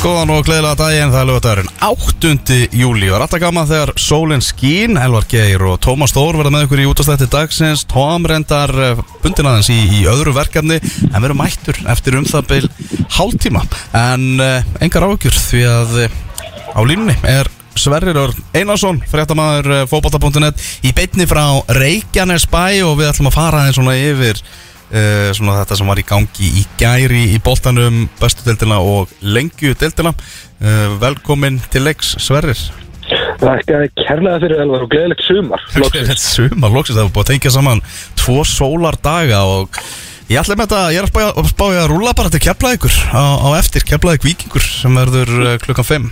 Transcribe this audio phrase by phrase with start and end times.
[0.00, 2.54] Góðan og gleðilega daginn, það er lögadagurinn 8.
[2.72, 6.80] júli og alltaf gaman þegar sólinn skín, Elvar Geir og Tómas Þór verða með ykkur
[6.80, 7.82] í útastætti dagsins.
[7.90, 8.72] Tóm reyndar
[9.20, 12.70] bundin aðeins í, í öðru verkefni en verður mættur eftir um það byl
[13.18, 13.66] hálftíma.
[14.00, 16.16] En uh, engar áhugjur því að uh,
[16.72, 21.44] á línunni er Sverrir Örn Einarsson, fréttamaður uh, fókbalta.net í beitni frá
[21.76, 24.40] Reykjanes bæ og við ætlum að fara aðeins svona yfir
[24.90, 29.76] Uh, svona þetta sem var í gangi í gæri í boltanum, bestu deildina og lengju
[29.78, 30.10] deildina.
[30.58, 32.58] Uh, velkomin til leiks Sverrir.
[33.40, 37.52] Þakka kærlega fyrir Elvar og gleðilegt sumar Gleðilegt sumar, loksist það er búin að tengja
[37.54, 37.82] saman
[38.20, 39.78] tvo sólar daga og
[40.30, 43.48] ég ætla með þetta, ég er að spája að, rúla bara til keflaðíkur á, á
[43.58, 46.10] eftir, keflaðík vikingur sem verður uh, klukkan 5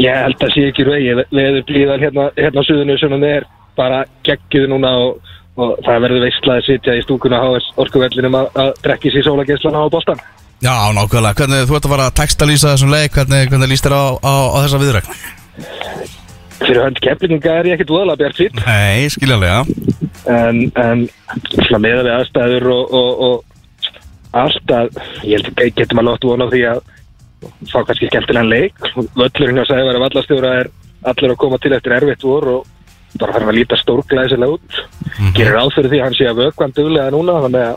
[0.00, 4.04] Ég held að sé ekki vegi veður blíðan hérna, hérna á suðinu sem er bara
[4.26, 7.48] geggið núna og og það verður veistlaði að sitja í stúkuna á
[7.82, 10.22] orkuvellinum að, drekki sér sólageslana á bóstan
[10.62, 13.96] Já, nákvæmlega, hvernig þú ert að fara að textalýsa þessum leik, hvernig, hvernig líst þér
[13.98, 15.16] á, á, á þessa viðrækna?
[16.62, 19.64] Fyrir hönd kemlinga er ég ekkert voðalega bjart sín Nei, skiljanlega.
[20.30, 21.02] En, en
[21.50, 26.30] svona meða við aðstæður og, og, og allt að ég held að getum að lóta
[26.30, 26.82] vona því að
[27.72, 28.78] fá kannski skemmtilegan leik.
[29.18, 30.70] Völlurinn á sæði verið vallastjóra er
[31.10, 32.70] allir að koma til eftir erfitt vor og
[33.20, 34.80] bara þarf að líta stórglæsilega út.
[35.02, 35.34] Mm -hmm.
[35.36, 37.76] gerir áfyrir því að hann sé að vökvan duglega núna þannig að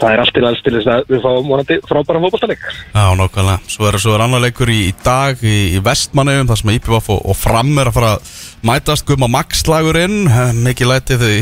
[0.00, 3.70] það er allt til alls til þess að við fáum vonandi frábæra fókbaltaleg Já, nokkvæmlega,
[3.70, 7.22] svo er, er annar leikur í, í dag í, í vestmannum, þar sem IPVF og,
[7.30, 9.06] og fram er að fara að mætast.
[9.08, 10.26] Guma Max slagurinn,
[10.64, 11.38] mikið lætið í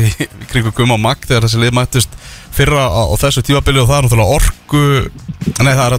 [0.51, 2.17] kringu Guma Max þegar þessi lið mættist
[2.53, 4.83] fyrra á, á þessu tímabili og það er náttúrulega orgu
[5.63, 5.95] nei það er,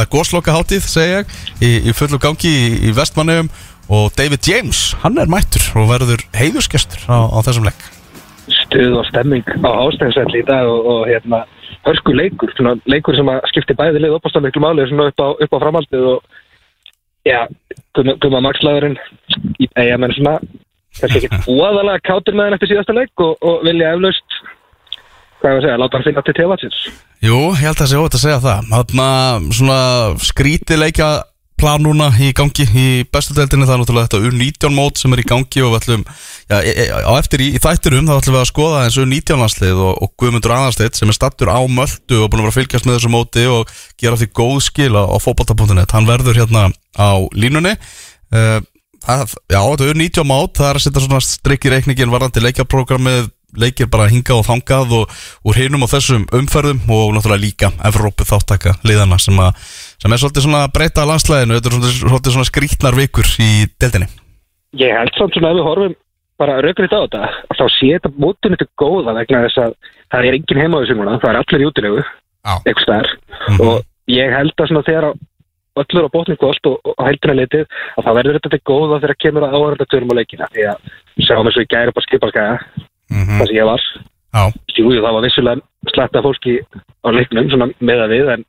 [0.00, 3.48] er góðsloka hátíð segja ég, í, í fullu gangi í, vestmannum
[3.88, 5.64] og David James, hann er mættur.
[5.78, 7.88] Og verður heiðusgestur á, á þessum legg
[8.52, 11.44] Stuð og stemming á ástæðinsvelli í dag og, og hérna
[11.86, 15.22] hörsku leikur, svona leikur sem að skipti bæði lið uppást að miklu máli svona upp
[15.22, 16.20] á, upp á framhaldið og
[17.26, 17.40] já,
[17.94, 18.98] gumma makslaðurinn
[19.62, 20.36] í eiga menn svona
[20.98, 24.38] kannski ekki óaðalega kátur með hann eftir síðasta leik og, og vilja eflaust
[25.42, 26.82] hvað er að segja, láta hann finna til tefatsins
[27.22, 28.70] Jú, ég held að það sé óvægt að segja það.
[28.74, 29.76] Að svona
[30.26, 31.10] skríti leika
[31.62, 35.22] plan núna í gangi í bestu deildinni, það er náttúrulega þetta U19 mót sem er
[35.22, 38.36] í gangi og við ætlum já, e, e, á eftir í, í þættirum þá ætlum
[38.36, 42.22] við að skoða eins U19 landslið og, og Guðmundur Anarstedt sem er stattur á möldu
[42.24, 45.04] og búin að vera að fylgjast með þessu móti og gera því góð skil á,
[45.06, 46.66] á fókbalta.net hann verður hérna
[46.98, 47.76] á línunni.
[48.32, 48.58] Uh,
[49.04, 53.30] það, já, þetta U19 mót það er að setja svona strikk í reikningin varðandi leikjaprogrammið
[53.58, 55.16] leikir bara hingað og þangað og
[55.48, 59.52] úr hinum á þessum umferðum og náttúrulega líka Evrópu þáttaka liðana sem, a,
[60.02, 64.08] sem er svolítið svona breyta landslæðinu, þetta er svolítið, svona skrítnar vikur í deildinni.
[64.80, 65.98] Ég held samt svona að við horfum
[66.40, 69.74] bara raugriðt á þetta, að þá sé þetta mótunni til góða vegna þess að
[70.10, 72.02] það er engin heima á þessu núna, það er allir í útilegu
[72.42, 73.68] eitthvað stær mm -hmm.
[73.68, 75.06] og ég held að svona þegar
[75.82, 79.46] öllur á bótningu og allt og heldina litið að það verður þetta góða þegar kemur
[79.46, 80.78] að áhörða törnum á leikina því að
[81.22, 83.38] sjáum eins og ég gæri upp á skipalskæða mm -hmm.
[83.38, 83.82] það sem ég var
[84.72, 85.60] Jú, það var vissulega
[85.92, 86.54] sletta fólki
[87.04, 88.44] á leiknum með að við en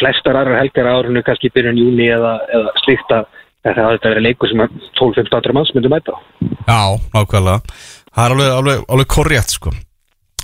[0.00, 3.28] flestar aðra helgar árinu kannski byrjun júni eða, eða slíkt að
[3.62, 4.66] það hafði verið leikur sem
[4.98, 6.18] 12-15 manns myndi mæta.
[6.66, 6.82] Á Já,
[7.14, 7.78] nákvæmlega.
[8.12, 9.72] Það er alveg, alveg, alveg korrétt sko.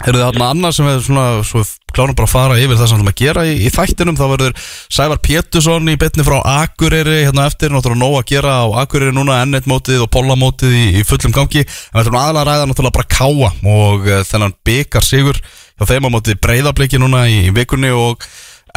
[0.06, 1.60] Eru það þarna annað sem við svona, svo
[1.90, 4.24] klárum bara að fara yfir það sem við ætlum að gera í, í þættinum þá
[4.30, 9.16] verður Sævar Pétursson í betni frá Akureyri hérna eftir, náttúrulega nóg að gera á Akureyri
[9.16, 12.68] núna, N1 mótið og Pólamótið í, í fullum gangi, en við ætlum aðalega að ræða
[12.70, 17.40] náttúrulega bara káa og uh, þennan byggar sigur hjá þeim á mótið breyðabliki núna í
[17.56, 18.22] vikunni og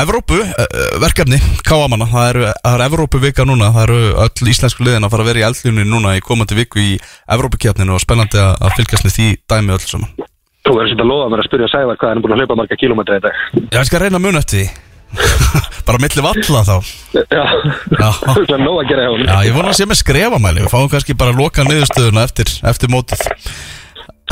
[0.02, 0.66] Evrópu uh,
[1.04, 5.26] verkefni, káamanna, það eru, er Evrópu vika núna, það eru öll íslensku liðin að fara
[5.26, 6.92] að vera í eldljunni núna í komandi viku í
[7.36, 10.14] Evrópukjarninu og spennandi að, að fylgjast með því dæmi öll saman.
[10.62, 12.58] Þú verður svolítið að loða mér að spyrja Sævar hvað hann er búin að hlaupa
[12.60, 13.44] marga kilómetra í dag.
[13.62, 14.68] Já, ég skal reyna að muna eftir því.
[15.88, 16.76] Bara milli valla þá.
[17.18, 17.46] Já,
[17.92, 19.26] þú ætlaði að nóga að gera hjá hann.
[19.26, 20.64] Já, ég vona að sé með skrefamæli.
[20.64, 23.26] Við fáum kannski bara loka niðurstöðuna eftir, eftir mótið.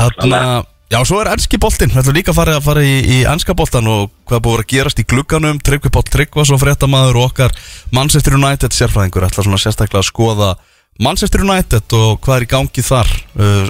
[0.00, 1.92] Þannig að, já, svo er ennski boltinn.
[1.92, 4.70] Við ætlum líka að fara, að fara í, í ennska boltan og hvað búið að
[4.74, 5.60] gerast í glugganum.
[5.62, 7.56] Tryggvi Pál Tryggvas og fréttamaður og okkar
[7.94, 10.54] Manchester United sérfræðingur ætla svona sérstaklega að skoða
[11.00, 13.12] Manchester United og hvað er í gangi þar.
[13.38, 13.68] Uh,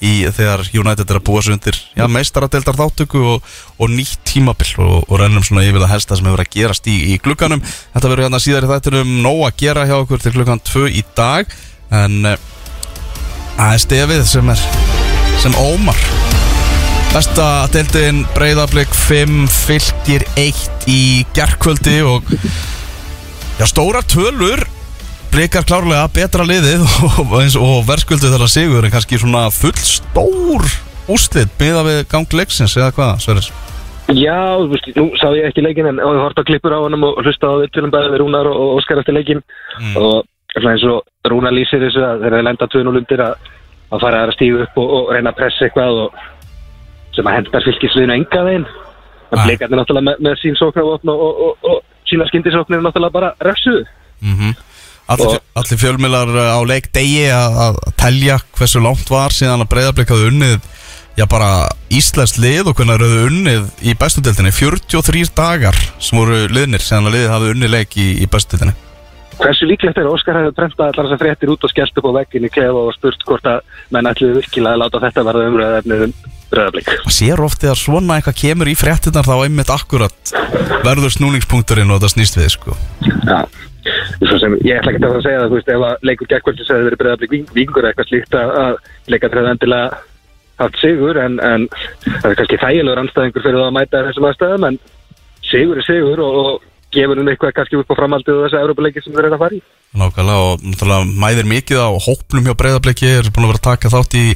[0.00, 4.72] í þegar United er að búa sig undir já, meistaradeildar þáttöku og, og nýtt tímabill
[4.80, 8.06] og, og rennum svona yfir það helsta sem hefur að gerast í, í klukkanum þetta
[8.06, 11.56] verður hérna síðar í þættinum nóg að gera hjá okkur til klukkan 2 í dag
[11.92, 14.68] en það uh, er stefið sem er
[15.40, 16.00] sem ómar
[17.10, 22.28] besta deildin breyðarblik 5 fylgir 1 í gerðkvöldi og
[23.58, 24.62] já, stóra tölur
[25.32, 30.70] blikar klárlega betra liðið og, og verðskuldu þar að sigur en kannski svona full stór
[31.10, 33.50] úslit byggða við gangleiksins eða hvað, Sverris?
[34.14, 36.98] Já, þú veist, nú sá ég ekki leikin en ég horfði að klippur á hann
[37.10, 39.96] og hlusta á vittunum bæði við Rúnar og Óskar eftir leikin mm.
[39.98, 43.54] og eins og Rúnar lýsir þessu að þeir eru lenda 2-0 undir að,
[43.90, 46.28] að fara að stígu upp og, og reyna að pressa eitthvað og
[47.16, 48.66] sem að hendar fylgisliðinu enga veginn.
[49.30, 53.86] En bleikarnir náttúrulega með, með sín sóknarvotn og, og, og sína skindisóknir náttúrulega bara refsuðu.
[54.20, 54.58] Mm -hmm.
[55.10, 60.28] Allir, allir fjölmilar uh, á leik degi að telja hversu langt var síðan að breyðarbleikaðu
[60.30, 60.60] unnið
[61.18, 66.84] já bara Íslands lið og hvernig eru unnið í bestudeltinni 43 dagar sem voru liðnir
[66.84, 68.76] síðan að liðið hafi unnið leik í, í bestudeltinni
[69.40, 72.50] Hversu líklegt er Óskar hefði bremta allar þessar fréttir út og skellt upp á vegginni
[72.52, 76.04] klefa og spurt hvort að menn ætlu virkilega að láta þetta verða umröðefnið
[76.52, 76.92] bröðablík.
[77.06, 80.34] Það sér ofti að svona eitthvað kemur í fréttinnar þá einmitt akkurat
[80.84, 82.76] verður snúningspunkturinn og það snýst við sko.
[83.28, 83.40] Já,
[84.42, 86.72] sem, ég ætla ekki að það að segja það, þú veist, ef að leikur gekkvöldsins
[86.72, 88.80] hefur verið bröðablík vingur eitthvað slíkt að
[89.10, 90.00] leika trefða endilega
[90.60, 91.68] haft sigur en, en
[92.04, 94.80] það er kannski þægilegur anstæðingur fyrir það að mæta þessum aðstæðum en
[95.48, 99.04] sigur er sigur og, og gefur hún eitthvað kannski upp á framaldið og þessu Európa-leiki
[99.04, 99.62] sem þeir eru að fara í.
[100.00, 104.18] Nákvæmlega og mæðir mikið á hóplum hjá breyðabliki er búin að vera að taka þátt
[104.18, 104.26] í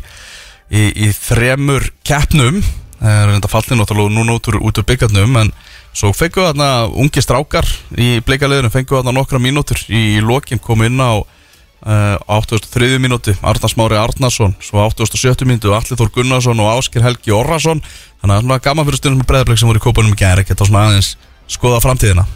[0.70, 2.62] í, í þremur keppnum
[3.04, 5.52] það er reynda fallin náttúrulega núna út úr, út úr byggjarnum en
[5.94, 7.68] svo fengu þarna ungi strákar
[8.00, 12.96] í bleikaliðinu fengu þarna nokkra mínútur í lokin komu inn á uh, 83.
[13.02, 15.44] mínúti Arnars Mári Arnarsson svo 87.
[15.46, 17.82] mínúti Allir Þór Gunnarsson og Ásker Helgi Orrason
[18.22, 20.46] þannig að það er gaman fyrir stundum með breðableik sem voru í kópanum í gæri
[20.48, 21.14] geta svona aðeins
[21.50, 22.26] skoða framtíðina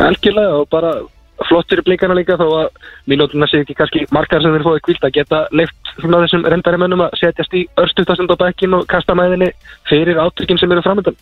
[0.00, 0.94] Algjörlega og bara
[1.48, 5.06] flott fyrir blíkana líka þó að mínútuna sé ekki kannski margar sem þeir fóði kvilt
[5.06, 9.50] að geta leift svona þessum rendarimönnum að setjast í örstutastund á bekkin og kasta mæðinni
[9.88, 11.16] fyrir átrykkinn sem eru framöndan.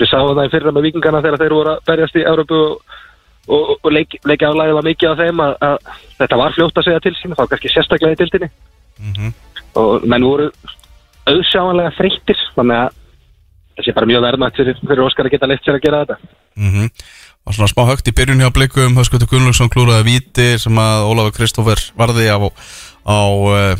[0.00, 2.98] Við sáum það í fyrra með vikingana þegar þeir voru að berjast í Európu og,
[3.46, 5.76] og, og leik, leikja aflæðið var mikið af þeim að, að
[6.22, 9.34] þetta var fljótt að segja til sín þá kannski sérstaklega í tildinni mm -hmm.
[9.82, 10.48] og menn voru
[11.28, 12.96] auðsjáanlega freyttir þannig að
[13.76, 16.16] það sé bara mjög verðmætt fyrir, fyrir Óskar að geta leitt sér að gera þetta.
[16.56, 20.76] Mm -hmm var svona smá högt í byrjun hjá blikum Höskutur Gunnlaugsson klúraði viti sem
[20.80, 23.18] að Ólafur Kristófer varði á, á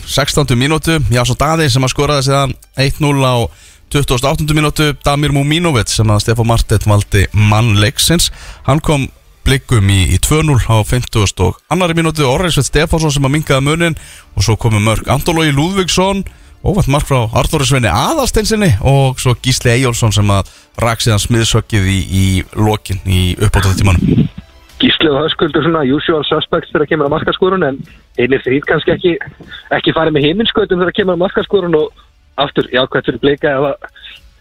[0.09, 0.49] 16.
[0.49, 3.37] Eh, mínútu Jásson Daði sem að skoraði síðan 1-0 á
[3.93, 4.49] 28.
[4.57, 8.31] mínútu Damir Múmínovic sem að Stefán Martett valdi mannleiksins
[8.65, 9.09] hann kom
[9.45, 11.45] blikum í, í 2-0 á 50.
[11.45, 13.99] og annari mínútu Orriðsveit Stefánsson sem að mingaði munin
[14.37, 16.25] og svo komu mörg Andolói Lúðvíksson
[16.65, 20.51] óvænt mark frá Arnóri Sveini aðalsteinsinni og svo Gísli Eyjólfsson sem að
[20.83, 22.25] rak síðan smiðsökkið í, í
[22.57, 24.29] lokin í uppáttöðu tímanum
[24.81, 27.81] Gísli og Höskuldur svona usual suspects þegar kemur á markaskórun en
[28.21, 29.17] einir þrýr kannski ekki
[29.77, 32.07] ekki farið með heiminskautum þegar kemur á markaskórun og
[32.41, 33.75] aftur jákvæmt fyrir bleika eða,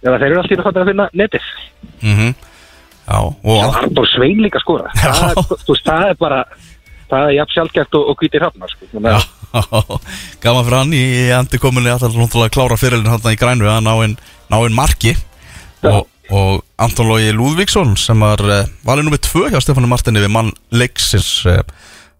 [0.05, 1.49] eða þeir eru alltaf að að finna netið.
[2.03, 2.37] Mm -hmm.
[3.09, 5.39] Já og Arnór Svein líka skóra það,
[5.85, 6.43] það er bara
[7.09, 8.87] það er jafn sjálfgeft og, og kvítir hafna sko.
[10.43, 11.03] Gaman fyrir hann í
[11.39, 13.93] endurkominni að það er klára fyrirlin hann í grænu að ná
[14.59, 15.15] einn marki.
[15.89, 20.33] Og, og Anton Lógi Lúðvíksson sem var uh, valið nummið tvö hjá Stefánu Martini við
[20.33, 21.61] mann leiksins uh,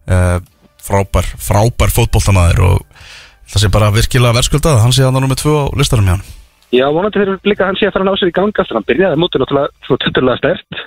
[0.08, 0.38] uh,
[0.80, 3.04] frábær, frábær fótbolltamaður og
[3.50, 6.16] það sé bara virkilega verðskuldað hann sé að hann er nummið tvö á listarum hjá
[6.16, 6.28] hann
[6.70, 9.20] Já, vonandi fyrir líka hann sé að fara að ná sér í ganga hann byrjaði
[9.20, 10.82] mútið náttúrulega stert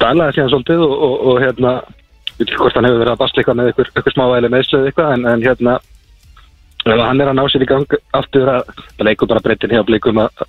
[0.00, 1.72] dælaði síðan svolítið og, og, og hérna
[2.40, 5.26] veitum hvort hann hefur verið að bastla eitthvað með ykkur, ykkur smávæli meðsluð eitthvað en,
[5.30, 5.78] en hérna
[6.88, 10.22] hann er að ná sér í gang aftur að það leikur bara breytin hjá blikum
[10.22, 10.44] að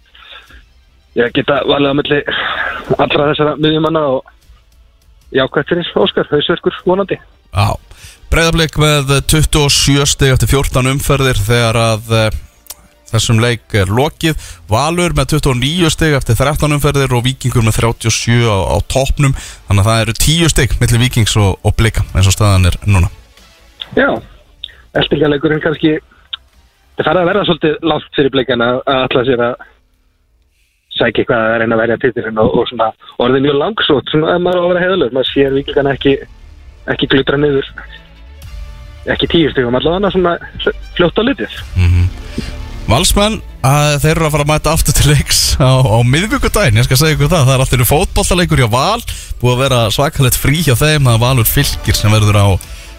[1.19, 2.21] ég geta valið á milli
[2.97, 4.37] allra þessara miðjumanna og
[5.35, 7.17] jákvæmt fyrir Óskar, hausverkur vonandi.
[7.51, 7.67] Já,
[8.31, 12.15] breyðarbleik með 27 steg eftir 14 umferðir þegar að
[13.11, 14.37] Þessum leik er lokið,
[14.71, 19.35] Valur með 29 stygg eftir 13 umferðir og Vikingur með 37 á, á toppnum.
[19.67, 22.79] Þannig að það eru 10 stygg millir Vikings og, og Blika eins og staðan er
[22.87, 23.11] núna.
[23.97, 24.09] Já,
[24.97, 25.97] eftirleikurinn kannski
[26.97, 29.65] það færði að verða svolítið látt fyrir Blikan að alltaf sér að
[30.91, 32.91] sækja eitthvað að reyna að verja títilinn og, og svona
[33.23, 36.15] orðið mjög langsótt svona að maður á að vera heðalur, maður sér Vikingan ekki
[36.91, 37.67] ekki glutra niður
[39.11, 40.35] ekki tíu styggum allavega svona
[40.95, 41.61] fljótt á litið.
[41.75, 42.60] Mm -hmm.
[42.91, 43.37] Valsmenn,
[44.03, 47.15] þeir eru að fara að mæta aftur til leiks á, á miðvíkudagin, ég skal segja
[47.15, 49.03] ykkur það, það er alltaf fótballtaleikur hjá Val,
[49.39, 52.47] búið að vera svakalett frí hjá þeim, það er Valur fylgir sem verður á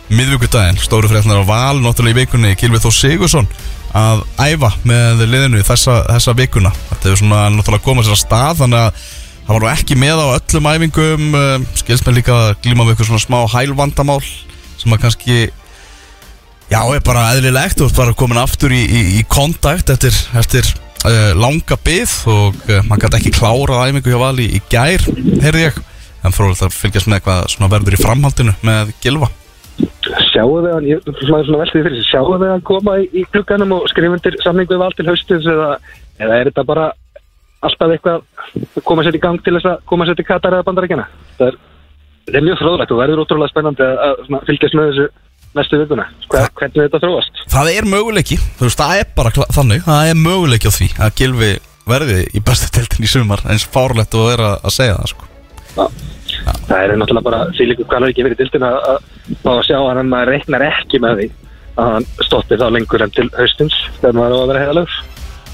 [0.08, 3.50] miðvíkudagin, stóru frétnar á Val, náttúrulega í vikunni, Kilvið Þó Sigursson
[3.92, 8.62] að æfa með liðinu þessa, þessa vikuna, þetta er svona náttúrulega komað sér að stað,
[8.62, 9.02] þannig að
[9.42, 13.11] það var nú ekki með á öllum æfingum, eh, skilst með líka glíma við eitthvað
[13.11, 14.22] svona smá hælvandamál
[14.80, 15.42] sem að kannski
[16.71, 20.66] Já, er bara eðlilegt og bara komin aftur í, í, í kontakt eftir, eftir
[21.04, 25.04] uh, langa byggð og uh, maður gæti ekki klárað æmingu hjá vali í gær,
[25.42, 25.81] heyrði ég.
[26.23, 29.33] En fróðilegt að fylgjast með hvað verður í framhaldinu með Gilva
[30.33, 33.75] Sjáu þau að, ég er svona veltið fyrir sjáu þau að koma í, í klukkanum
[33.78, 35.69] og skrifundir samningu við val til haustis eða,
[36.21, 36.88] eða er þetta bara
[37.62, 41.07] alltaf eitthvað koma sér í gang til þess að koma sér til Katar eða bandarækjana
[41.38, 41.59] það er,
[42.35, 45.09] er mjög fróðlegt og verður ótrúlega spennandi að, að fylgjast með þessu
[45.56, 47.42] næstu vikuna, Hver, hvernig þetta þróast?
[47.52, 51.14] Það er möguleiki, þú veist, það er bara þannig, það er möguleiki á því að
[51.21, 51.52] Gilvi
[51.88, 55.30] verði í bestu teltin í sumar eins fárlegt og er að segja það sko.
[55.73, 55.85] Já,
[56.42, 56.52] Já.
[56.68, 59.09] það er náttúrulega bara því líka hvað er ekki verið teltin að, að,
[59.52, 61.30] að sjá hann reiknar ekki með því
[61.73, 65.00] að hann stóttir þá lengur enn til haustins þegar maður á að vera heiðalögur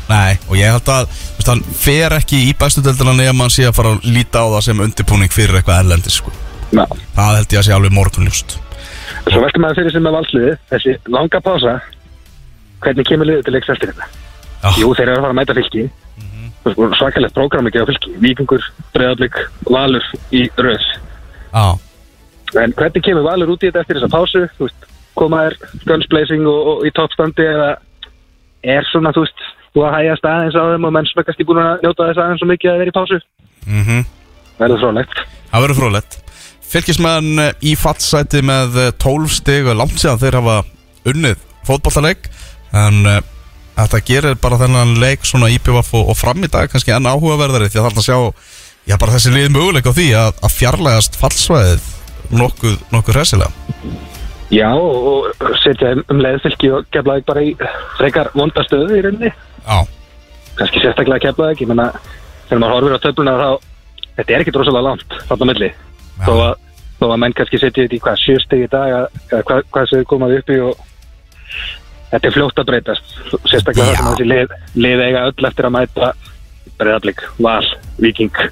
[0.08, 3.52] Nei, og ég held að veist, hann fer ekki í bestu teltina nefn að hann
[3.52, 6.32] sé að fara að líta á það sem undirbúning fyrir eitthvað erlendis sko.
[6.72, 8.56] það held ég að sé alveg morgunljúst
[9.28, 11.74] Svo veltum maður fyrir sem með valsliði þessi langa pása
[12.84, 14.06] hvernig kemur liðið til leiks eftir þetta?
[14.62, 14.70] Já.
[14.80, 16.94] Jú, þeir eru að fara að mæta fylki mm -hmm.
[16.98, 19.36] svakalegt prógram ekki á fylki Víkingur, Breðablík,
[19.70, 20.86] Valur í röðs
[22.56, 24.48] En hvernig kemur Valur út í þetta eftir þessa pásu?
[24.58, 27.76] Veist, koma er gunsblazing og, og í toppstandi eða
[28.62, 29.42] er svona, þú veist,
[29.74, 32.22] þú að hægast aðeins á þeim og menn sem er kannski búin að njóta þess
[32.22, 33.18] aðeins svo mikið að vera í pásu
[33.66, 34.06] mm -hmm.
[34.58, 35.18] Það verður frólægt
[35.50, 36.27] Það verður frólægt
[36.68, 40.56] Fylgismenn eh, í fattsæti með 12 eh, stig og langt síðan þeir hafa
[41.08, 42.30] unnið fótballtaleg
[42.76, 43.04] en
[43.78, 47.70] þetta gerir bara þennan leik svona íbjöfaf og, og fram í dag kannski enn áhugaverðari
[47.70, 48.18] því að þarna sjá
[48.88, 51.88] já bara þessi liðið möguleik á því að, að fjarlægast fallsvæðið
[52.36, 53.52] nokkuð, nokkuð hresilega
[54.48, 55.28] Já og
[55.60, 57.50] setja um leiðfylgi og kemlaði bara í
[57.98, 59.32] frekar vondastöðu í rauninni.
[59.60, 59.78] Já.
[60.56, 61.90] Kannski sérstaklega kemlaði ekki menna
[62.46, 63.50] þegar maður horfir á töfluna þá
[64.16, 65.68] þetta er ekki drosalega langt þarna melli
[66.24, 66.54] þó að,
[67.00, 70.02] þó að menn kannski setja þetta í hvað sjösteg í dag eða hvað, hvað sem
[70.02, 70.86] er komað upp í og
[72.08, 73.14] þetta er fljótt að breytast
[73.50, 76.10] sérstaklega sem þessi lið, lið eiga öll eftir að mæta
[76.78, 77.64] breyðarblik, val,
[78.00, 78.42] viking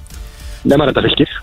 [0.66, 1.34] nefnar þetta fylgir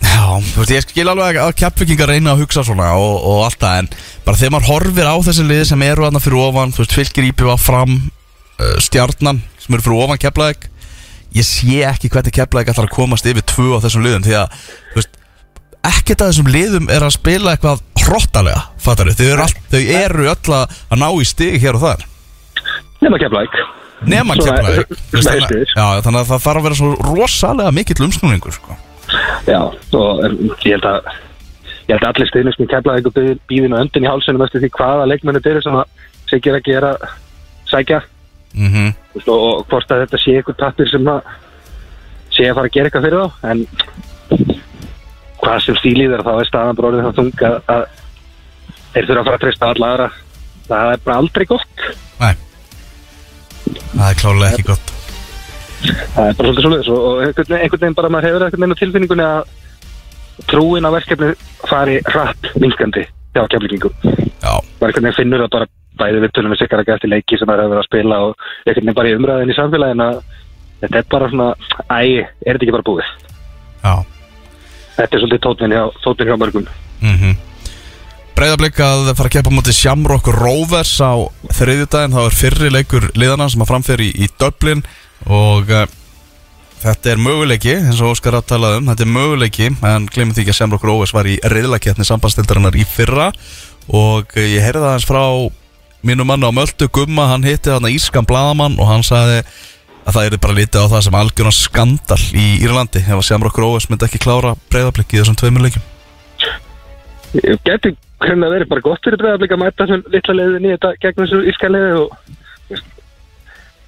[0.00, 3.60] Já, þú veist, ég skil alveg að kjapvikingar reyna að hugsa svona og, og allt
[3.60, 3.90] það en
[4.24, 7.28] bara þegar maður horfir á þessi lið sem eru aðna fyrir ofan, þú veist, fylgir
[7.28, 10.68] íbjöfa fram uh, stjarnan sem eru fyrir ofan keflaðeg
[11.36, 14.62] ég sé ekki hvernig keflaðeg ætlar að komast yfir tvö á þessum liðum því að,
[14.90, 15.19] þú veist
[15.86, 19.28] ekkert að þessum liðum er að spila eitthvað hróttalega, fattar þau?
[19.44, 22.06] All, þau eru öll að ná í stig hér og þar
[23.00, 23.58] Nefna kemlaug
[24.10, 28.76] Nefna kemlaug Þannig að það þarf að vera svo rosalega mikill umsnúningur sko.
[29.48, 29.60] Já,
[29.96, 30.22] og
[30.64, 31.10] ég held að
[31.90, 33.20] ég held að allir stuðnist með kemlaug og
[33.50, 36.66] býðin og öndin í hálsunum eftir því hvaða leikmennu þeir eru sem að segja að
[36.68, 36.90] gera
[37.70, 38.00] sækja
[38.54, 38.90] mm -hmm.
[39.26, 41.20] og, og hvort að þetta sé eitthvað tappir sem að
[42.30, 43.66] sé að fara að gera eitthvað fyrir þá en
[45.40, 47.82] hvað sem stílið er þá er staðan orðið þá þung að, að
[48.94, 50.08] þeir þurfa að fara að treysta alla aðra.
[50.70, 51.84] Það er bara aldrei gott.
[52.20, 52.34] Nei,
[53.96, 54.94] það er klálega ekki gott.
[55.80, 59.26] Það er bara svolítið svolítið og einhvern veginn bara maður hefur einhvern veginn á tilfinningunni
[59.26, 59.58] að
[60.50, 61.32] trúin á verkefni
[61.68, 65.70] fari hrapp minskandi hjá kemlingum maður einhvern veginn finnur að bara
[66.00, 68.46] bæði við tunum við sikkar að gæti leiki sem það hefur verið að spila og
[68.66, 70.22] einhvern veginn bara í umræðin í samfélagin að
[70.80, 71.50] þetta er bara svona
[71.88, 73.12] æ, er þetta ekki bara búið?
[73.84, 73.94] Já
[75.00, 76.66] þetta er svolítið tótnin hjá, tótnin hjá mörgum.
[77.00, 77.38] Mm -hmm.
[78.40, 81.12] Breiðarblik að fara að keppa mútið Shamrock Rovers á
[81.52, 84.80] þriðjudagin, þá er fyrri leikur liðana sem að framferi í, í Dublin
[85.26, 85.84] og uh,
[86.80, 88.88] þetta er möguleiki, eins og Óskar aðtalaði um.
[88.88, 92.86] Þetta er möguleiki, en glemum því ekki að Shamrock Rovers var í riðlaketni sambandstildarinnar í
[92.88, 93.28] fyrra.
[93.88, 95.24] Og uh, ég heyrði það hans frá
[96.00, 99.42] mínu manna á Möldu Gumma, hann hitti þarna Ískan Bladamann og hann sagði
[100.04, 103.50] að það er bara litið á það sem algjörðan skandal í Írlandi ef að Sjámar
[103.50, 105.84] okkur óvis myndi ekki klára breyðarblikki í þessum tveimur leikum
[107.66, 110.92] Getur hvernig að verið bara gott fyrir breyðarblikki að mæta þessum litla leiðin í þetta
[111.04, 112.08] gegn þessu íska leiði og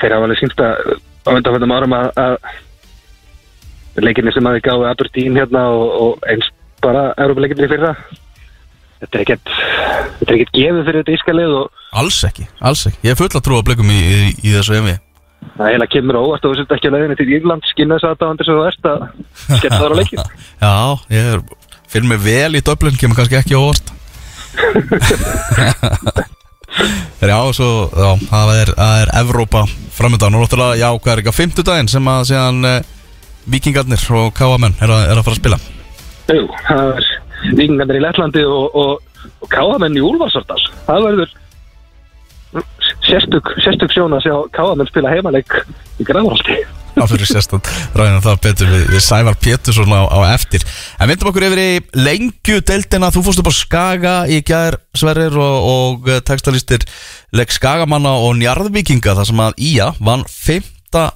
[0.02, 0.92] þeir hafa alveg sínst að
[1.22, 6.48] á undanfjöndum árum að, að leikinni sem aðeins gáði Aberdeen hérna og, og eins
[6.82, 7.94] bara Európa-leikinni fyrra
[9.02, 11.80] þetta er ekkert þetta er ekkert gefið fyrir þetta íska leið og...
[12.02, 14.96] Alls ekki, alls ekki, ég er full að trúa blikum í, í, í þessu emi
[15.52, 18.46] Það heila kemur óvart og þú sést ekki að leiðinni til Írland skynna þess aðdáðandir
[18.48, 18.98] sem þú ert að
[19.58, 20.18] skemmt það á leikin
[20.66, 20.74] Já,
[21.12, 21.26] ég
[21.92, 23.86] fyrir mig vel í döblun, kemur kannski ekki óvart.
[27.22, 31.40] Já, svo já, það er, er Evrópa framöndan og náttúrulega, já, hvað er ekki á
[31.40, 32.88] fymtudaginn sem að séðan eh,
[33.52, 35.58] vikingarnir og káamenn er, er að fara að spila?
[36.32, 37.10] Jú, það er
[37.60, 40.58] vikingarnir í Lettlandi og, og, og káamenn í Úlfarsardal
[40.88, 41.36] það verður
[43.06, 45.58] sérstök, sérstök sjón að sjá Káðamenn spila heimaleg
[46.00, 50.64] í Grænvaldi Það fyrir sérstök, ræðina það betur við, við Sævar Pétursson á, á eftir.
[51.00, 55.38] En vindum okkur yfir í lengju deltina, þú fórst upp á Skaga í gæðir Sverrir
[55.40, 56.84] og, og eh, textalistir
[57.32, 60.68] legg Skagamanna og Njarðvikinga þar sem að Ía vann 5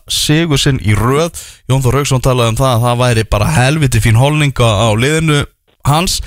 [0.08, 1.36] sigur sinn í röð.
[1.68, 5.42] Jón Þór Rauksson talaði um það að það væri bara helviti fín holninga á liðinu
[5.84, 6.22] hans.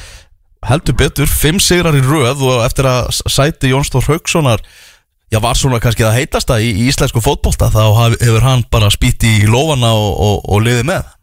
[0.70, 4.62] Heldur betur, 5 sigrar í röð og eftir að sæti Jón Þór Raukssonar
[5.32, 7.84] já, var svona kannski það heitasta í, í íslensku fótbolta þá
[8.18, 11.16] hefur hann bara spýtt í lofana og, og, og liðið með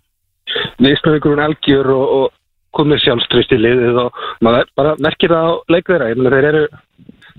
[0.77, 2.35] Viðstöðugurinn algjör og, og
[2.77, 6.11] komið sjálfstrist í liðið og maður bara merkir það á leikverða.
[6.13, 6.65] Ég meina þeir eru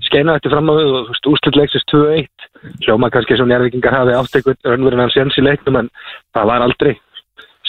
[0.08, 2.48] skeinað eftir fram á við og úrslit leiksist 2-1.
[2.86, 5.92] Hljóma kannski sem njárvikingar hafi einhvern raunverðin hans jens í leiknum en
[6.36, 6.94] það var aldrei.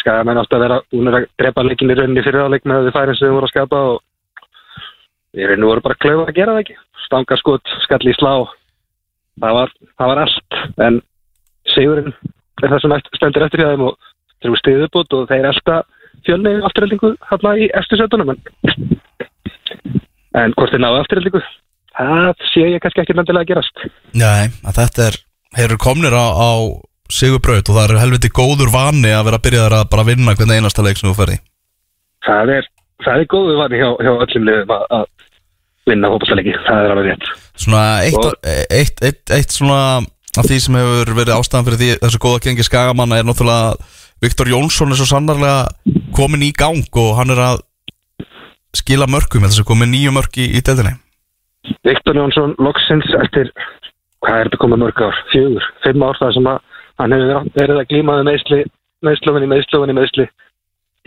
[0.00, 3.19] Skagamenn átt að vera búin að drepa leikin í rauninni fyrir áleik með því færin
[3.19, 3.99] sem þau voru að skapa og
[5.38, 6.78] ég reyni voru bara klöfa að gera það ekki.
[7.09, 8.33] Stangarskot, skall í slá.
[9.38, 10.59] Það var, það var allt.
[10.87, 10.99] En
[11.75, 12.12] sigurinn
[12.62, 13.97] er það sem stendur eftir hjá þeim og
[14.38, 15.78] þeir eru stiðið bútt og þeir elda
[16.26, 18.42] fjölni afturheldingu hérna í eftir setunum en,
[20.42, 21.42] en hvort þeir náðu afturheldingu
[21.99, 23.87] það sé ég kannski ekki mendilega að gerast.
[24.18, 25.21] Nei, að þetta er,
[25.57, 26.50] þeir eru komnir á, á
[27.09, 30.35] Sigurbraut og það er helviti góður vani að vera að byrja þar að bara vinna
[30.37, 31.38] hvernig einasta leik sem þú ferði
[32.26, 32.68] það er,
[33.04, 35.07] það er góðu vanni hjá, hjá öllum liðum að
[35.90, 37.28] vinna hópastalegi, það er alveg rétt.
[37.59, 39.80] Svona eitt, Og- eitt, eitt, eitt svona
[40.38, 43.76] af því sem hefur verið ástæðan fyrir því þessu góða gengi skagamanna er náttúrulega
[44.23, 45.68] Viktor Jónsson er svo sannarlega
[46.14, 47.61] komin í gang og hann er að
[48.76, 50.95] skila mörgum, þess að komin nýju mörg í, í deildinni.
[51.87, 53.50] Viktor Jónsson loksins eftir
[54.25, 56.59] hvað er þetta komið mörg ár, fjögur, fimm ár það sem að
[56.99, 58.61] hann hefur verið að glímaði meðsli,
[59.07, 60.26] meðslofinni, meðslofinni, meðsli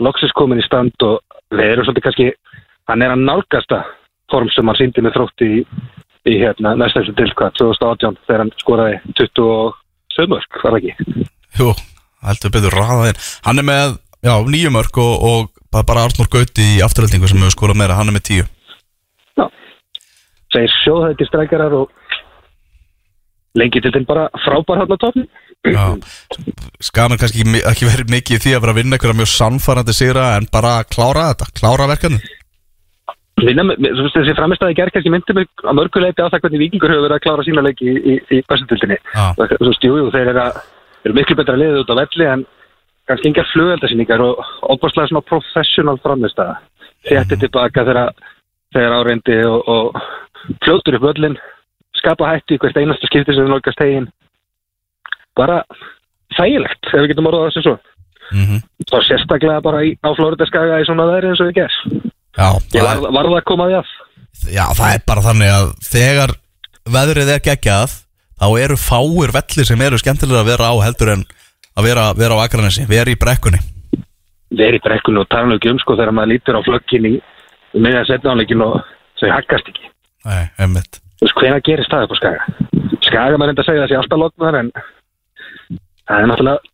[0.02, 1.20] loksins komin í stand og
[1.52, 2.28] við erum svolítið kannski,
[2.88, 3.82] hann er að nálgasta
[4.32, 5.62] form sem hann síndi með þrótti í,
[6.32, 11.26] í hérna næstæðslu til hvað, 2018 þegar hann skoraði 27 mörg, var ekki?
[11.60, 11.68] Jú,
[12.26, 16.82] heldur betur raðaðinn Hann er með, já, nýju mörg og, og bara- Arnur Gauti í
[16.84, 18.44] afturhaldingu sem hefur skorað meira, hann er með tíu.
[19.38, 19.46] Já,
[20.52, 21.88] segir sjóðhætti strækjarar og
[23.58, 25.12] lengi til þeim bara frábær hann á
[25.62, 25.94] Já,
[26.82, 30.24] skaman kannski ekki, verið mikið í því að vera að vinna einhverja mjög sannfærandi sigra
[30.34, 35.12] en bara klára þetta, klára verkefni Vinna, með- með- þú veist, þessi framistæði gerð kannski
[35.12, 37.94] myndi mig að mörguleiti á það hvernig vikingur hefur verið að klára sína leiki í,
[37.98, 38.42] í, í
[39.88, 40.60] jú, jú, þeir eru, að,
[41.06, 42.44] eru miklu betra liðið út á velli en
[43.10, 46.58] kannski engar flugveldasýningar og óbúrslega svona professional framistæða.
[47.08, 48.12] Þétti tilbaka þegar,
[49.00, 51.38] áreindi og, og fljótur upp öllin,
[51.98, 54.08] skapa hætti hvert einasta skipti sem við nálgast tegin.
[55.38, 55.62] Bara
[56.36, 57.78] þægilegt, ef við getum orðað þessu svo.
[58.32, 58.60] mm -hmm.
[58.92, 62.12] Og sérstaklega bara í, á Flóridaskaga í svona veðri eins og við gerð.
[62.32, 63.92] Já, Ég það var, var það að koma því að.
[64.52, 66.34] Já, það er bara þannig að þegar
[66.96, 67.98] veðrið er geggjað
[68.42, 71.26] þá eru fáir vellir sem eru skemmtilega að vera á heldur en
[71.76, 73.60] að vera, vera á Akranesi, vera í brekkunni
[74.56, 77.14] verið í brekkunni og tala ekki um sko þegar maður lítur á flökkin í
[77.72, 78.80] meðan setnáleikin og
[79.20, 79.88] þau haggast ekki.
[80.28, 82.46] Nei, einmitt Þú veist, hvena gerist það upp á skaga?
[83.06, 84.70] Skaga maður enda að segja það sé alltaf lognar en
[86.10, 86.71] það er náttúrulega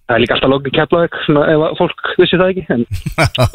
[0.00, 2.84] það er líka alltaf keflaðið svona ef fólk vissi það ekki en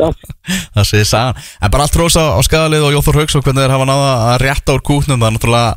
[0.76, 1.40] Það segir sagan.
[1.62, 4.44] En bara allt rosa á skadalið og Jóþór Hauks og hvernig þeir hafa náða að
[4.46, 5.72] rétta úr kútnum það er náttúrulega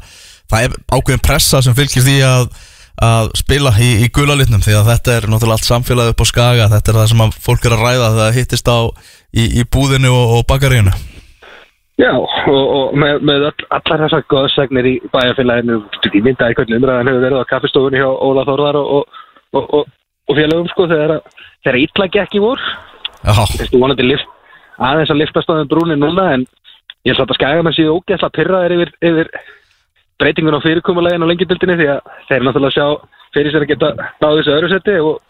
[0.50, 2.48] það er ákveðin pressa sem fylgir því að,
[3.10, 6.68] að spila í, í gulalitnum því að þetta er náttúrulega allt samfélagið upp á skaga
[6.74, 8.78] þetta er það sem fólk er að ræða það hittist á
[9.30, 10.94] í, í búðinu og, og bakaríinu.
[12.00, 15.80] Já og, og með, með all, allar þessar góðsagnir í bæjarfélaginu
[16.14, 19.18] ég mynda einhvern umræðan hefur verið á kaffistofunni hjá Óla Þórðar og,
[19.52, 19.90] og, og,
[20.30, 21.16] og, og félagum sko þegar,
[21.80, 22.62] ítla gekk í vor.
[23.20, 24.28] Þú vonandi lift,
[24.80, 26.46] aðeins að liftast á þeim brúni núna en
[27.04, 29.32] ég held að skæga með síðu ógeðsla pyrraðir yfir, yfir
[30.20, 32.86] breytingun á fyrirkomulegin á lengjadildinni því að þeir náttúrulega sjá
[33.34, 33.90] fyrir sér að geta
[34.20, 35.20] náðu þessu öðru seti og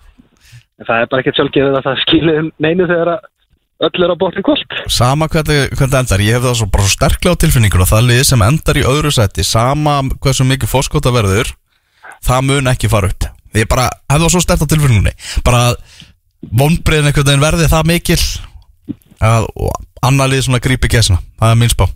[0.86, 3.28] það er bara ekkert sjálfgeðið að það skilir neinu þegar að
[3.80, 4.78] öll er á bóttin kvöld.
[4.92, 6.20] sama hvernig, hvernig endar.
[6.20, 8.86] Ég hef það svo bara svo sterklega á tilfinningur og það lið sem endar í
[8.86, 11.54] öðru seti sama hversu mikið fórskóta verður
[12.26, 15.14] það mun ekki fara upp ég bara hef það svo stert á tilfinningunni
[15.46, 15.62] bara
[16.40, 18.20] vonbriðin einhvern veginn verði það mikil
[19.20, 19.72] að og
[20.06, 21.20] annar lið svona grípi gæsina.
[21.40, 21.86] Það er mín spá.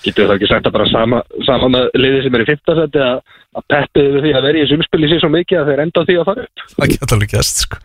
[0.00, 3.02] Getur það ekki sagt að bara sama, sama með liðið sem er í 15 seti
[3.04, 3.18] að,
[3.58, 6.00] að peppið við því að vera í þessu umspili sér svo mikið að þeir enda
[6.00, 6.62] á því að fara upp.
[6.72, 7.80] það geta alveg gæst sko.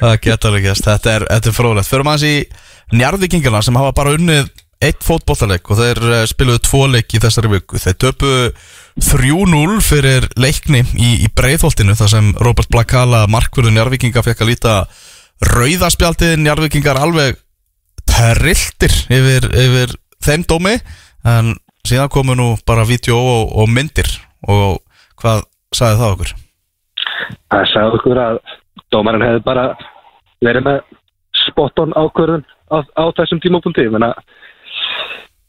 [0.00, 2.38] það geta alveg gæst þetta er, er frólægt fyrir maður í
[2.96, 4.48] njarðvikingana sem hafa bara unnið
[4.80, 8.32] eitt fótbollaleik og þeir eh, spiluðu tvo leik í þessari viku þeir töpu
[9.00, 14.74] 3-0 fyrir leikni í, í breiðholtinu þar sem Robert Blakala markverðu njarðvikinga fekk að líta
[15.50, 17.38] rauðaspjaldið njarðvikingar alveg
[18.08, 20.76] trilltir yfir, yfir þeim dómi
[21.28, 21.54] en
[21.86, 24.08] síðan komu nú bara vídeo og, og myndir
[24.48, 24.80] og
[25.20, 25.44] hvað
[25.76, 26.34] sagði það okkur?
[27.52, 28.40] Það sagði okkur að
[28.92, 29.64] dómarinn hefði bara
[30.44, 30.80] verið með
[31.46, 33.86] spot-on ákvörðun á, á þessum tímapunkti.
[33.86, 34.12] Ég meina,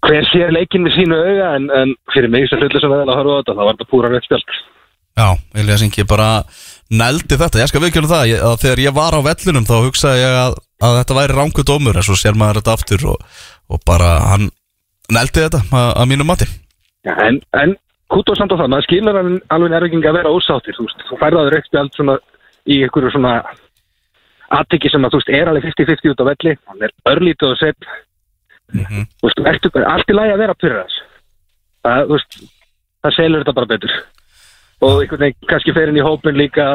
[0.07, 3.19] hver sér leikinn með sínu auga en, en fyrir mig sem hlutur sem veðal að
[3.19, 4.55] horfa á þetta, þá var þetta púra rétt spjald.
[5.11, 5.27] Já,
[5.59, 6.29] Elias Ingi bara
[6.91, 10.37] nældi þetta, ég skal viðkjöna það ég, þegar ég var á vellunum þá hugsaði ég
[10.39, 13.25] að, að þetta væri ránku dómur en svo sér maður þetta aftur og,
[13.71, 14.49] og bara hann
[15.11, 16.47] nældi þetta að, að mínu mati.
[17.05, 17.75] Ja, en, en
[18.11, 21.59] kút og samt á það, maður skilur alveg nærviking að vera ósáttir, þú þú færðaður
[21.59, 22.17] allt svona
[22.69, 23.35] í einhverju svona
[24.51, 27.59] aðteki sem að þú veist er alveg 50-50 út á velli, hann er örlítið og
[27.59, 27.91] sett
[28.73, 29.05] mm -hmm.
[29.23, 30.97] veist, ertu, allt í lagi að vera þess
[31.83, 32.39] það, veist,
[33.01, 33.93] það selur þetta bara betur.
[34.81, 36.67] Og einhvern veginn kannski fer inn í hópin líka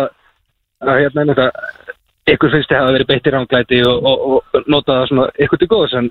[0.82, 1.94] að hérna einhvern veginn
[2.26, 5.26] ykkur finnst þið að hafa verið beitt í ránglæti og, og, og nota það svona
[5.46, 6.10] ykkur til góðs en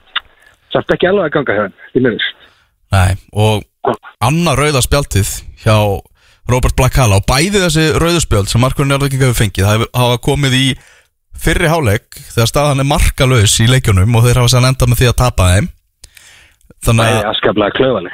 [0.73, 2.19] samt ekki alveg að ganga henn
[2.93, 3.65] Nei, og
[4.23, 5.31] annar rauðarspjaltið
[5.65, 5.77] hjá
[6.47, 10.65] Robert Blackhala og bæði þessi rauðarspjald sem Markur Njárvíking hefur fengið það hafa komið í
[11.35, 15.11] fyrri háleg þegar staðan er markalös í leikjunum og þeir hafa sér enda með því
[15.11, 15.71] að tapa þeim
[16.85, 18.09] Þannig að Það er askablaða klöðan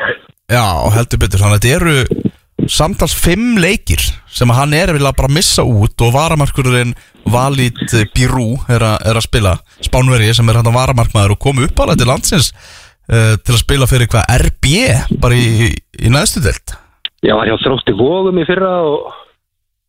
[0.51, 0.65] Já,
[0.97, 2.29] heldur betur, þannig að þetta eru
[2.71, 6.93] samtals fimm leikir sem hann er vilja bara missa út og varamarkurinn
[7.31, 7.81] Valít
[8.15, 9.55] Bírú er, er að spila.
[9.85, 13.63] Spánveri sem er hann að varamarkmaður og komi upp alveg til landsins uh, til að
[13.63, 14.75] spila fyrir hvað RB
[15.21, 16.75] bara í, í næðstu delt
[17.21, 19.11] Já, hann hjá þrótti vógum í fyrra og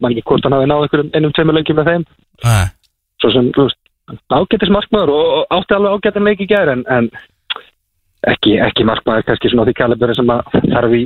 [0.03, 2.05] mann ekki hvort hann hafi náð einhverjum ennum tveimur leikið með þeim.
[2.45, 2.67] Nei.
[3.23, 3.79] svo sem, þú veist,
[4.35, 7.09] ágættis markmaður og, og átti alveg ágættin leikið gæri en, en
[8.31, 11.03] ekki, ekki markmaður kannski svona því kaliberi sem að þarf í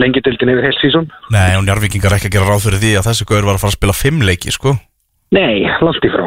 [0.00, 3.28] lengjadildin yfir heilt sísón Nei, og njárvikingar ekki að gera ráð fyrir því að þessi
[3.28, 4.74] gaur var að fara að spila fimm leiki, sko.
[5.32, 6.26] Nei, langt í frá.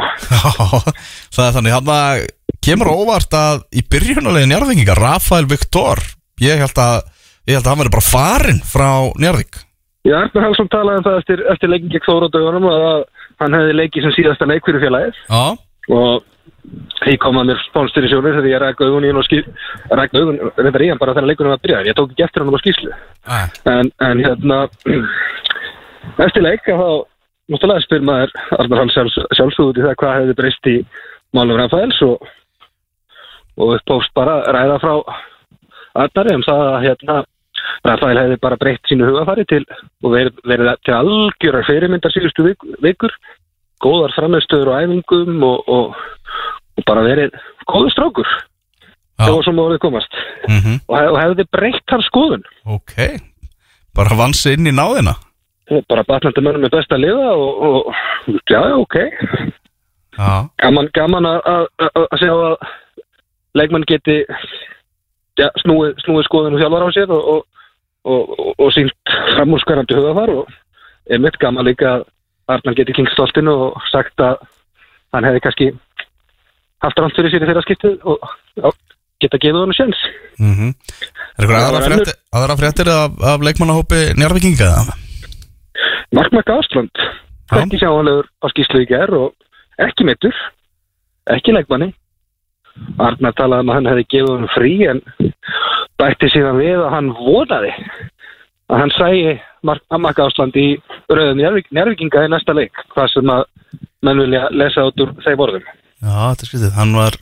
[1.35, 2.25] Það er þannig, hann að
[2.65, 6.01] kemur óvart að í byrjunulegin njárvinginga, Rafael Viktor
[6.41, 7.05] ég held að,
[7.45, 8.89] ég held að hann verði bara farin frá
[9.21, 9.63] njárving
[10.05, 12.97] Já, Erfnir Hallsson talaði um það eftir, eftir leikin gegn Þórótauðunum að
[13.41, 15.21] hann hefði leikið sem síðasta leik fyrir félagið.
[15.95, 16.25] Og
[17.01, 19.43] því kom að mér spánstur í sjónu þegar ég rækka augun í hann og skil
[19.91, 22.43] rækka augun, reyndar ég hann bara þegar leikunum var að byrja ég tók ekki eftir
[22.43, 22.93] hann á skíslu
[23.73, 24.57] en, en hérna
[26.25, 26.89] eftir leik að þá
[27.53, 30.75] náttúrulega spyr maður Arnar Hall sjálfs, sjálfsögður í það hvað hefði breyst í
[31.35, 32.27] málum Rafaels og,
[33.59, 34.93] og uppbóst bara ræða frá
[36.05, 37.21] Arnari um það að hérna
[37.85, 39.63] Rafael hefði bara breytt sínu hugafari til
[40.03, 42.47] og verið, verið til algjörar fyrirmyndar síðustu
[42.83, 43.13] vikur
[43.85, 45.95] góðar framhegstöður og æfingum og, og,
[46.75, 47.37] og bara verið
[47.69, 48.35] góður strákur.
[49.15, 50.17] Það var sem voruð komast.
[50.49, 50.79] Mm -hmm.
[50.87, 52.43] og hefði breytt hans skoðun.
[52.65, 52.95] Ok,
[53.95, 55.15] bara vansi inn í náðina?
[55.89, 58.95] Bara batnandi mönnum er best að liða og, og já, ok.
[60.17, 60.47] Já.
[60.57, 62.57] gaman, gaman að segja að
[63.55, 64.21] leikmann geti
[65.39, 67.43] ja, snúið, snúið skoðinu sjálfar á sér og,
[68.07, 70.53] og, og sínt framúrskarandi hugafar og
[71.09, 72.05] er mitt gaman líka að
[72.51, 74.41] Arnar geti klingst stoltinu og sagt að
[75.15, 75.69] hann hefði kannski
[76.85, 78.27] haft ránt fyrir sér í þeirra skiptið og
[78.59, 78.67] já,
[79.23, 80.03] geta gefið hann sjans
[80.39, 80.73] mm -hmm.
[81.35, 84.69] Er eitthvað aðra fréttir af, af leikmannahópi njárvikinga?
[86.13, 86.93] Markmark Ásland
[87.55, 89.33] ekki sjáanlegur á skýrslu í gerð og
[89.77, 90.35] ekki mittur
[91.31, 91.93] ekki leikmanni.
[92.99, 95.01] Arnar talaði um að hann hefði gefið hann frí en
[95.99, 97.71] bætti síðan við að hann vonaði
[98.71, 100.67] að hann sæi Mark Ásland í
[101.09, 101.41] rauðum
[101.73, 103.43] njárvikinga í næsta leik hvað sem að
[104.05, 105.67] menn vilja lesa út úr þeim orðum.
[106.05, 107.19] Já, þetta er skritið, hann var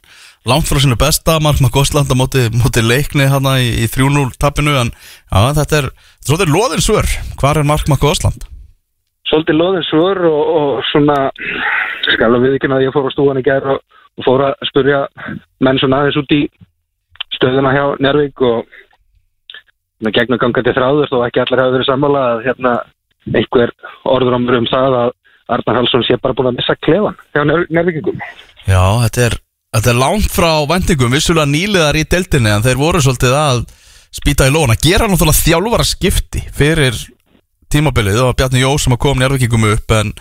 [0.50, 4.76] langt frá sinu besta Mark Ásland á móti, móti leikni hann í, í 3-0 tapinu
[4.80, 5.92] en já, þetta er,
[6.24, 8.48] þetta er loðinsvör, hvað er Mark Ásland?
[9.34, 11.18] svolítið loðin svör og, og svona
[12.14, 13.82] skala við ekki að ég fór á stúan í gerð og,
[14.20, 15.02] og fór að spurja
[15.64, 16.42] menn svona aðeins út í
[17.38, 18.80] stöðuna hjá Njárvík og
[20.04, 22.74] með gegnum gangandi þráður þó ekki allir hafa verið sammála að hérna
[23.34, 23.74] einhver
[24.14, 25.14] orður ámur um það að
[25.54, 28.20] Arnar Halsson sé bara búin að missa klefan hjá Njárvíkingum
[28.68, 29.38] Já, þetta er,
[29.76, 33.66] þetta er langt frá vendingum vissulega nýliðar í deltinni en þeir voru svolítið að
[34.14, 36.96] spýta í lóna gera náttúrulega þjálfara skipti fyrir
[37.74, 40.14] tímabilið og Bjarni Jó sem kom njárvíkingum upp en,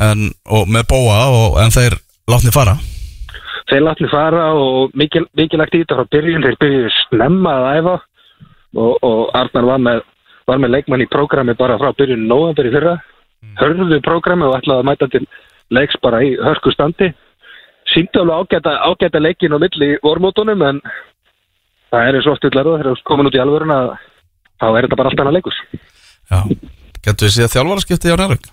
[0.00, 1.96] en, og með bóa og, en þeir
[2.30, 2.76] látni fara.
[3.70, 7.96] Þeir látni fara og mikil, mikilvægt í þetta frá byrjun þeir byrjuði snemma að æfa
[8.76, 10.02] og, og Arnar var með,
[10.48, 13.54] var með leikmann í prógrami bara frá byrjun november í fyrra mm.
[13.62, 15.24] hörðuðu prógrami og ætlaði að mæta til
[15.70, 17.12] leiks bara í hörku standi
[17.90, 20.82] síndu alveg ágæta, ágæta leikin á milli vormótonum en
[21.90, 23.80] það er eins og oft villarðu þegar þú komin út í alvöruna
[24.60, 25.64] þá er þetta bara allt annað leikus
[26.30, 26.42] Já
[27.00, 28.48] Getur við síðan þjálfaraskipti á Njárvík?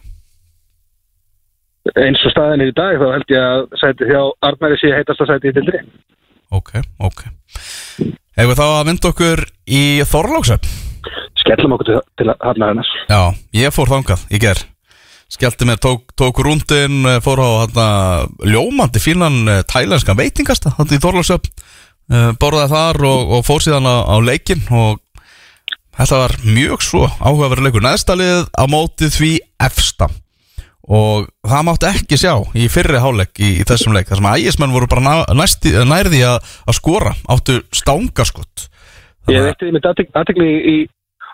[1.99, 5.31] Eins og staðin í dag þá held ég að sæti hjá Arnæri síðan heitast að
[5.33, 5.81] sæti í tildri.
[6.55, 6.71] Ok,
[7.03, 7.25] ok.
[8.37, 10.67] Hefur þá að mynda okkur í Þorlóksöpp?
[11.41, 12.91] Skellum okkur til, til að hafna hennar.
[13.09, 13.21] Já,
[13.57, 14.67] ég fór þangað í gerð.
[15.33, 17.87] Skellti mér, tók, tók rúndin, eh, fór á hana,
[18.45, 21.49] ljómandi fínan eh, tælenskan veitingasta hann í Þorlóksöpp.
[22.13, 25.01] Eh, borðaði þar og, og fór síðan á, á leikin og
[25.97, 29.29] Þetta var mjög svo áhugaverður leikur Næstalið á mótið því
[29.65, 30.11] efsta
[30.87, 34.75] og það mátti ekki sjá í fyrri háleik í, í þessum leik þar sem ægismenn
[34.75, 38.69] voru bara næsti, nærði að, að skora áttu stángaskott
[39.27, 40.75] Ég veitti því með aðtegli í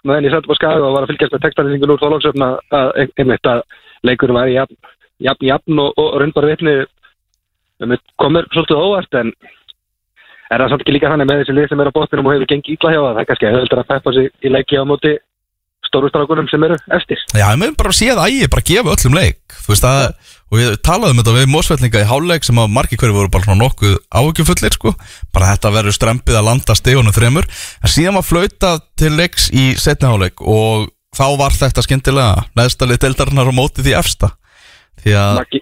[0.03, 2.87] meðan ég sætti á skaga og var að fylgjast með textalýsingun úr þólagsöfna að
[3.21, 3.61] einmitt að
[4.07, 4.79] leikurinn var í jafn,
[5.23, 6.73] jafn, jafn og, og rundbar vitni.
[8.21, 9.31] Komur svolítið óvart en
[10.51, 12.49] er það samt ekki líka þannig með þessi lið sem er á bóttinum og hefur
[12.51, 15.13] gengið ítla hjá það, það er kannski höfður að peppa sig í leiki á móti
[15.93, 17.21] stórustrákunum sem eru eftir.
[17.31, 20.07] Já, ég meðum bara að sé að ægi bara gefa öllum leik, þú veist að
[20.53, 23.95] og við talaðum þetta við mósveldninga í háluleik sem að margi hverju voru bara nokkuð
[24.13, 24.91] áökjufullir sko,
[25.33, 27.47] bara þetta verður strempið að landa stegunum þremur,
[27.81, 33.01] en síðan var flauta til leiks í setni háluleik og þá var þetta skindilega neðstalið
[33.01, 34.33] deildarinnar á móti því efsta.
[35.01, 35.61] Því að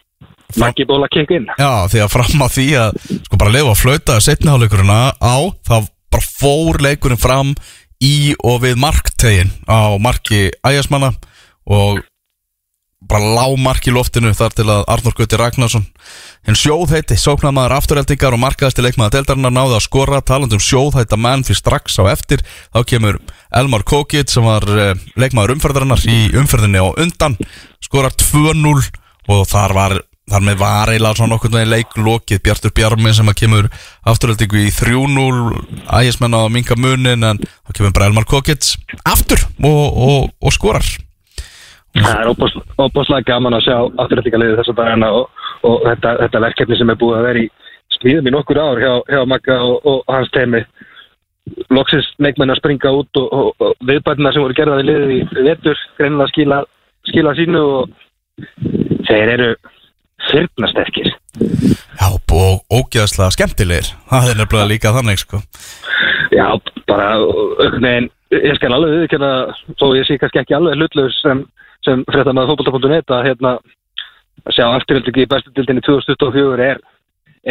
[0.60, 1.46] Maggi ból að kikka inn.
[1.56, 5.36] Já, því að fram að því að sko bara lefa að flauta setni háluleikurina á,
[5.64, 5.76] þá
[6.12, 7.54] bara fór leikurinn fram
[8.02, 11.14] í og við marktegin á marki ægjasmanna
[11.70, 12.02] og
[13.12, 15.86] bara lágmark í loftinu þar til að Arnur Gutti Ragnarsson
[16.46, 21.60] hinn sjóðheiti, sóknamaður afturheldingar og markaðasti leikmaða deildarinnar náði að skora talandum sjóðheita menn fyrir
[21.60, 23.20] strax á eftir þá kemur
[23.58, 27.38] Elmar Kókitt sem var eh, leikmaður umferðarinnar í umferðinni á undan
[27.82, 28.78] skorar 2-0
[29.32, 29.98] og þar var
[30.32, 33.70] þar með var eiginlega svona okkur með leiklokið Bjartur Bjarmi sem að kemur
[34.08, 35.62] afturheldingu í 3-0
[36.00, 40.86] ægismenn á minga munin en þá kemur bara Elmar Kókitt aftur og, og, og skorar
[41.92, 42.30] Það er
[42.80, 47.00] óbúslega gaman að sjá afturrættingarliðið þess að dagana og, og þetta, þetta verkefni sem er
[47.02, 47.50] búið að vera í
[47.98, 50.62] smíðum í nokkur ár hjá, hjá Magga og, hans teimi.
[51.74, 56.32] Loksins neikmenn að springa út og viðbætina sem voru gerðað í liðið í vettur greinilega
[56.32, 56.62] skila,
[57.10, 57.92] skila sínu og
[59.10, 59.52] þeir eru
[60.30, 61.12] fyrrnasterkir.
[62.00, 63.94] Já, og ógeðslega skemmtilegir.
[64.12, 65.42] Það er nefnilega líka þannig, sko.
[66.32, 66.48] Já,
[66.88, 67.10] bara,
[67.84, 69.32] nein, ég skal alveg viðkjöna,
[69.80, 71.46] þó ég sé kannski ekki alveg hlutlaus sem
[71.86, 73.56] sem frétta með fókbalta.net að hérna
[74.42, 76.82] að sjá afturhaldingi í bestutildinni 2024 er,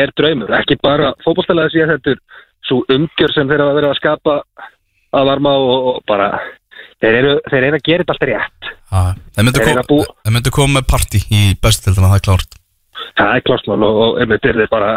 [0.04, 2.22] er draumur, ekki bara fókbaltalega síðan þetta er
[2.66, 4.37] svo umgjör sem þeir hafa verið að skapa
[5.18, 6.30] að varma og, og bara
[7.02, 10.88] þeir eru, þeir eru að gera þetta alltaf rétt ah, Þeir myndu kom, koma með
[10.90, 12.60] parti í bestutildina, það er klárt
[13.19, 14.93] Það er klárt og, og einmitt er þeir bara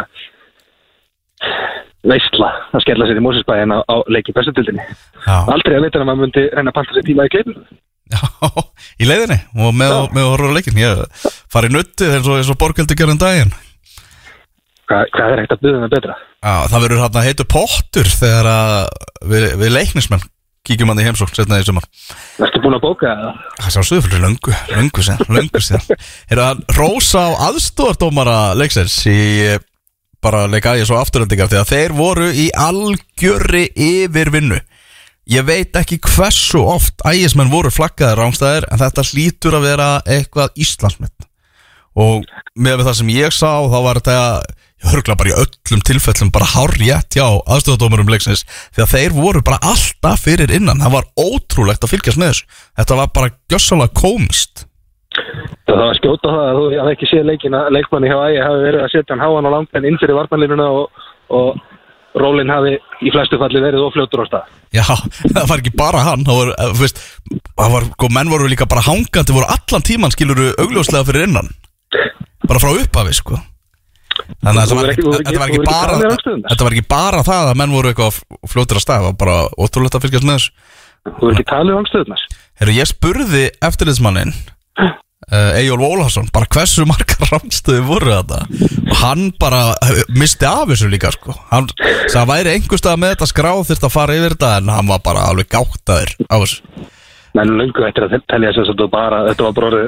[2.04, 4.84] veistla að skella sér í Mósinsbæðin á, á leiki bestutildinni
[5.24, 7.64] Aldrei að veit að maður myndi reyna að panta sér tíma í kleipinu
[8.12, 8.20] Já,
[9.00, 11.04] í leiðinni og með, með horror leikin ég
[11.52, 13.54] fari nuttið eins og, og borgöldu gerðin daginn.
[14.84, 16.16] Hva, Hvað er hægt að byggja það betra?
[16.44, 18.50] Já, það verður hérna heitu pottur þegar
[19.32, 20.26] við, við leiknismenn
[20.64, 21.86] kíkjum hann í heimsókn setna í sumar.
[22.38, 23.42] Værstu búin að bóka það?
[23.60, 25.86] Það sá stuður fyrir löngu, löngu sér, löngu sér
[26.32, 29.20] Er það rosa á aðstofardómara leiksins í
[30.24, 34.60] bara leika aðeins og afturöndingar þegar þeir voru í algjörri yfirvinnu.
[35.28, 40.56] Ég veit ekki hversu oft ægismenn voru flaggaðir rángstæðir en þetta hlýtur að vera eitthvað
[40.64, 41.28] Íslandsmynd
[41.94, 42.24] og
[42.58, 46.50] með það sem ég sá þá var þetta, ég hörgla bara í öllum tilfellum bara
[46.54, 48.44] hárjætt já aðstöðadómurum leiksins
[48.74, 52.48] því að þeir voru bara alltaf fyrir innan, það var ótrúlegt að fylgjast með þessu,
[52.80, 54.66] þetta var bara gjössalega komist
[55.64, 57.28] Það var skjóta það að þú hafði ekki séð
[57.76, 60.66] leikmanni hjá ægi hafi verið að setja hann háan á langt en inn fyrir vartanlínuna
[60.74, 61.06] og,
[61.38, 64.50] og rólinn hafi í flestu falli verið ofljótur á stað.
[64.74, 64.84] Já,
[65.22, 67.00] það var ekki bara hann það var, eh, veist,
[67.54, 71.50] það var, sko, menn voru líka bara hangandi, voru allan tíman skiluru augljóslega fyrir innan.
[72.44, 73.40] Bara frá upphafi, sko
[74.22, 74.90] þannig að þetta var,
[75.48, 78.18] ekki, bara þetta var ekki bara það að menn voru eitthvað
[78.50, 80.52] fljótur á stað, það var bara ótrúlegt að fylgjast með þessu.
[81.04, 82.26] Þú verður ekki talið á angstöðunar
[82.60, 84.34] Herru, ég spurði eftirliðsmannin
[85.32, 88.40] uh, Ejól Vólharsson bara hversu margar rámstöði voru þetta
[88.84, 91.34] og hann bara uh, misti af þessu líka sko.
[91.50, 94.90] Hann sagði að væri einhverstað með þetta skráð þurft að fara yfir þetta en hann
[94.90, 96.88] var bara alveg gáttaður á þessu.
[97.34, 99.84] Menn lungu eftir að telja þess að þetta var bara þetta var bara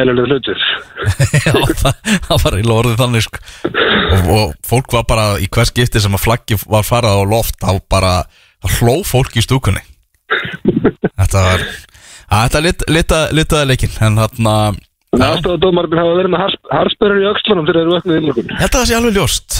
[0.00, 0.62] eðlulega hlutur
[1.46, 3.42] Já, það, það var í lorðið þannig sko.
[3.64, 7.58] Og, og fólk var bara í hvers gifti sem að flaggi var farað á loft
[7.62, 8.14] þá bara
[8.78, 9.82] hló fólk í stúkunni.
[11.14, 11.66] Þetta var
[12.34, 14.80] Þetta er litaði leikinn En hann að
[15.14, 19.18] Aðstofadómarinn hafa verið með harspörur í aukslunum þegar þeir eru vöknuð innlökun Þetta sé alveg
[19.18, 19.58] ljóst.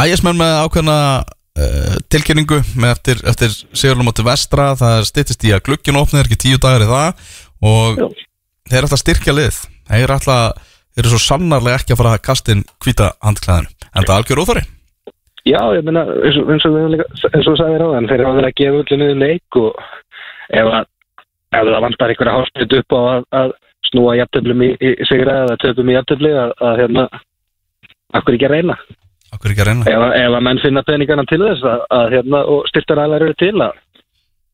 [0.00, 0.96] Ægismenn með ákveðna
[1.58, 6.30] uh, tilkynningu með eftir, eftir Sigurlum átti vestra það stittist í að glukkinu opnið er
[6.30, 7.36] ekki tíu dagar í það
[7.68, 8.08] og Já.
[8.68, 9.60] Þeir er alltaf styrkja lið.
[9.88, 13.72] Þeir er alltaf, þeir eru svo sannarlega ekki að fara að kasta inn hvita handklæðinu.
[13.88, 14.66] En það er algjör óþari
[15.48, 16.74] Já, ég meina, eins og, eins og,
[17.30, 19.78] eins og sagði ráðan, þeir hafa verið að gefa öllu niður leik og
[20.58, 20.88] ef að
[21.48, 23.54] ef það vantar einhverja hálfsnitt upp á að, að
[23.88, 27.06] snúa jæftöflum í, í sigra eða töfum í jæftöfli að, að hérna
[28.18, 28.78] akkur ekki að reyna?
[29.32, 29.88] Ekki að reyna?
[29.88, 33.38] Ef, ef að menn finna peningarna til þess að, að hérna og styrtar aðlæður eru
[33.40, 33.82] til að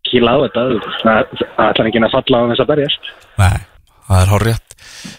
[0.05, 0.64] kíla á þetta
[1.03, 3.14] það ætlar ekki að falla á þess að berjast.
[3.40, 3.57] Nei,
[4.08, 4.70] það er hár rétt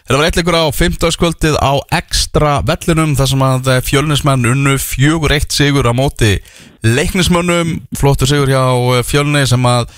[0.05, 1.13] Það var eitthvað á 15.
[1.13, 6.37] skvöldið á ekstra vellunum þar sem að fjölnismenn unnu fjögur eitt sigur á móti
[6.85, 8.63] leiknismönnum flottur sigur hjá
[9.05, 9.89] fjölni sem að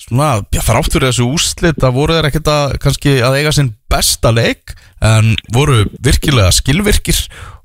[0.00, 4.32] svona, já, þráttur þessu úslit að voru þeir ekkert að kannski að eiga sinn besta
[4.34, 7.24] leik en voru virkilega skilvirkir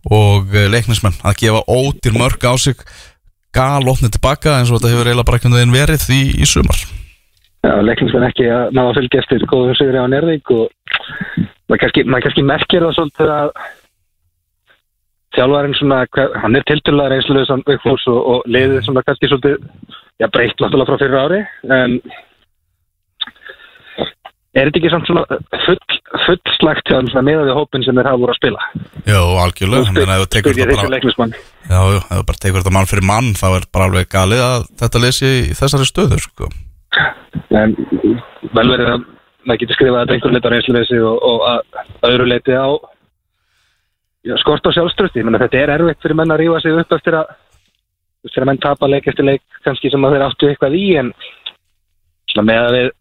[0.10, 2.80] og eh, leiknismenn að gefa ótir mörg á sig
[3.54, 6.80] galotni tilbaka eins og þetta hefur eiginlega bara veginn verið í, í sumar
[7.62, 10.72] leiknismenn ekki að ná að fylgja eftir góðum sigri á Nervík og
[11.70, 13.54] maður kannski, maður kannski merkir það svolítið að
[15.38, 16.02] þjálfarinn svona,
[16.42, 19.70] hann er tilturlega reynsluðis og, og leiðið svona kannski svolítið,
[20.20, 21.40] já breytt náttúrulega frá fyrir ári
[21.78, 22.00] en
[24.52, 25.24] er þetta ekki samt svona
[25.68, 25.78] full,
[26.26, 28.66] full slagt hjá hann með því hópin sem þeir hafa voru að spila?
[29.06, 31.30] Já, algjörlega, hann er að það tekur þetta bara
[31.70, 34.68] Já, ef það bara tekur þetta mann fyrir mann þá er bara alveg galið að
[34.82, 36.52] þetta lesi í þessari stöðu, sko
[37.52, 37.76] En
[38.56, 39.06] vel verið að
[39.48, 42.68] maður getur skrifað þetta einhvern leita reynsluðisi og, og að öðru leiti á
[44.28, 47.32] já, skort á sjálfströsti, þetta er erfitt fyrir menn að rífa sig upp eftir að
[48.30, 51.14] þegar menn tapa leik eftir leik kannski sem að þeir áttu eitthvað í en
[52.42, 52.92] með að við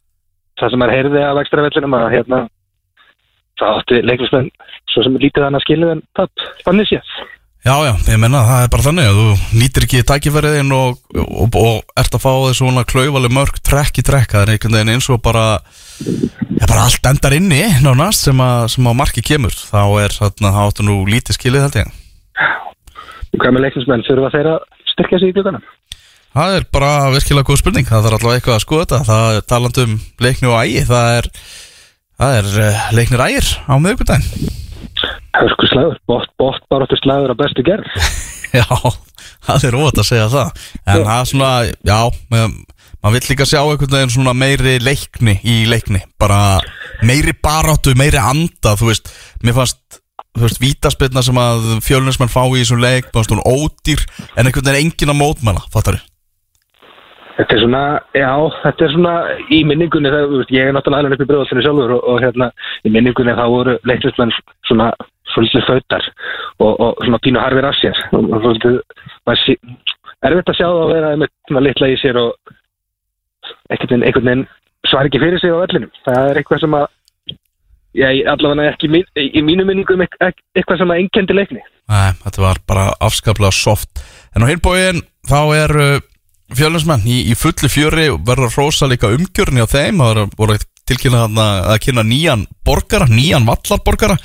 [0.60, 2.40] það sem er heyrði af ekstra vellinum að hérna
[3.60, 4.48] það áttu leiklismenn
[4.92, 7.14] svo sem lítið hann að skilja en tap spannir sér
[7.60, 11.56] Já, já, ég menna það er bara þannig að þú nýtir ekki tækifæriðin og, og,
[11.60, 14.92] og ert að fá þessu svona klauvaleg mörg trekk í trekk, það er einhvern veginn
[14.94, 15.44] eins og bara
[16.00, 19.52] Já, bara allt endar inni nánast sem að, sem að marki kemur.
[19.52, 21.92] Þá er þarna, þá áttu nú lítið skilið held ég.
[23.36, 25.68] Hvað með leiknismenn, þurfa þeir að styrkja sig í glöðunum?
[26.36, 29.02] Það er bara virkilega góð spurning, það þarf allavega eitthvað að skoða þetta.
[29.10, 29.94] Það er taland um
[30.24, 30.86] leikni og ægi.
[30.88, 31.30] Það er,
[32.24, 34.56] það er uh, leiknir ægir á miðugundaginn
[35.36, 37.86] Hörsku slagur, bótt, bótt baróttu slagur á bestu gerð.
[38.58, 38.66] Já,
[39.46, 40.62] það er óvægt að segja það.
[40.82, 41.50] En það er svona,
[41.86, 41.98] já
[42.34, 42.46] með
[43.00, 46.02] maður vill líka sjá einhvern veginn svona meiri leikni í leikni.
[46.20, 46.58] Bara
[47.06, 49.12] meiri baráttu, meiri anda þú veist,
[49.46, 50.00] mér fannst
[50.34, 54.02] þú veist, vítaspilna sem að fjölunismenn fá í þessum leik, bara svona ódýr
[54.34, 56.09] en einhvern veginn engin að mótmæla, fattar þið?
[57.40, 59.12] Þetta er svona, já, þetta er svona
[59.48, 62.50] í minningunni, það, ég er náttúrulega alveg upp í bröðallinni sjálfur og, og hérna
[62.84, 64.34] í minningunni þá voru leiknismenn
[64.68, 64.90] svona
[65.30, 66.08] svolítið fötar
[66.60, 68.76] og, og svona pínu harfir af sér og svolítið,
[69.24, 69.56] maður
[70.28, 72.54] erfitt að sjá það að vera með svona litla í sér og
[73.72, 74.46] einhvern veginn
[74.90, 75.92] svar ekki fyrir sig á öllinum.
[76.04, 76.86] Það er eitthvað sem að,
[77.96, 81.64] já, allavega ekki mín, í mínu minningum eitthvað sem að engendi leikni.
[81.90, 84.04] Nei, þetta var bara afskaplega soft.
[84.36, 85.76] En á hinbóin þá er
[86.56, 90.00] fjölusmenn í, í fulli fjöri verður rosa líka umgjörni á þeim.
[90.02, 90.56] Það voru
[90.90, 94.18] tilkynnað að kynna nýjan borgara, nýjan vallarborgara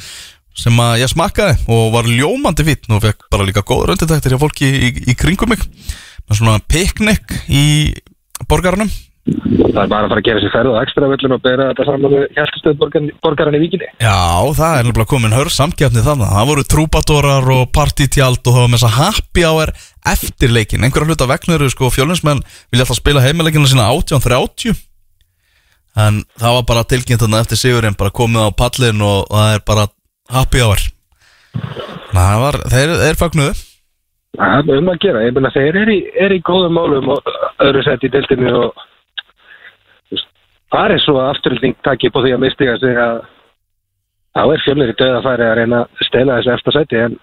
[0.55, 4.39] sem að ég smakkaði og var ljómandi vitt og fekk bara líka góður öndetæktir hjá
[4.39, 7.65] fólki í, í, í kringum mig með svona piknik í
[8.47, 8.91] borgarnum
[9.25, 11.85] Það er bara að fara að gera sér ferð á ekstra völlun og bera þetta
[11.87, 12.75] saman með hjálpstöð
[13.25, 13.87] borgarinn í vikinni.
[13.97, 14.21] Já,
[14.53, 16.29] það er náttúrulega komin hör samkjafni þannig.
[16.35, 19.73] Það voru trúbadórar og partítjald og það var með þess að happy hour
[20.11, 20.83] eftir leikin.
[20.85, 24.75] Einhverja hluta vegnaður, sko, fjölinsmenn vilja alltaf spila heimileikina sína 18.30
[26.05, 29.63] en það var bara tilkynnt þarna eftir sigurinn, bara komið á pallin og það er
[29.69, 29.85] bara
[30.33, 30.81] happy hour.
[32.15, 33.53] Það var, þeir, þeir fagnuðu.
[34.35, 37.31] Það er um að gera, ég meina þeir eru í, er í góðum málum og
[37.63, 38.83] öðru sett í deltinu og
[40.75, 43.21] það er svo að afturlýting takk upp á því að mistiga sig að
[44.35, 47.15] þá er fjölnir í döða að færi að reyna að stela þessu eftir sæti en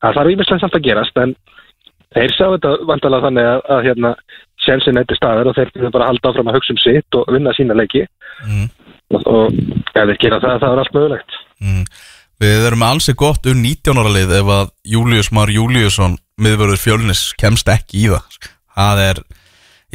[0.00, 1.34] það þarf ímislega samt að gerast en
[2.14, 4.14] þeir sjá þetta vantalega þannig að, að hérna
[4.64, 7.30] sjensin eittir staður og þeir fyrir bara að halda áfram að hugsa um sitt og
[7.34, 8.04] vinna sína leiki
[8.46, 8.66] mm.
[9.14, 9.56] og, og
[9.94, 11.86] ef þeir gera það það er allt mögulegt mm.
[12.44, 16.82] Við erum alls í gott um 19 ára lið ef að Július Mar Júliusson miðvörður
[16.82, 19.24] fjölnis kemst ekki í það það er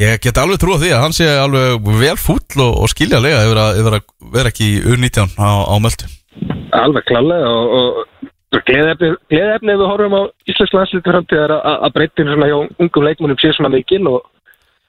[0.00, 3.42] Ég get alveg trú á því að hann sé alveg vel fúll og, og skiljalega
[3.44, 6.08] yfir að, yfir að vera ekki U19 á, á möldu.
[6.78, 7.98] Alveg klálega og, og
[8.50, 13.70] gleðefnið við horfum á Íslands landslítur framtíðar að breytin svona hjá ungum leikmunum sé svona
[13.70, 14.24] mikil og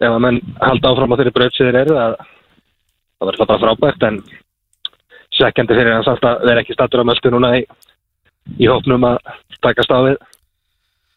[0.02, 2.16] ef að menn halda áfram á þeirri breytsiðir er það
[3.22, 4.20] það verður það bara frábært en
[5.38, 7.64] sekjandi fyrir hans að vera ekki statur á möldu núna í,
[8.58, 9.20] í hópnum að
[9.62, 10.18] taka stafið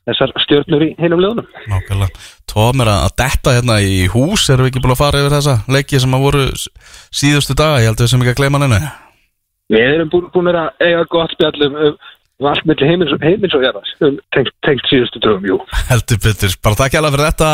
[0.05, 1.47] þessar stjórnur í heinum liðunum.
[1.71, 2.25] Nákvæmlega.
[2.51, 5.55] Tóðum er að detta hérna í hús, erum við ekki búin að fara yfir þessa
[5.73, 6.43] leiki sem að voru
[7.09, 8.91] síðustu daga, ég held að við sem ekki að.
[9.73, 12.14] Við erum búin, að eiga gott spjallum um, um
[12.51, 13.15] allt melli heimins,
[13.57, 15.59] og jæfars, um tengt, síðustu dögum, jú.
[15.91, 17.51] Heldur betur, bara takk hjá fyrir þetta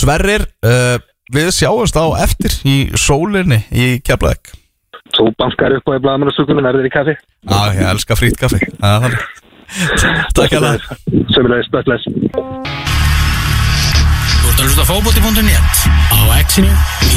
[0.00, 0.96] Sverrir, uh,
[1.34, 4.54] við sjáumst á eftir í sólinni í Keflavík.
[5.16, 7.14] Þú bankar upp á í blagamannastúkunum, er þér í kaffi?
[7.50, 8.62] Já, ég elska frít kaffi.
[10.34, 10.82] Takk það
[11.30, 13.09] Sömulegis, bætles Þú
[14.60, 15.78] ert að hlusta fókbóti.net
[16.12, 16.68] á exinu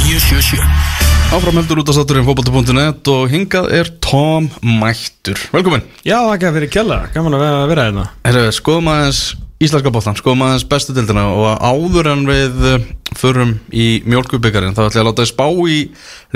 [0.06, 5.42] 977 Áframheldur út af satturinn fókbóti.net og hingað er Tom Mættur.
[5.52, 5.84] Velkomin.
[6.08, 8.06] Já, það ekki að fyrir kjalla, gaman að vera hérna.
[8.24, 9.20] Herru, skoðum aðeins
[9.60, 12.88] íslenska bóttan, skoðum aðeins bestu dildina og áður en við uh,
[13.20, 15.80] förum í mjölkubikarin þá ætla ég að láta þið spá í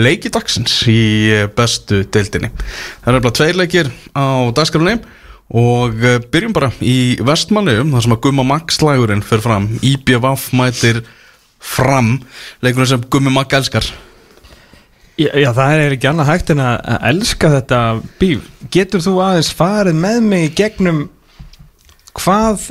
[0.10, 1.02] leikidagsins í
[1.38, 2.52] uh, bestu dildinni.
[3.06, 4.98] Það er bara tveir leikir á dagskrafni
[5.48, 10.50] og uh, byrjum bara í vestmanniðum þar sem að Gumma Max slægurinn fyrir fram, IBVF
[10.58, 11.04] mætir
[11.64, 12.18] fram,
[12.66, 13.88] leikurinn sem Gummi Max elskar.
[15.18, 17.80] Já, já, það er ekki annað hægt en að elska þetta
[18.20, 18.50] bíf.
[18.74, 21.08] Getur þú aðeins farið með mig gegnum
[22.18, 22.68] hvað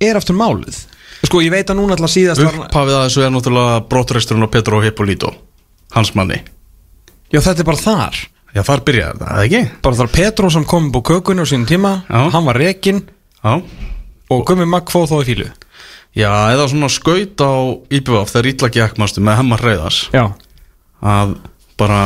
[0.00, 0.78] er aftur málið?
[1.20, 2.56] Sko, ég veit að núna alltaf síðast var...
[2.64, 5.34] Upphafið að þessu er náttúrulega brottreisturinn á Petro Hippolito,
[5.92, 6.40] hans manni.
[7.28, 8.20] Já, þetta er bara þar.
[8.50, 9.62] Já, þar byrjaði þetta, eða ekki?
[9.84, 12.20] Bara þar Petró sem kom upp á kökunni á sínum tíma, Já.
[12.34, 13.02] hann var rekinn
[14.30, 15.46] og Gummi Magg fóð þó í fílu.
[16.18, 17.52] Já, eða svona skaut á
[17.94, 20.24] IBVF þegar ítla gekkmastu með hemmar reyðars Já.
[21.06, 21.36] að
[21.78, 22.00] bara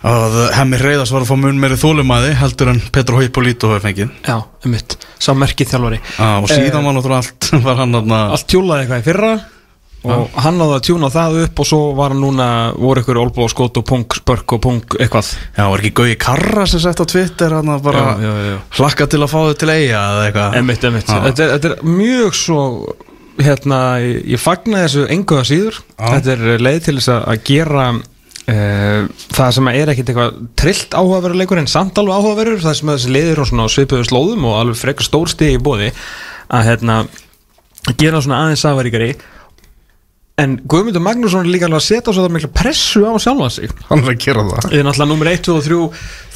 [0.00, 4.10] að hemmir reyðars var að fá mun meiri þólumæði heldur en Petro Hippolito hefur fengið
[4.26, 4.96] Já, um mitt.
[5.20, 6.00] Sá merkið þjálfari.
[6.16, 9.32] Já, og síðan var náttúrulega allt var hann Allt tjúlaði eitthvað í fyrra
[10.04, 12.46] og hann náði að tjúna það upp og svo var hann núna,
[12.80, 15.32] voru ykkur olbú og skot og punk, spörk og punk eitthvað.
[15.58, 18.56] Já, var ekki Gauði Karra sem sett á Twitter hann að bara Já, já, já.
[18.78, 21.10] hlakka til að fá þau til eiga eða eitthvað Emitt, emitt.
[21.12, 22.62] Þetta, er- þetta er mjög svo
[23.40, 25.82] hérna, ég, fagna þessu enguða síður.
[26.00, 31.38] Þetta er leið til þess að- gera uh, það sem er ekkit eitthvað trillt áhugaverður
[31.42, 34.56] leikur en samt alveg áhugaverður það sem að þessi leiðir og svona svipuðu slóðum og
[34.62, 35.92] alveg frekar stór stig í bóði
[36.50, 36.98] að hérna
[38.00, 39.12] gera svona aðeins sagvaríkari
[40.40, 43.72] en Guðmundur Magnússon er líka alveg að setja svo það mikla pressu á sjálfa sig.
[43.90, 44.68] Hann er að gera það.
[44.72, 45.80] Í náttúrulega nummer 1, 2 og 3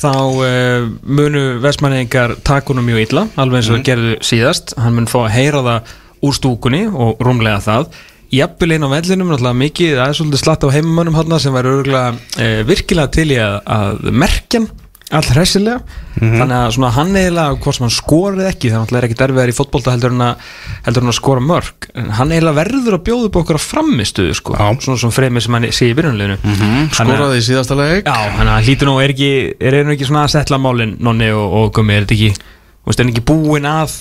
[0.05, 0.88] þá uh,
[1.20, 3.84] munu vestmanningar takunum mjög illa, alveg eins og mm.
[3.88, 4.74] gerðu síðast.
[4.80, 5.94] Hann mun fá að heyra það
[6.24, 7.90] úr stúkunni og rúmlega það.
[8.34, 11.74] Jafnvel einn á vellinum, náttúrulega mikið það er svolítið slatt á heimamönnum hann sem væri
[11.74, 14.70] örgulega uh, virkilega til í að, að merkjan
[15.18, 16.00] all hressilega.
[16.14, 19.52] Þannig að svona hann eiginlega hvort sem hann skorið ekki, það náttúrulega er ekki derfiðar
[19.52, 20.46] í fótbolta heldur en að,
[20.86, 24.38] heldur en að skora mörg en hann eiginlega verður að bjóða upp okkur að framistuðu
[24.38, 24.64] sko, Já.
[24.86, 28.06] svona svona fremið sem hann sé í byrjunleginu mm Skoraði í síðasta leik.
[28.06, 31.58] Já, þannig að hlýtur nú, er ekki, einu ekki svona að setla málin, Nonni og,
[31.60, 32.50] og Gummi, er þetta ekki,
[32.86, 33.98] er hann ekki búinn að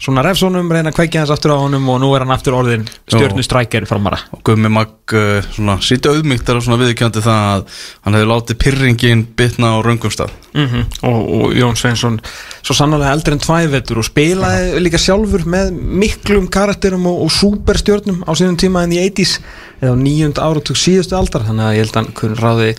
[0.00, 2.84] svona refsónum, reyna að kveikja hans aftur á honum og nú er hann aftur orðin
[3.08, 4.18] stjörnu strækjar framara.
[4.36, 8.60] og Gummi Magg uh, svona sýtti auðmygtar og svona viðkjöndi það að hann hefði látið
[8.64, 12.16] pyrringin bitna á raungumstað Mm og, og Jón Sveinsson
[12.64, 18.22] svo sannlega eldri en tvævetur og spilaði líka sjálfur með miklum karakterum og, og superstjörnum
[18.24, 19.36] á sínum tíma en í 80s
[19.82, 22.70] eða á nýjund áratug síðustu aldar þannig að ég held að hann kunn ráði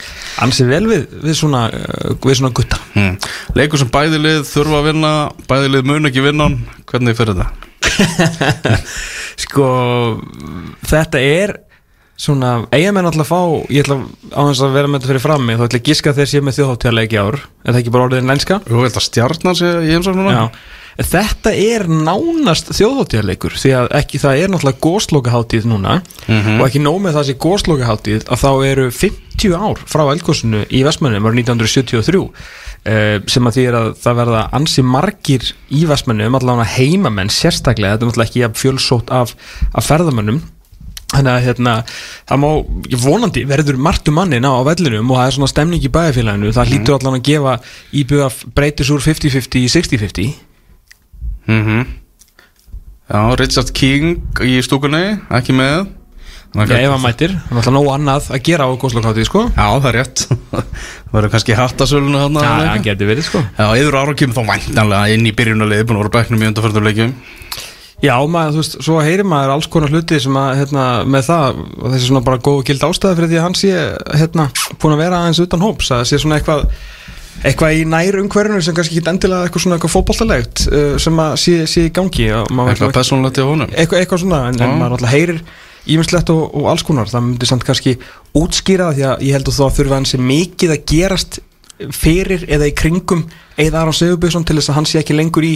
[0.43, 2.81] ansið vel við, við svona, uh, við svona gutta.
[2.95, 3.29] hmm.
[3.59, 5.13] Leikur sem bæði lið þurfa að vinna
[5.51, 6.49] bæði lið mun ekki vinna
[6.89, 7.51] hvernig fyrir þetta?
[9.45, 9.69] sko
[10.89, 11.57] þetta er
[12.17, 13.99] svona, eigamenn alltaf fá ég ætla
[14.33, 16.31] á þess að vera með þetta fyrir frammi þá ætla ég að giska að þeir
[16.31, 18.59] sé með þjóðháttíðarleiki ár er það ekki bara orðin lænska?
[18.65, 20.33] Þú veit að stjarnar sé í heimsóknuna?
[20.33, 20.45] Já,
[21.11, 25.99] þetta er nánast þjóðháttíðarleikur því að ekki það er náttúrulega góslokaháttíð núna
[26.57, 30.81] og ekki nóg með það sé góslokaháttíð að þá eru 50 ár frá eldgósinu í
[30.87, 32.23] Vestmannum árið 1973
[32.89, 37.93] eh, sem að því er að það verða ansi margir í Vestmannum allavega heimamenn sérstaklega,
[37.99, 39.37] þetta er náttúrulega ekki fjölsótt af,
[39.77, 40.41] af ferðamönnum
[41.07, 41.73] Þannig að hérna,
[42.27, 42.47] það má,
[43.05, 46.51] vonandi verður margt um mannin á, á vellinum og það er svona stemning í bæjarfélaginu,
[46.57, 47.53] það hlýtur allan að gefa
[48.01, 48.27] íbjöða
[48.57, 50.33] breytis úr 50-50 í 60-50
[51.47, 51.85] Mm
[53.07, 55.85] Já, Richard King í stúkunni, ekki með.
[56.57, 59.43] Já, ef hann mætir, það er alltaf nóg annað að gera á góðslokkáttið, sko.
[59.47, 60.23] Já, það er rétt.
[60.51, 60.73] Það
[61.13, 62.83] verður kannski hattasöluna Já, hann eitthvað.
[62.89, 63.43] getur verið, sko.
[63.55, 66.87] Já, yfir ára kemur þá væntanlega inn í byrjunarliði búin að voru bæknum í undarförnum
[66.89, 67.13] leikjum
[68.03, 71.61] Já, maður, þú veist, svo heyrir maður alls konar hluti sem að, hérna, með það
[71.63, 73.71] og þessi svona bara góð og gild ástæði fyrir því að hann sé,
[74.21, 74.45] hérna,
[74.77, 76.67] búin að vera aðeins utan hóps, að það sé svona eitthvað
[77.45, 81.33] eitthvað í nær umhverfinu sem kannski ekki endilega eitthvað svona eitthvað fótboltalegt uh, sem að
[81.41, 83.73] sé, sé í gangi Eitthvað persónulegt í honum?
[83.73, 85.43] Eitthvað, eitthvað svona, en, en maður alltaf heyrir
[85.87, 87.93] ímislegt og, og alls konar, það myndi samt kannski
[88.37, 91.39] útskýra það því að ég held að þá þurfa hann sé mikið að gerast
[91.93, 93.27] fyrir eða í kringum
[93.57, 95.53] eða Aron Sigurbjörnsson til þess að hann sé ekki lengur í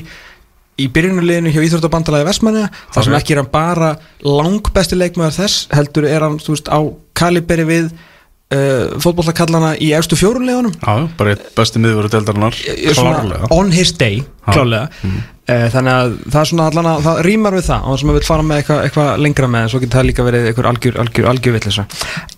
[0.79, 3.91] í byrjunuleginu hjá Íþróttabandalagi Vestmanna þar sem ekki er hann bara
[4.23, 6.79] langbesti leikmaður þess, heldur er hann veist, á
[7.17, 12.57] kaliberi við uh, fótbollakallana í efstu fjórulegunum Já, bara eitt besti miðvöru deildarinnar
[12.95, 13.51] Klárlega.
[13.53, 14.53] on his day, Já.
[14.55, 18.13] klálega uh, þannig að það er svona allan að það rýmar við það, það sem
[18.13, 20.71] að við fara með eitthvað, eitthvað lengra með, en svo getur það líka verið eitthvað
[20.71, 21.87] algjör, algjör, algjör villisa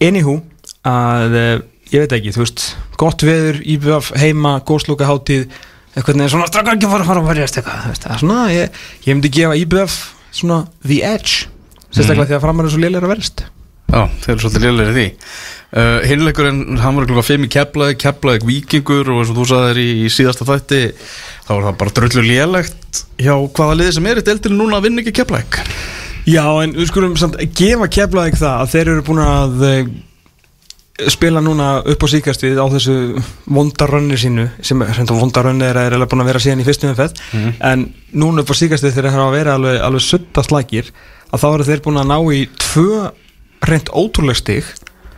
[0.10, 0.40] anywho,
[0.90, 1.54] að uh,
[1.94, 2.66] ég veit ekki, þú veist
[3.00, 5.48] gott veður, íbjöf, heima, góðslúka hátíð
[5.94, 8.78] eitthvað neður svona, strakka ekki fara að fara að verjast eitthvað, það er svona ég,
[9.08, 9.98] ég myndi gefa íbjöf
[10.34, 11.50] svona the edge
[11.94, 13.46] sérstaklega því að framar er svo lélir að verjast
[13.94, 15.04] Já, þeir eru svolítið í því.
[15.74, 19.80] Uh, Hinleikurinn, hann var klukka 5 í Keflaðið Keflaðið vikingur og eins og þú sagðir
[19.82, 20.82] í, í síðasta þætti
[21.48, 24.88] þá er það bara drullu lélegt hjá hvaða liði sem er í deildinu núna að
[24.88, 25.58] vinna ekki keflæk
[26.30, 29.90] Já, en við skulum samt gefa keflaðið það að þeir eru búin að eh,
[31.10, 32.96] spila núna upp á síkastið á þessu
[33.50, 37.54] vondarönni sínu sem vondarönni er að er búin að vera síðan í fyrstum umfett Mhm.
[37.62, 40.92] en núna upp á síkastið þeir hafa verið alveg, alveg sutta slækir
[41.34, 43.12] að þá eru þeir búin að ná í tvö
[43.66, 44.64] reynd ótrúleg stig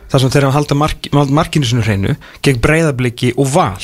[0.08, 3.82] þar sem þeir hafa haldið mark, markinu sinu hreinu gegn breyðabliki og val.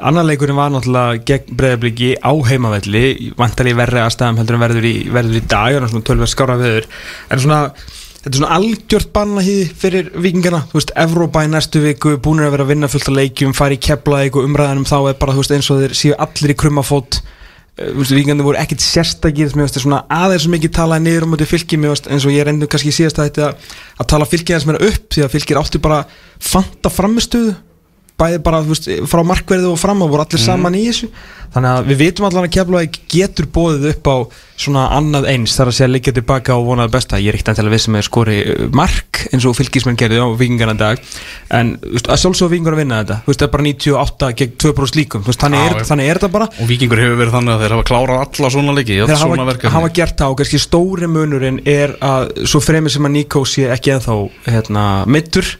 [0.00, 4.88] Annar leikurinn var náttúrulega gegn breyðabliki á heimavelli vantar í verri aðstæðum heldur en verður
[4.88, 6.86] í, verður í dag og svona tölver skára viður
[7.30, 7.60] en svona
[8.24, 12.54] þetta er svona algjört bannahýði fyrir vikingana, þú veist, Evrópa í næstu viku búinir að
[12.54, 15.42] vera að vinna fullt af leikjum fara í keflaðið og umræðanum þá er bara þú
[15.42, 17.20] veist, eins og þeir séu allir í krummafót.
[17.74, 21.80] Veist, vikingandi voru ekkit sérstakir aðeins mikið talaði niður um þetta fylki.
[21.84, 23.48] Eins og ég reyndu kannski síðast að þetta
[23.98, 26.04] að tala fylki aðeins meira upp því að fylkir átti bara
[26.38, 27.56] fanta framistuðu
[28.20, 31.10] bæði bara veist, frá markverðu og fram og voru allir saman í þessu.
[31.54, 34.16] Þannig að við vitum allan að Keflavík getur bóðið upp á
[34.58, 37.18] svona annað eins þar að segja liggja tilbaka og vonaði besta.
[37.22, 40.22] Ég er ekkert til að við sem er skori uh, mark eins og fylgismenn gerði
[40.22, 41.02] á vikingarna dag.
[41.54, 43.18] En veist, að sjálfsög vikingar að vinna þetta.
[43.26, 46.48] Veist, það er bara 98 gegn 2% líkum þannig, Já, er, þannig er þetta bara
[46.54, 49.72] og vikingur hefur verið þannig að þeir hafa klárað alla svona leiki þeir svona hafa,
[49.74, 53.68] hafa gert það og kannski stóri munurinn er að svo fremur sem að Nico sé
[53.74, 54.16] ekki ennþá
[54.48, 55.54] hérna, mittur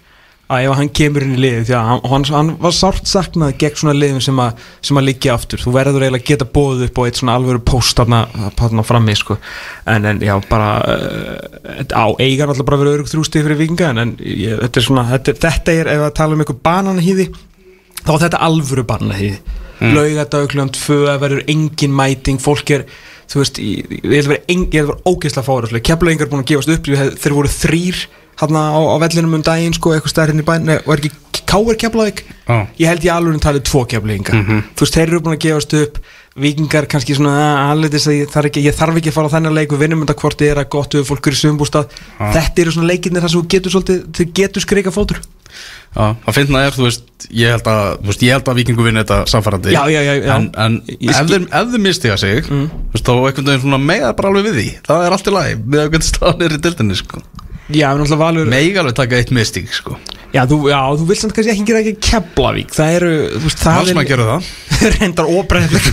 [0.52, 3.54] að ef hann kemur inn í liðið því að hann, hann, hann var sárt saknað
[3.62, 6.84] gegn svona liðum sem að, sem að liggja aftur þú verður eiginlega að geta bóðið
[6.88, 9.38] upp á eitt svona alvöru post þarna frammi sko.
[9.88, 14.02] en, en já bara uh, á eigan alltaf bara verið örug þrjústið fyrir vikinga en,
[14.02, 17.28] en ég, þetta er svona þetta, þetta er ef að tala um eitthvað bananahýði
[18.02, 19.38] þá er þetta alvöru bananahýði
[19.80, 19.96] mm.
[19.96, 22.84] laugadaglugan tvö að verður engin mæting, fólk er
[23.32, 27.52] þú veist, ég, að vera ógeðslega fáraslega, keflaðingar búin að gefast upp hef, þeir voru
[27.54, 28.04] þrýr
[28.40, 31.12] hann á, á vellinum um daginn sko, eitthvað stærri inn í bæn, og er ekki
[31.54, 32.66] Káir keflaðik Já.
[32.80, 34.38] ég held ég alveg um talið tvo keflaðingar
[34.74, 35.98] þú veist, þeir eru búin að gefast upp.
[36.34, 39.54] Vikingar kannski svona aðleitis að ég þarf ekki, ég þarf ekki að fara á þennan
[39.54, 39.70] leik.
[39.70, 42.90] Og vinnum þetta hvort þið er að gott við fólk eru sumbústað þetta eru svona
[42.90, 45.20] leikirnir þar sem þú getur svolítið, þið getur skreika fótur.
[45.94, 48.88] Já, það finna er, þú veist, ég held að, þú veist, ég held að vikingu
[48.88, 50.32] vinna þetta samfærandi Já, já, já, já.
[50.34, 54.58] En, en ef, ef þeir mistiga sig, þú veist, þá svona mega bara alveg við
[54.58, 54.68] því.
[54.90, 57.22] Það er allt í lagi, með að hvernig staðan er í dildinni, sko
[57.68, 59.96] já, en náttúrulega valur Mega alveg taka eitt mistig, sko.
[60.34, 62.72] Já, þú, já, þú vilt samt kannski ekki gera ekki keflavík.
[62.74, 64.48] Það eru, þú veist, það Hálsmann gerðu það.
[64.96, 65.88] Reyndar óbreyðið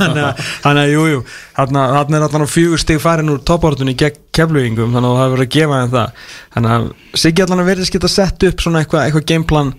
[0.64, 1.20] þannig að, jú, jú.
[1.54, 5.34] Þarna þarna er allan á fjögur stig farin úr topportunni gegn keflugingum, þannig að það
[5.36, 6.28] verður að gefa þeim það.
[6.56, 6.88] Þannig að
[7.22, 9.74] Siggi allan að verðist geta sett upp svona eitthvað eitthva gameplan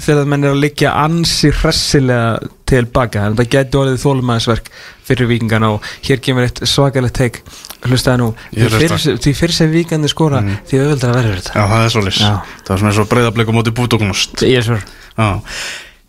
[0.00, 4.70] þegar menn er að liggja ansi hressilega tilbaka, en það geti orðið þólumæðisverk
[5.04, 7.40] fyrir vikingana og hér kemur eitt svakalegt teik
[7.84, 11.54] hlustaði nú, því fyrir, því sem vikandi skora því auðvöldar að verður þetta.
[11.58, 12.32] Já, það er svolítið Já.
[12.62, 14.78] Það er svona eins og breyðablik á móti bútokunust Ég er svo
[15.12, 15.28] Já,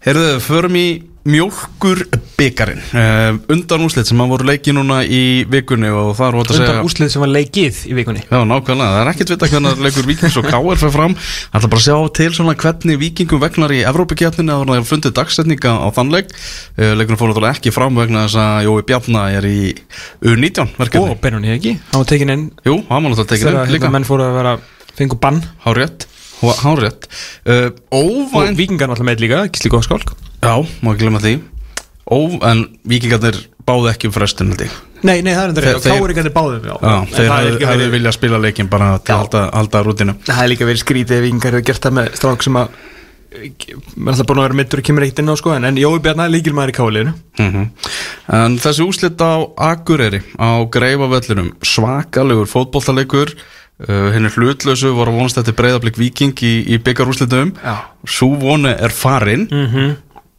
[0.07, 0.87] heyrðu, förum í
[1.23, 2.01] mjólkur
[2.35, 6.57] byggarinn uh, Undan úslit sem voru leiki núna í vikunni og það er ótt að
[6.57, 8.23] segja undan úslið sem var leikið í vikunni.
[8.27, 10.79] Já, nákvæmlega, það er ekkert vita hvernig leikur Víkings og K.R.
[10.81, 11.15] fyrir fram.
[11.53, 14.87] Það er bara að sjá til svona hvernig Víkingum vegnar í Evrópakjarninu að það er
[14.91, 16.33] fundið dagsetninga á þann leik.
[16.75, 19.59] Uh, Leikurinn fór náttúrulega ekki fram vegna þess að Jói Bjarna er í
[20.27, 21.13] U19 verkefni.
[21.13, 22.49] Og Benoni ekki, hann var tekin inn.
[22.67, 24.57] Jú, hann var náttúrulega tekið þegar inn hérna menn fóru að vera
[24.97, 25.39] fengu bann.
[25.63, 25.77] Há-
[26.63, 27.07] hárétt
[27.47, 30.13] uh, og Óvænt vikingar náttúrulega með líka, Gísli Góðskálk
[30.43, 31.37] Já, má ekki glemma því.
[32.11, 32.17] Ó,
[32.49, 34.67] en Víkingarnir báðu ekki um ég.
[35.07, 36.73] Nei, nei, það er endur káur ekki báðum já.
[36.83, 40.15] Já, þeir hefðu verið- viljað spila leikin bara til að halda, halda rútinu.
[40.27, 42.75] Það er líka verið skrítið vikingar hefur gert það með strák sem að
[43.33, 45.79] maður er alltaf búin að vera mittur og kemur eitt inn á sko en, en
[45.81, 47.63] Jói Bjarnar er líkil maður í káliðinu Mhm.
[48.29, 53.33] En þessi úslit á Akureyri á Greifavellinum svakalegur fótbolltaleikur
[53.81, 57.53] uh, henni hlutlausu var að vonast eftir breyðablik viking í, í byggarúslitum
[58.05, 59.47] svo vonu er farin.
[59.51, 59.93] Mm -hmm.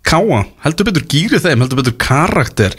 [0.04, 2.74] Káa, heldur betur gýri þeim heldur betur karakter.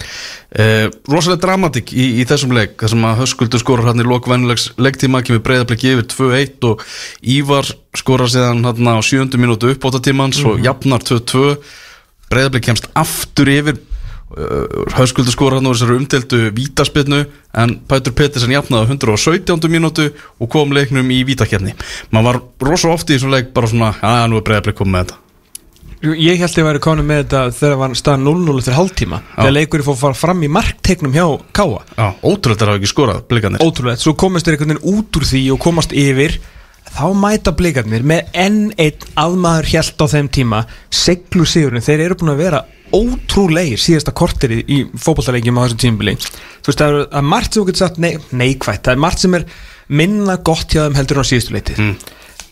[0.54, 4.70] Uh, rosalega dramatik í, í þessum leik þar sem að höskuldur skorar hann í lokvennilegs
[4.78, 6.86] leiktíma kemur breyðablik yfir 2-1 og
[7.26, 7.66] Ívar
[7.98, 9.26] skorar síðan hann á 7.
[9.42, 11.58] mínútu uppbótatímans og jafnar 2-2
[12.30, 13.82] breyðablik kemst aftur yfir
[14.36, 17.26] uh, höskuldur skorar hann úr þessari umdeldu vítaspilnu
[17.56, 19.70] en Pætur Pettersen jafnaði á 117.
[19.72, 20.10] mínútu
[20.40, 21.76] og kom leiknum í vítakefni
[22.12, 25.06] maður var rosa ofti í þessum leik bara svona, að nú er breyðablik komið með
[25.06, 25.22] þetta.
[26.06, 29.20] Ég held ég væri konum með þetta þegar var staðan 0-0 eftir hálftíma.
[29.38, 31.26] Þegar leikurinn fór að fara fram í marktegnum hjá
[31.56, 35.20] Káa Já, ótrúlega þeir hafa ekki skorað blikarnir ótrúlega, svo komast þeir einhvern veginn út
[35.20, 36.38] úr því og komast yfir.
[36.96, 40.62] Þá mæta blikarnir með enn einn aðmaður hjælt á þeim tíma
[40.94, 42.62] seglu sigurinn, þeir eru búin að vera
[42.94, 47.62] ótrúlegir síðasta korteri í fótballtalegjum á þessum tímubili þú veist, það er, er margt sem
[47.62, 49.48] þú getur sagt nei, neikvætt, það er margt sem er
[49.88, 51.82] minna gott hjá þeim heldur en á síðustu leitið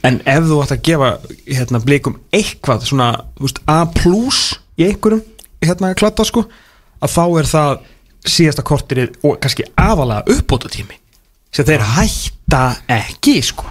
[0.04, 1.12] en ef þú ætti að gefa
[1.48, 3.10] hérna, blikum eitthvað svona
[3.40, 4.42] veist, A plus
[4.78, 5.24] í einhverjum
[5.64, 6.46] hérna klatta sko
[7.04, 7.88] að þá er það
[8.34, 10.98] síðasta kortirið og kannski aðalega uppbóta tími
[11.54, 13.70] sem þeir hætta ekki sko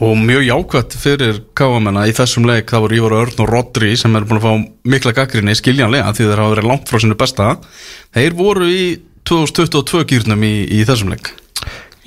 [0.00, 4.14] Og mjög jákvæmt fyrir káamenna í þessum leik það voru Ívar Örn og Rodri sem
[4.16, 4.62] er búin að fá
[4.94, 7.50] mikla gaggrinni skiljanlega því þeir hafa verið langt frá sinu besta.
[8.16, 8.86] Þeir voru í
[9.28, 11.34] 2022 gýrnum í, í þessum leik.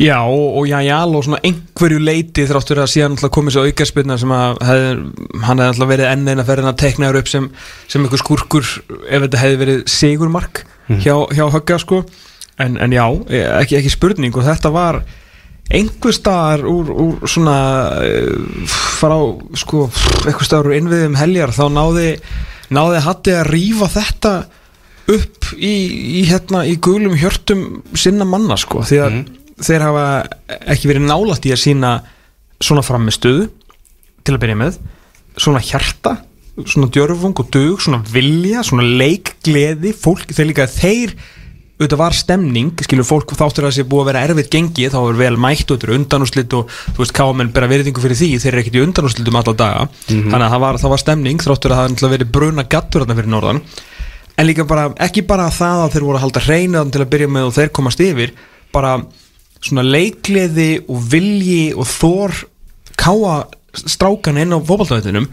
[0.02, 4.18] Já og, og já, já, og svona einhverju leiti þráttur að síðan komið svo aukarspilna
[4.18, 5.04] sem að hef,
[5.46, 7.50] hann hefði alltaf verið enn eina ferðin að tekna þér upp sem,
[7.94, 8.66] sem einhver skurkur
[9.06, 10.64] ef þetta hefði verið sigurmark
[10.98, 12.02] hjá, hjá Högga sko.
[12.58, 13.06] En, en já,
[13.62, 15.04] ekki, ekki spurning og þetta var
[15.74, 17.58] einhver staðar úr, úr svona
[18.00, 19.16] uh, frá
[19.60, 19.88] sko
[20.24, 22.10] einhver staðar úr innviðum heljar þá náði,
[22.74, 24.34] náði Hatti að rífa þetta
[25.14, 25.74] upp í,
[26.22, 29.18] í hérna í gulum hjörtum sinna manna sko því að
[29.64, 30.06] þeir hafa
[30.74, 31.94] ekki verið nálægt í að sína
[32.64, 33.50] svona framistuðu
[34.24, 34.80] til að byrja með
[35.40, 36.18] svona hjarta,
[36.70, 41.16] svona djörfung og dug, svona vilja, svona leikgleði, fólk, þeir líka þeir
[41.74, 45.00] auðvitað var stemning, skilur fólk þáttur að það sé búið að vera erfitt gengi þá
[45.00, 48.30] er vel mætt og þetta er undanúslit og þú veist kámenn bera veriðingu fyrir því
[48.44, 49.88] þeir eru ekkert í undanúslitum alla daga.
[50.06, 53.18] Þannig að það var, það var stemning þráttur að það hefði verið bruna gattur þarna
[53.18, 53.62] fyrir norðan.
[54.38, 57.32] En líka bara, ekki bara það að þeir voru að halda hreinaðan til að byrja
[57.34, 58.36] með og þeir komast yfir
[58.74, 58.94] bara
[59.64, 62.38] svona leikleði og vilji og þór
[63.00, 63.36] káa
[63.74, 65.28] strákan inn á fótballtæðinum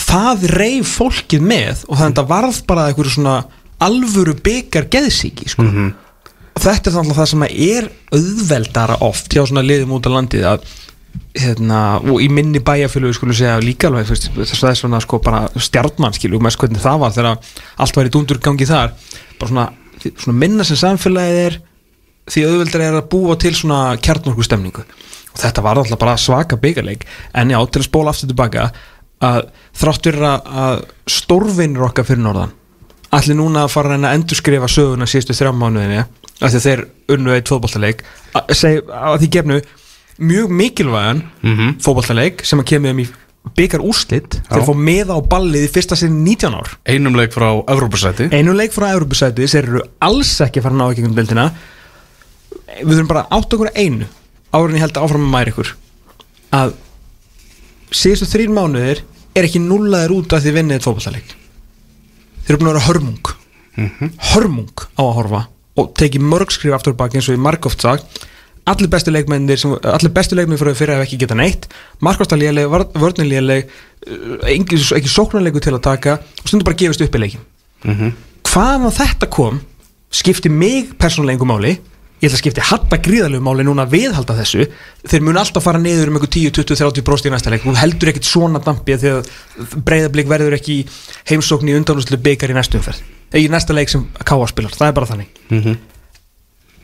[0.00, 3.36] það reyf fólkið með og þannig að varð bara eitthvað svona
[3.80, 5.64] alvöru byggar geðsíki sko.
[5.64, 10.16] og þetta er þannig það sem að er auðveldara oft hjá svona liðum út á
[10.16, 10.68] landið að
[11.40, 16.14] hérna, og í minni bæjarfjölu skulum segja líka alveg þess að svona sko bara stjartmann
[16.14, 17.52] skilur með hvernig það var þegar
[17.82, 18.94] allt var í dúndurgangi þar.
[19.40, 19.66] Bara svona,
[20.10, 21.58] svona minna sem samfélagið er
[22.30, 26.58] því auðveldar er að búa til svona kjarnorku stemningu og þetta var alltaf bara svaka
[26.60, 27.06] byggarleik
[27.38, 28.70] en já, til að spóla aftur tilbaka
[29.24, 32.54] að þrátt fyrir að, að stórvinnur okkar fyrir norðan
[33.16, 36.84] allir núna að fara að endurskrifa söguna síðustu þrjá mánuðinni af því að þeir
[37.14, 38.04] unnu eitt fótballtaleik
[38.38, 39.58] að, því gefnu
[40.20, 41.74] mjög mikilvægan mm -hmm.
[41.82, 43.08] fótballtaleik sem að kemur um í
[43.56, 44.36] byggar úrslit.
[44.50, 46.74] Þeir fá með á ballið í fyrsta sinni 19 ár.
[46.84, 48.28] Einum leik frá Evrópusæti.
[48.36, 51.46] Einu leik frá Európusæti þeir eru alls ekki að fara að ná ekki um bildina
[52.78, 54.08] við þurfum bara átt okkur einu
[54.54, 55.74] árin ég held áfram að mæri ykkur
[56.56, 56.74] að
[57.94, 59.02] síðustu þrín mánuðir
[59.36, 61.34] er ekki nullaðir út af því vinnið eitt fótballtaleik
[62.50, 63.32] þeir eru búin að vera hörmung.
[64.32, 65.44] Hörmung á að horfa
[65.80, 68.26] og tekið mörg skrif aftur baki eins og ég margóft sagt.
[68.68, 71.70] Allir bestu leikmennir sem, allir bestu leikmennir fyrir að fyrir að ekki geta neitt.
[72.04, 73.70] Markvæmsta léleg, vörnir léleg
[74.48, 78.14] ekki, ekki sóknarleiku til að taka og stundur bara gefist upp í leikin
[78.50, 79.60] hvaðan þetta kom
[80.10, 81.74] skipti mig persónulega einhver máli
[82.20, 84.66] ég ætla að skipti hatta gríðalegu máli núna að viðhalda þessu.
[85.08, 87.64] Þeir mun alltaf fara niður um einhver 10, 20, 30 bróst í næsta leik.
[87.64, 89.30] Þú heldur ekkit svona dampi að
[89.86, 90.82] breyðablík verður ekki
[91.30, 93.00] heimsókn í undanúslu byggar í næstu umferð.
[93.32, 94.46] Eða í næsta leik sem K.A.
[94.50, 95.42] spilar, það er bara þannig.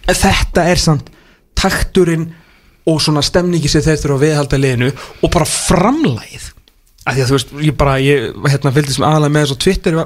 [0.06, 1.12] En þetta er samt
[1.58, 2.28] takturinn
[2.86, 6.52] og svona stemningi sem þeir þurfa að viðhalda liðinu og bara framlæð
[7.06, 9.98] af því að þú veist, ég bara ég, hérna, fylgdi sem aðalega með þessu Twitter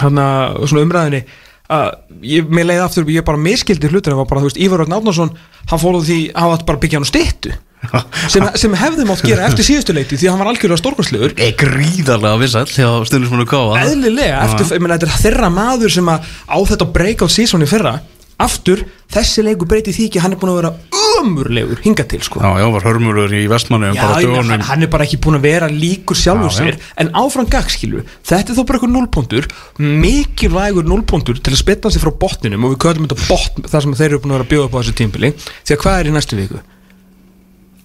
[0.00, 0.26] hérna,
[0.66, 1.22] svona umræðinni
[1.70, 1.88] að
[2.26, 4.96] ég, mér leiði aftur, ég bara miskildi hlutur það var bara, þú veist, Ívar Örn
[4.96, 5.34] Átnarsson
[5.70, 7.52] hann fóruð því, hann var bara að byggja hann á styttu
[8.32, 12.40] sem, sem hefði mátt gera eftir síðustu leiti því að hann var algjörlega stórkvæmslegur gríðarlega
[12.42, 16.58] vissall hjá stundismunum Káa eðlilega, eftir, ég meina, þetta er þeirra maður sem að á
[16.72, 18.00] þetta breakout season í fyrra
[18.40, 18.82] aftur,
[19.12, 20.72] þessi leiku breyti því ekki hann er búin að vera
[21.20, 22.40] ömurlegur hinga til sko.
[22.40, 26.16] Já, já, var hörmurur í vestmannu hann, hann er bara ekki búin að vera líkur
[26.16, 26.58] sjálfur Já, já.
[26.72, 29.48] sér en áfram gagskilu, þetta er þó bara eitthvað núlpontur
[29.80, 32.64] mikilvægur núlpontur til að spilna sig frá botninum.
[32.68, 34.80] Og við köllum þetta botn þar sem þeir eru búin að vera bjóða upp á
[34.80, 36.62] þessu tímpili því að hvað er í næstu viku?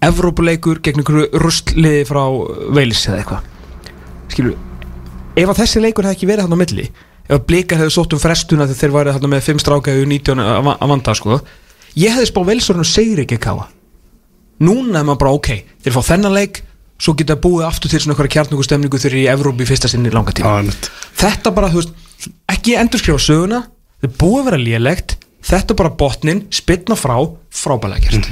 [0.06, 2.22] Evrópuleikur gegn einhverju rustliði frá
[2.76, 3.52] Wales eða eitthvað.
[4.32, 4.56] Skilu,
[5.36, 6.88] ef að þessi leikur hefði ekki verið hann á milli
[7.30, 10.44] ef blikar hefði sótt um frestuna þegar þeir væri þarna með 5 stráka og 19
[10.44, 11.40] að va- að vanda sko.
[11.96, 13.68] Ég hefði spá Walesorinn og segir ekki káa
[14.62, 15.50] núna er maður bara ok
[15.84, 16.62] þeir fá þennan leik,
[17.02, 20.08] svo geta búið aftur til svona eitthvað kjarnungu stemningu þegar í Evrópi í fyrsta sinni
[20.08, 20.62] í langa tíma.
[21.20, 21.92] Þetta bara, þú veist,
[22.54, 23.60] ekki endurskrifa söguna
[24.00, 27.16] þeir búið að vera lélegt þetta er bara botnin, spilna frá
[27.56, 28.30] frábælega gert.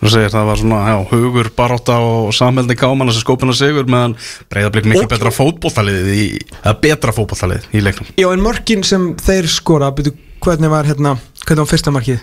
[0.00, 4.16] Þú segir það var svona, já, hugur, baróta og samhældi káman sem skópina sigur meðan
[4.50, 6.24] breyðablík miklu Og- betra fótbolltalið í,
[6.64, 8.10] eða betra fótbolltalið í leiknum.
[8.18, 12.20] Já, en mörkin sem þeir skora byrju, hvernig var hérna, hvernig var fyrsta markið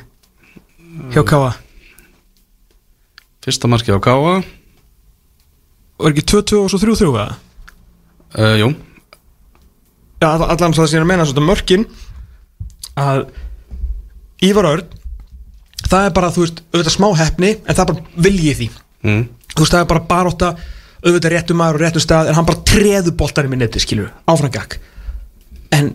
[1.15, 1.53] hjá Káa
[3.45, 4.19] Fyrsta markið á Káa
[6.01, 7.25] var ekki 2-2 og svo 3-3 eða?
[8.39, 8.69] uh, Jú,
[10.21, 11.85] Já, all- allan svo það er að menna svona mörkin
[12.97, 13.25] að
[14.49, 14.93] Ívar Örn
[15.85, 18.67] það er bara, þú veist, auðvitað smá heppni en það er bara viljið því.
[19.05, 19.23] Mm.
[19.53, 20.49] þú veist, það er bara baróta
[21.05, 24.53] auðvitað réttum maður og réttum stað en hann bara treður boltanum í neti, skilur áfram
[24.53, 24.79] gakk
[25.75, 25.91] en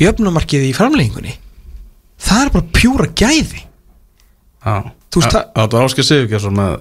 [0.00, 1.36] jöfnumarkið í framlengingunni
[2.24, 3.62] það er bara pjúra gæði.
[4.64, 4.74] Já,
[5.14, 6.76] það Það var Áskei Sigurgjarsson með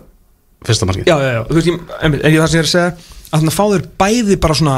[0.64, 2.74] fyrsta marki já, já, já, þú veist, ég, en ég það sem ég er að
[2.74, 4.76] segja að þannig að fá þér bæði bara svona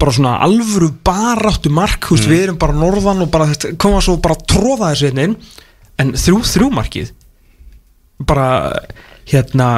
[0.00, 4.36] bara svona alvöru baráttu mark veist, við erum bara norðan og bara koma svo bara
[4.38, 5.36] að tróða þessu hérna inn.
[6.02, 7.12] En þrjú þrjú markið
[8.26, 8.48] bara
[9.30, 9.68] hérna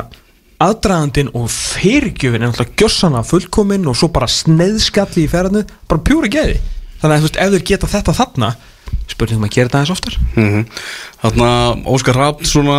[0.63, 6.31] aðdragandinn og fyrirgjöfin er náttúrulega gjössana fullkomin og svo bara sneiðskalli í ferðinu bara pjúri
[6.33, 6.57] geði
[7.03, 8.51] þannig að þú veist, ef þeir geta þetta þarna
[9.11, 10.19] spurningum að gera þetta aðeins oftar.
[10.37, 10.65] Mm
[11.21, 11.51] Þarna
[11.93, 12.79] Óskar Rapp svona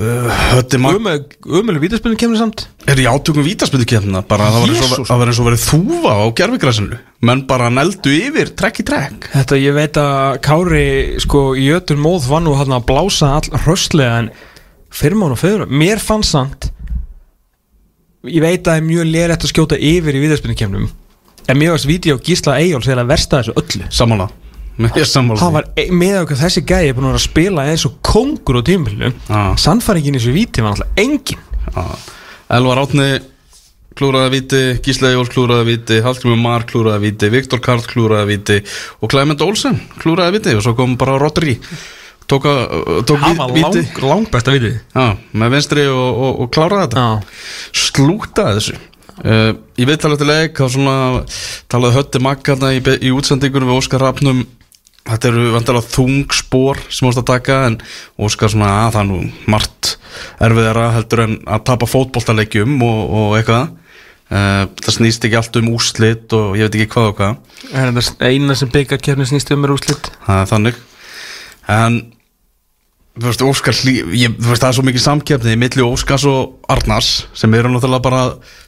[0.00, 2.66] uh, umölu vítaspilin kemur samt.
[2.88, 5.08] Er í átökum vítaspindu kemna bara það var eins og Jesús.
[5.08, 9.28] það var eins og verið þúfa á gerfigræsinu menn bara neldu yfir trekk í trekk.
[9.34, 10.86] Þetta ég veit að Kári
[11.22, 14.32] sko í ötun móð var nú hann að blása all hröstlega en
[14.92, 16.72] fyrir mánu og fyrir mér fann samt
[18.28, 20.90] ég veit að það er mjög lerett að skjóta yfir í viðarspinningkemnum
[21.48, 23.86] en mér varst vídeo Gísla Eyjóls eða versta þessu öllu.
[23.88, 24.28] Er sammála
[24.78, 27.98] það var e- með okkur þessi gæi er búin að vera að spila eins og
[28.06, 29.42] kongur á tímafélinu Já.
[29.60, 31.42] sannfæringin í þessu víti var alltaf engin.
[31.76, 31.84] Já.
[32.56, 33.08] Elvar Átni
[33.92, 38.60] klúraði viti, Gísle Jóls klúraði viti Hallgrimur Mar klúraði viti, Viktor Karl klúraði viti
[39.00, 41.58] og Clement Olsen klúraði viti og svo kom bara Rodri.
[42.30, 47.04] Tók, að- viti lang, langbesta vitið Já, með vinstri og, og, og kláraði þetta.
[47.72, 48.78] Slútaði þessu.
[49.22, 50.94] Uh, þá svona
[51.70, 54.40] talaði hötti makkarna í, í útsendingunum við Óskar Rafnum
[55.08, 57.78] þetta eru vantilega þung spór sem ást að taka en
[58.22, 59.94] Óskar svona að það nú margt
[60.42, 63.70] erfiðara heldur en að tapa fótboltaleikjum og, og eitthvað.
[64.32, 67.40] Uh, það snýst ekki allt um úrslit og ég veit ekki hvað og hvað.
[67.76, 70.08] Er eina sem byggarkefni snýst um er úrslit.
[70.24, 70.78] Það er þannig.
[71.72, 71.98] En
[73.12, 76.70] þú veist, Óskar hlý, ég, þú veist, það er svo mikið samkeppni milli Óskars og
[76.72, 78.22] Arnars sem eru náttúrulega bara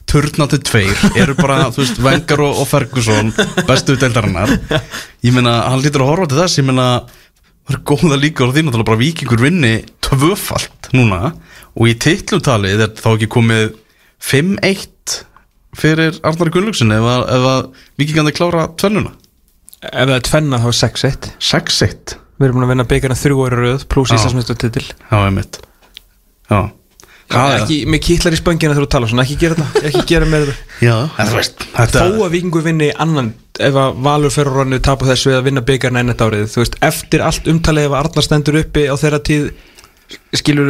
[0.09, 3.31] turna til tveir eru bara, þú veist, Vengar og, og Ferguson
[3.65, 4.53] bestu deildarinnar.
[5.25, 6.89] Ég meina, hann lítur að horfa til þess ég meina,
[7.65, 9.73] það eru góða líka og því náttúrulega bara vikingur vinni
[10.05, 11.33] tvöfalt núna
[11.73, 13.71] og í titlumtalið er þá ekki komið
[14.21, 15.15] 5-1
[15.75, 17.57] fyrir Arnar Gunnlaugsson ef að, að
[17.99, 19.15] vikingandi klára tvennuna?
[19.85, 23.43] Ef það er tvenna þá er 6-1 6-1 Við erum búin að vinna byggarna þrjú
[23.45, 24.17] ára röð pluss Já.
[24.17, 25.61] Íslandsmeistartitil Já, einmitt
[26.49, 26.59] Já
[27.31, 30.01] Hvað er ekki, Mér kýtlar í spöngina þegar þú tala svona Ekki gera þetta, ekki
[30.11, 30.95] gera með þetta Já,
[31.95, 36.03] Þó að vikingur vinni annan Ef að Valur fyrir rannu tapu þessu Eða vinna byggarna
[36.03, 39.47] ennett árið Þú veist, eftir allt umtalið Ef að Arnar stendur uppi á þeirra tíð
[40.37, 40.69] Skilur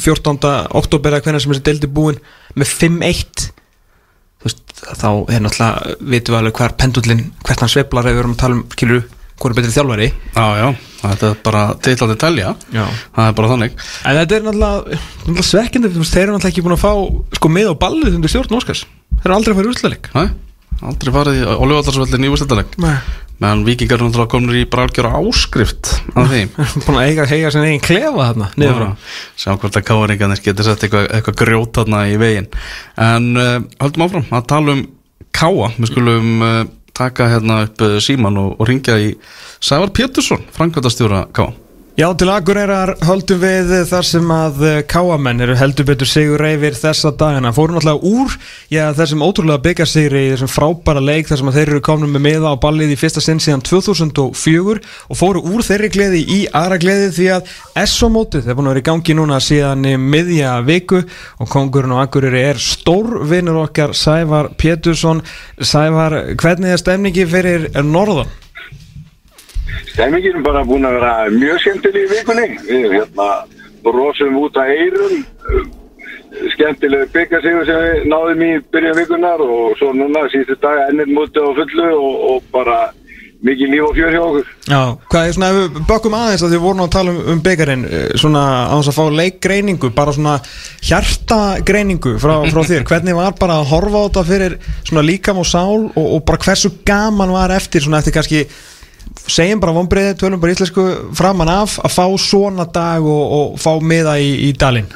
[0.00, 0.38] 14.
[0.80, 2.22] oktober Eða hvernig sem þessi deildi búin
[2.56, 3.44] Með 5-1
[4.40, 4.64] Þú veist,
[5.02, 8.42] þá er náttúrulega Vitum við alveg hver pendullin Hvert hann sveplar Ef við erum að
[8.46, 9.04] tala um, skilur
[9.34, 10.10] Hvor er betri þjálfari?
[10.34, 10.68] Já, já.
[11.04, 12.52] Þetta er bara titlandi telja.
[12.72, 12.84] Já.
[13.16, 13.74] Það er bara þannig.
[14.04, 16.92] En þetta er náttúrulega, náttúrulega svekkjandi Þeir eru náttúrulega ekki búin að fá
[17.38, 18.84] sko, með á ballið undir stjórn Óskars.
[19.18, 20.24] Þeir eru aldrei fara í Næ,
[20.84, 22.78] aldrei farið í Olivallarsvöldin í úrstættaleg
[23.42, 26.42] Meðan vikingar eru náttúrulega komin í bara algjöra áskrift af því
[26.84, 29.08] Búin að eiga, eiga sinni eigin klefa þarna niður frá.
[29.42, 32.46] Sjá hvort að káringarnir getur sett eitthvað, eitthvað grjót þarna í veginn.
[33.02, 34.84] En uh, höldum áfram að tala um
[35.34, 36.60] káa Við skulum uh,
[36.94, 39.12] taka hérna upp uh, síman og, og ringja í
[39.60, 41.63] Sævar Pétursson, framkvæmdastjóra káa
[41.94, 47.12] Já, til Akureyrar höldum við þar sem að káamenn eru heldur betur sigur reyfir þessa
[47.14, 47.52] dagana.
[47.54, 48.34] Fóru náttúrulega úr
[48.66, 52.26] já, þessum ótrúlega byggjarsigri í þessum frábæra leik þar sem að þeir eru komin með
[52.26, 56.82] miða á ballið í fyrsta sinn síðan 2004 og fóru úr þeirri gleði í aðra
[56.82, 61.52] gleði því að SO-mótið er búin að vera í gangi núna síðan miðja viku og
[61.54, 65.22] kongurinn á Akureyri er stór vinnur okkar Sævar Pétursson.
[65.62, 68.40] Sævar, hvernig er stemningi fyrir Norðan?
[69.92, 72.48] Stemmingin er bara búin að vera mjög skemmtileg í vikunni.
[72.68, 73.28] Við hérna
[73.84, 75.22] rosum út að eirum,
[76.54, 81.42] skemmtileg byggarsigur sem við náðum í byrja vikunar og svo núna síðustu dag ennir múti
[81.42, 82.78] á fullu og, og bara
[83.44, 84.50] mikið líf og fjör hjá okkur.
[84.70, 84.80] Já,
[85.12, 87.42] hvað er svona, ef við bökkum aðeins að því við vorum að tala um, um
[87.44, 87.82] byggarinn
[88.22, 90.36] svona á þess að fá leikgreiningu bara svona
[90.88, 95.50] hjartagreiningu frá, frá þér, hvernig var bara að horfa á þetta fyrir svona líkam og
[95.50, 98.46] sál og, og bara hversu gaman var eftir svona eftir kannski
[99.24, 100.84] segjum bara vonbreiði, tölum bara íslensku
[101.16, 104.90] framan af að fá svona dag og, og fá miða í, í dalinn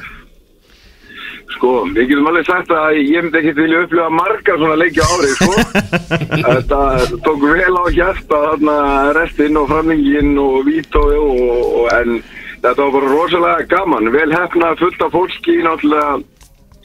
[1.59, 5.09] Sko, við getum alveg sagt að ég myndi ekki vilja upplifa marga svona leiki á
[5.11, 5.55] ári, sko.
[6.45, 6.81] Þetta
[7.25, 8.77] tók vel á hjarta þarna
[9.17, 11.41] restinn og framlingin og vítói og,
[11.81, 12.21] og en
[12.63, 14.13] þetta var bara rosalega gaman.
[14.15, 16.21] Vel hefna fullt af fólki, náttúrulega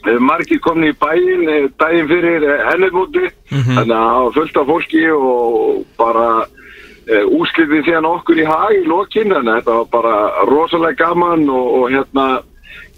[0.08, 4.70] eh, margir komni í bæinn eh, daginn fyrir ennumúti, þannig að það var fullt af
[4.72, 6.28] fólki og bara
[7.04, 10.16] úslitið síðan okkur í hag í lokinn, að þetta var bara
[10.48, 12.26] rosalega gaman og, og hérna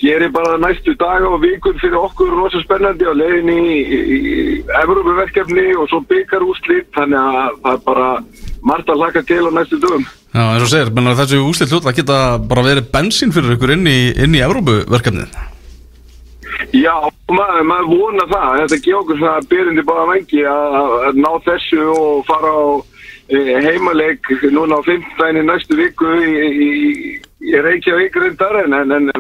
[0.01, 4.35] gerir bara næstu daga og vikur fyrir okkur rosa spennandi á leiðin í, í, í
[4.83, 8.09] Evrópuverkefni og svo byggar úrslit þannig að það er bara
[8.71, 10.07] margt að laka til á næstu dögum.
[10.37, 13.73] Já, eins og segir, menn að þessi úslit hlutla geta bara verið bensín fyrir ykkur
[13.73, 15.39] inn í, inn í Evrópuverkefnið.
[16.77, 16.93] Já,
[17.31, 18.61] maður, maður vona það.
[18.61, 22.65] Þetta gefa okkur svona byrjandi bara vengi að, ná þessu og fara á
[23.29, 25.43] heimaleik núna á 15.
[25.43, 27.21] næstu viku í,
[27.63, 29.11] Reykjavík reyndar en, en,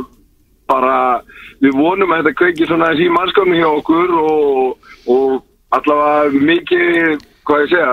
[0.67, 1.23] bara
[1.63, 5.45] við vonum að þetta kveiki svona þessi mannskapni hjá okkur og, og
[5.75, 7.91] allavega mikið hvað ég segja,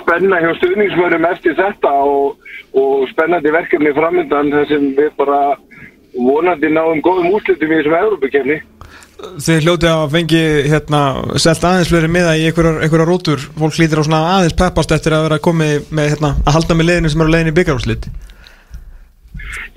[0.00, 2.36] spenna hjá stuðningsmörum eftir þetta og,
[2.76, 5.40] og spennandi verkefni framöndan þar sem við bara
[6.16, 8.60] vonandi náum góðum úslitum í þessum Európa-kefni
[9.20, 10.40] Þið hljótið að fengi
[10.70, 11.00] hérna
[11.40, 15.26] selt aðeins fleiri miða í einhverjar rótur fólk hlýtir á svona aðeins peppast eftir að
[15.28, 18.10] vera komið með hérna að halda með leiðinu sem eru leiðinu í byggjarúslit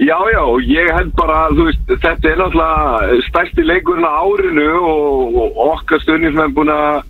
[0.01, 5.59] Já, já, ég held bara, veist, þetta er náttúrulega stærsti leikurinn á árinu og, og
[5.67, 7.03] okkar stundismenn búin að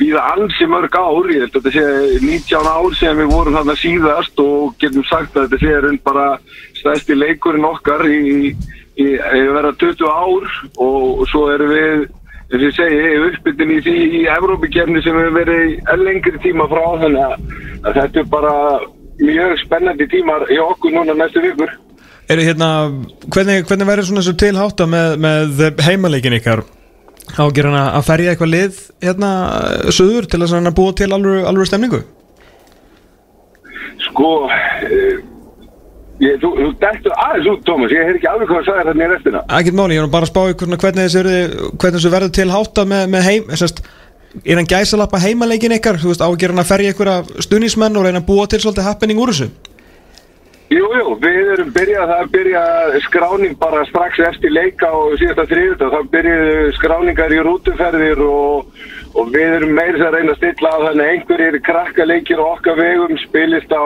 [0.00, 3.76] býða ansi mörg ár, ég held að þetta sé 19 ár sem við vorum þarna
[3.78, 6.26] síðast og getum sagt að þetta sé bara
[6.80, 8.54] stærsti leikurinn okkar í,
[9.00, 9.06] í
[9.54, 10.50] vera 20 ár
[10.84, 12.02] og svo erum við,
[12.52, 16.82] eins og ég segi, uppbyttin í því í Evrópikefni sem hefur verið lengri tíma frá
[17.04, 17.46] þannig að,
[17.88, 18.54] þetta er bara
[19.22, 21.72] mjög spennandi tímar í okkur núna næstu vikur.
[22.30, 22.68] Eru hérna,
[23.32, 26.62] hvernig, hvernig verður svona svo tilháta með, með heimaleikin ykkar
[27.32, 29.30] á að gera hana að ferja eitthvað lið hérna
[29.94, 32.02] söður til að búa til alveg, stemningu?
[34.02, 35.31] Sko, uh,
[36.22, 39.06] ég, þú, þú dættu aðeins út, Tómas, ég hef ekki alveg hvað að sagja þetta
[39.06, 39.42] í restina.
[39.58, 43.52] Ekkert máli, ég er bara að spá ykkur hvernig þessu verður tilháta með, með heim,
[43.58, 43.82] sérst,
[44.44, 47.12] er hann gæsalappa heimaleikin ykkar, þú veist, á að gera hana að ferja ykkur
[47.44, 49.50] stunismenn og reyna að búa til svolítið happening úr þessu?
[50.72, 52.62] Jú, jú, við erum byrjað að byrja
[53.04, 58.70] skráning bara strax eftir leika og síðasta þriðut og þá byrjuðu skráningar í rútuferðir og,
[59.18, 63.18] og við erum meirins að reyna að stilla að þannig einhverjir krakkaleikir og okkar vegum
[63.20, 63.84] spilist á,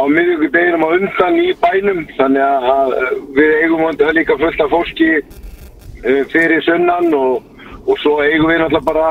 [0.00, 2.94] á miðjögudeginum á undan í bænum þannig að
[3.36, 7.44] við eigum að líka fullt af fólki uh, fyrir sunnan og,
[7.84, 9.10] og svo eigum við náttúrulega bara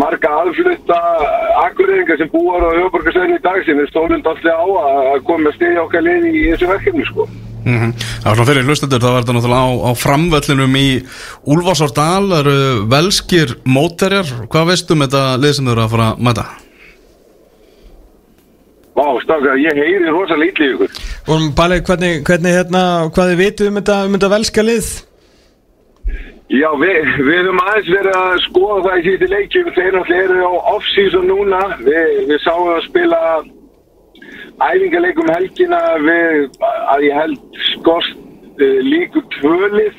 [0.00, 0.98] marga aðflutta
[1.66, 4.66] akkureyringar sem búar á höfuborgarstöðinu í dag sem er stólund alltaf á
[5.16, 7.26] að koma að stiðja okkar lið í þessu verkefni sko.
[7.64, 7.92] Mm -hmm.
[8.22, 10.88] Það var svona fyrir hlustendur, það var þetta náttúrulega á, á framvöllinum í
[11.44, 12.58] Úlfarsárdal, það eru
[12.94, 16.46] velskir móterjar, hvað veistu um þetta lið sem þau eru að fara að mæta?
[18.94, 20.90] Vá, stafka, ég heyri rosa lítið ykkur.
[21.28, 22.82] Og Palli, hvernig, hvernig hérna,
[23.14, 24.88] hvað þið veitu um þetta, um þetta velska lið?
[26.50, 29.68] Já, við, við höfum aðeins verið að skoða það í síðusti leikjum.
[29.76, 31.60] Þeir náttúrulega eru á off-season núna.
[31.86, 33.20] Við, við sáum að spila
[34.66, 36.46] æfingarleikum helgina við,
[36.92, 38.18] að ég held skost
[38.60, 39.98] uh, líku tvölið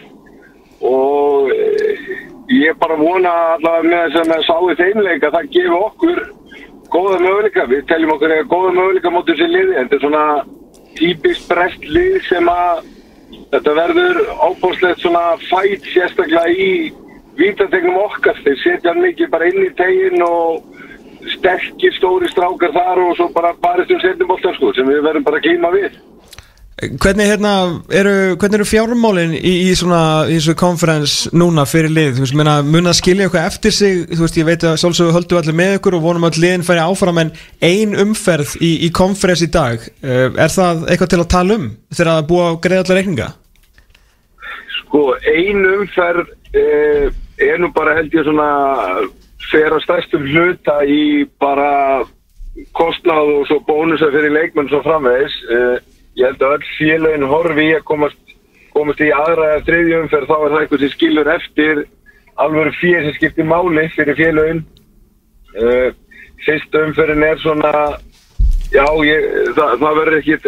[0.85, 2.13] og uh,
[2.51, 6.23] ég bara vona allavega með þess að með sáðu þeimleika að það gefi okkur
[6.91, 7.67] góða möguleika.
[7.71, 9.77] Við teljum okkur eða góða möguleika mot þessi liði.
[9.77, 10.25] Þetta er svona
[10.99, 12.89] típist brest lið sem að
[13.51, 16.91] Þetta verður ábúrslegt svona fætt sérstaklega í
[17.39, 18.37] vítategnum okkar.
[18.45, 20.61] Þeir setja mikið bara inn í teginn og
[21.37, 25.41] sterkir stóri strákar þar og svo bara barist um setjumboltan sko sem við verðum bara
[25.41, 25.99] að klíma við.
[26.81, 27.49] Hvernig, hérna,
[27.93, 32.15] eru, hvernig eru fjármálinn í, í svona í þessu konferens núna fyrir lið?
[32.15, 33.99] Þú veist, meina, mun að skilja eitthvað eftir sig?
[34.09, 36.81] Þú veist, ég veit að sjálfsögur höldu allir með ykkur og vonum að liðin færi
[36.81, 37.33] áfram en
[37.67, 42.11] ein umferð í, í konferens í dag, er það eitthvað til að tala um þegar
[42.15, 43.29] það búa að greiða allar reikninga?
[44.79, 45.05] Sko,
[45.35, 47.07] ein umferð eh,
[47.45, 48.49] er nú bara held ég svona
[49.49, 52.03] fer að stærstum hluta í bara
[52.77, 55.37] kostnáð og svo bónusa fyrir leikmenn svo framvegis.
[55.49, 55.77] Eh,
[56.19, 58.35] ég held að öll félagin horfi í að komast,
[58.75, 61.83] komast í aðra eða þriðjum fyrir þá er það eitthvað sem skilur eftir.
[62.41, 64.63] Alveg fyrir sem skiptir máli fyrir félagin
[65.59, 65.89] uh,
[66.45, 67.73] fyrsta umferðin er svona
[68.71, 69.27] já, ég,
[69.57, 70.47] það, það verður ekkit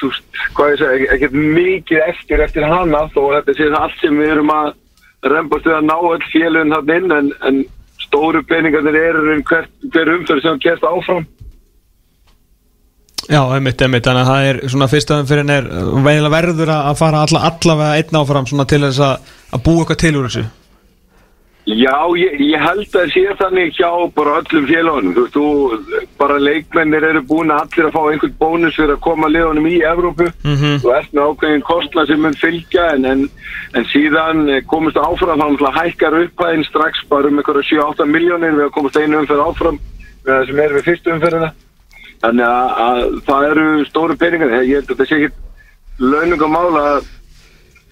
[0.00, 4.18] þú veist, hvað ég segja ekkit mikið eftir eftir hana þó þetta sé allt sem
[4.20, 4.72] við erum að
[5.32, 7.62] reymbast við að ná öll félagin hann inn en, en
[8.14, 11.26] stóru peningarnir eru hver, hver umferð sem kert áfram.
[13.24, 15.68] Já, einmitt, einmitt, þannig að það er svona fyrsta umfyrin er
[16.04, 20.00] vegilega verður að fara alla, allavega einn áfram svona til þess að, að búa eitthvað
[20.02, 20.44] til úr þessu
[21.64, 26.34] Já, ég, ég held að sé þannig hjá bara öllum félagunum, þú veist, þú, bara
[26.36, 30.26] leikmennir eru búin að allir að fá einhvern bónus fyrir að koma liðunum í Evrópu.
[30.44, 30.84] Mm -hmm.
[30.84, 33.22] og eftir ákveðin kostna sem mun fylgja en, en,
[33.72, 38.74] en síðan komist áfram þá hækkar upphæðin strax bara um eitthvað 7-8 miljónir við að
[38.76, 39.78] komast einu umferð áfram
[40.26, 41.50] með það sem er við fyrstu umferðina.
[42.20, 45.32] Þannig að, að það eru stóru peningar, ég held að þetta sé ekki
[45.98, 47.08] launungamál að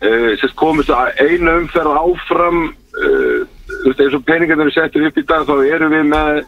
[0.04, 2.62] uh, komist að einu umferð áfram,
[3.84, 6.42] uh, eins og peningarnir eru settir upp í dag, þá eru við með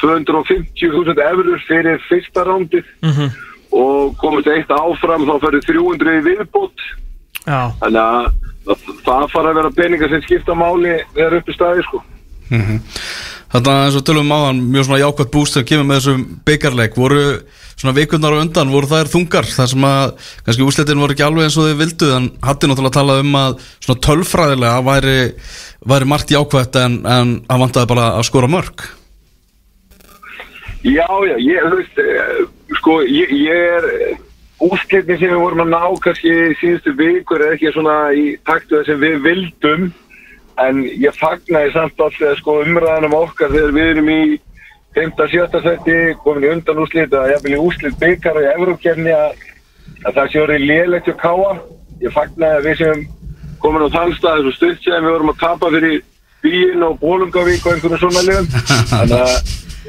[0.00, 2.88] 250.000 eurur fyrir fyrsta rándið.
[3.02, 3.30] Mhm.
[3.68, 6.84] og komast eitt áfram þá fyrir 300 í viðbót.
[7.44, 8.28] Já, þannig að
[9.04, 12.00] það, fara að vera peningar sem skipta máli þegar upp í staði sko
[13.48, 16.98] Þannig að eins og tölum áðan mjög svona jákvæmt búst sem kemur með þessum byggarleik
[17.00, 17.22] voru
[17.78, 19.48] svona vikundar á undan, voru þær þungar?
[19.48, 20.12] Þar sem að
[20.44, 23.38] kannski úslitin voru ekki alveg eins og þið vildu en hattu náttúrulega að tala um
[23.40, 25.18] að svona tölfræðilega væri,
[25.94, 28.84] væri margt jákvæmt en, en að vantaði bara að skora mörg
[30.86, 32.42] Já, já, ég, veist, eh,
[32.78, 33.86] sko, ég, ég er
[34.62, 38.86] úrslitin sem við vorum að ná kannski síðustu vikur er ekki svona í taktu það
[38.90, 39.88] sem við vildum
[40.64, 44.22] en ég fagnaði samt alltaf sko umræðanum okkar þegar við erum í
[44.98, 49.44] 5-7 seti, komin í undan úrslit að ég vil í úrslit byggara í Evrókjörni að,
[50.06, 51.52] að það sé orðið lélegt og káa.
[52.02, 53.04] Ég fagnaði að við sem
[53.62, 55.96] komin á þann stað þessu stutt sem við vorum að tapa fyrir
[56.42, 58.50] Bíin og Bólungavík og einhvern svona liðum.
[58.92, 59.34] Þannig að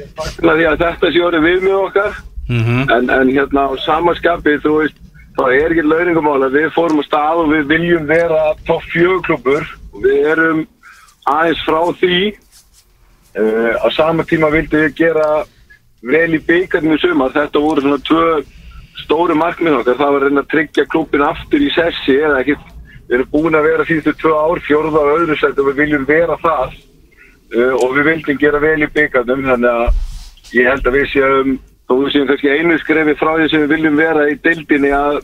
[0.00, 2.18] ég fagnaði að þetta sé orðið við með okkar
[2.50, 4.96] en, en hérna á samaskapi þú veist,
[5.38, 9.62] það er ekki launingumál að við fórum á stað og við viljum vera topp fjögklubur
[9.62, 10.64] og við erum
[11.30, 15.28] aðeins frá því uh, á sama tíma vildi við gera
[16.00, 17.34] vel í byggarnir í sumar.
[17.34, 18.26] Þetta voru svona tvö
[19.04, 22.56] stóru markmið okkar, það var að reyna að tryggja klubin aftur í sessi eða ekki
[23.10, 26.06] við erum búin að vera síðustu tvö ár fjórða og öðru sett og við viljum
[26.06, 26.76] vera það
[27.56, 31.56] uh, og við vildum gera vel í byggarnum þannig að ég held að við séum
[31.90, 35.20] þó við séum kannski einu skrefi frá því sem við viljum vera í deildinni að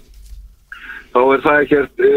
[1.14, 2.10] þá er það ekkert e,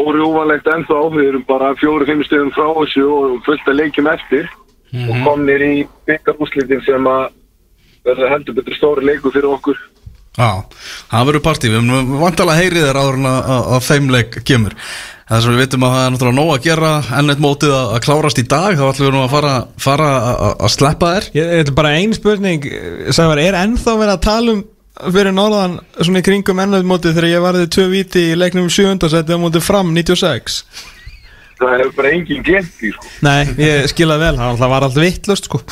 [0.00, 4.50] órjúvanlegt ennþá við erum bara fjóru-fimm stöðum frá þessu og fullt að leikjum eftir.
[4.90, 5.74] Og komnir í
[6.08, 7.28] byggarúslitin sem að
[8.06, 9.78] verða heldur betur stóri leiku fyrir okkur.
[10.38, 10.62] Já,
[11.10, 14.76] það verður partí, við erum vantalega heyrið þér áður en að, að, að þeimleik kemur.
[15.30, 17.90] Það sem við vitum að það er náttúrulega nóg að gera enn eitt mótið að,
[17.94, 18.78] að klárast í dag.
[18.78, 19.52] Þá ætlum við nú að fara,
[19.84, 21.28] fara að, að sleppa þér.
[21.38, 22.66] Ég, er bara ein spurning
[23.14, 24.64] Sævar, er ennþá verið að tala um
[25.08, 28.96] fyrir norðan svona í kringum ennöðmóti þegar ég varði tvö viti í leiknum 7.
[29.12, 30.62] seti á móti fram 96
[31.60, 33.10] það hefur bara enginn glemt því sko.
[33.26, 35.62] Nei, ég skilaði vel, það var allt vittlust sko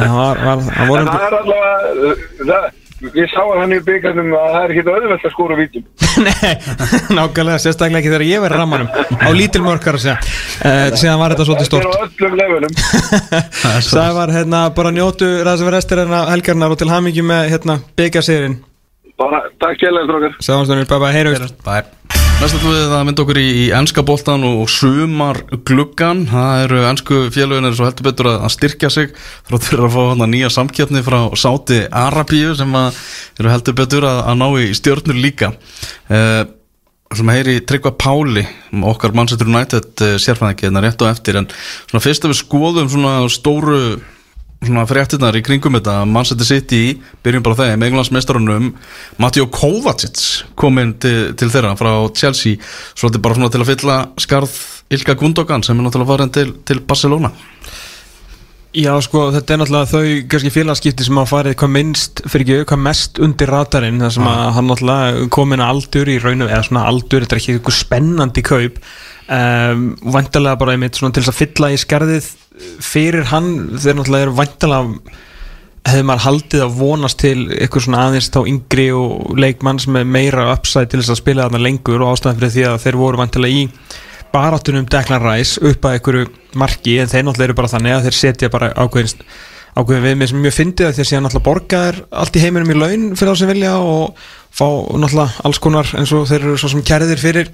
[0.00, 4.32] Það var, var, það en voru það er alltaf það, við sáum hann í byggarnum
[4.36, 5.86] að það er ekki auðvelt að skóra vítum.
[6.26, 6.52] Nei,
[7.16, 10.18] nákvæmlega, sérstaklega ekki þegar ég verið rammanum á lítilmörkar að segja.
[10.60, 12.74] Uh, síðan var þetta svolítið þetta er á stort öllum lefunum
[13.94, 17.78] Það var hérna bara njótu ræðsum við restir hérna helgarnar og til hamingi með hérna
[17.96, 18.58] byggasýrin
[19.20, 22.50] bara takk kjærlega strókar Sáðanstunir, bæ bæ, heyrjum Bye.
[22.50, 27.18] Næsta tóðið það myndi okkur í, í ennska boltan og sumar gluggan það eru ennsku
[27.34, 29.10] félögin er svo heldur betur að, að styrkja sig
[29.50, 32.96] þrátt fyrir að fá hana nýja samkjöfni frá Sáti Arabíu sem að
[33.42, 36.40] eru heldur betur að, að ná í stjórnur líka uh,
[37.20, 38.46] sem heyri Tryggva Páli
[38.94, 42.88] okkar Manchester United uh, sérfæðingi hérna rétt og eftir en svona fyrst að við skoðum
[42.88, 43.82] svona stóru
[44.60, 46.00] svona fréttinnar í kringum þetta.
[46.08, 46.82] Manchester City,
[47.24, 48.72] byrjum bara þeim Englandsmeistarunum,
[49.22, 52.60] Mateo Kovacic kominn til, til þeirra frá Chelsea,
[52.94, 54.58] svolítið bara svona til að fylla skarð
[54.90, 57.32] Ilka Gundogan sem er náttúrulega farin til, til Barcelona.
[58.70, 62.68] Já sko þetta er náttúrulega þau kannski félagskipti sem hafa farið hvað minnst fyrir ekki
[62.70, 66.66] hvað mest undir radarinn þar sem að hann náttúrulega komin að aldur í raunum eða
[66.68, 68.78] svona aldur, þetta er ekki eitthvað spennandi kaup
[69.30, 72.30] um, vantarlega bara einmitt til þess að fylla í skarðið
[72.84, 75.18] fyrir hann þeir náttúrulega eru vantarlega
[75.88, 80.08] hefði maður haldið að vonast til eitthvað svona aðeins þá yngri og leikmann sem er
[80.08, 83.20] meira uppsæð til þess að spila þarna lengur og ástæðan fyrir því að þeir voru
[83.20, 83.70] vantarlega í
[84.30, 86.26] baráttunum Declan Rice upp að einhverju
[86.60, 89.24] marki en þeir náttúrulega eru bara þannig að þeir setja bara ákveðin,
[89.80, 92.70] ákveðin við með sem mjög fyndið að þeir séu náttúrulega borga þér allt í heiminum
[92.74, 94.22] í laun fyrir þá sem vilja og
[94.52, 97.50] fá náttúrulega alls konar eins og þeir eru svo sem kærðir fyrir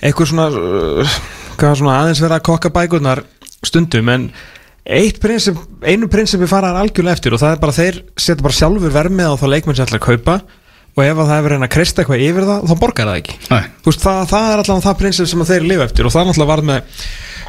[0.00, 1.16] eitthvað svona, uh,
[1.56, 3.24] svona aðeins vera að kokka bækurnar
[3.64, 4.28] stundum en
[5.20, 8.94] prinsip, einu prinsipi fara þær algjörlega eftir og það er bara þeir setja bara sjálfur
[8.94, 10.36] vermið á þá leikmenn sem ætla að kaupa
[10.96, 13.38] og ef að það hefur reyna að kristja eitthvað yfir það þá borgar það ekki.
[13.84, 16.52] Veist, það, það er allavega það prinsip sem þeir lifa eftir og það er náttúrulega
[16.52, 17.02] varð með,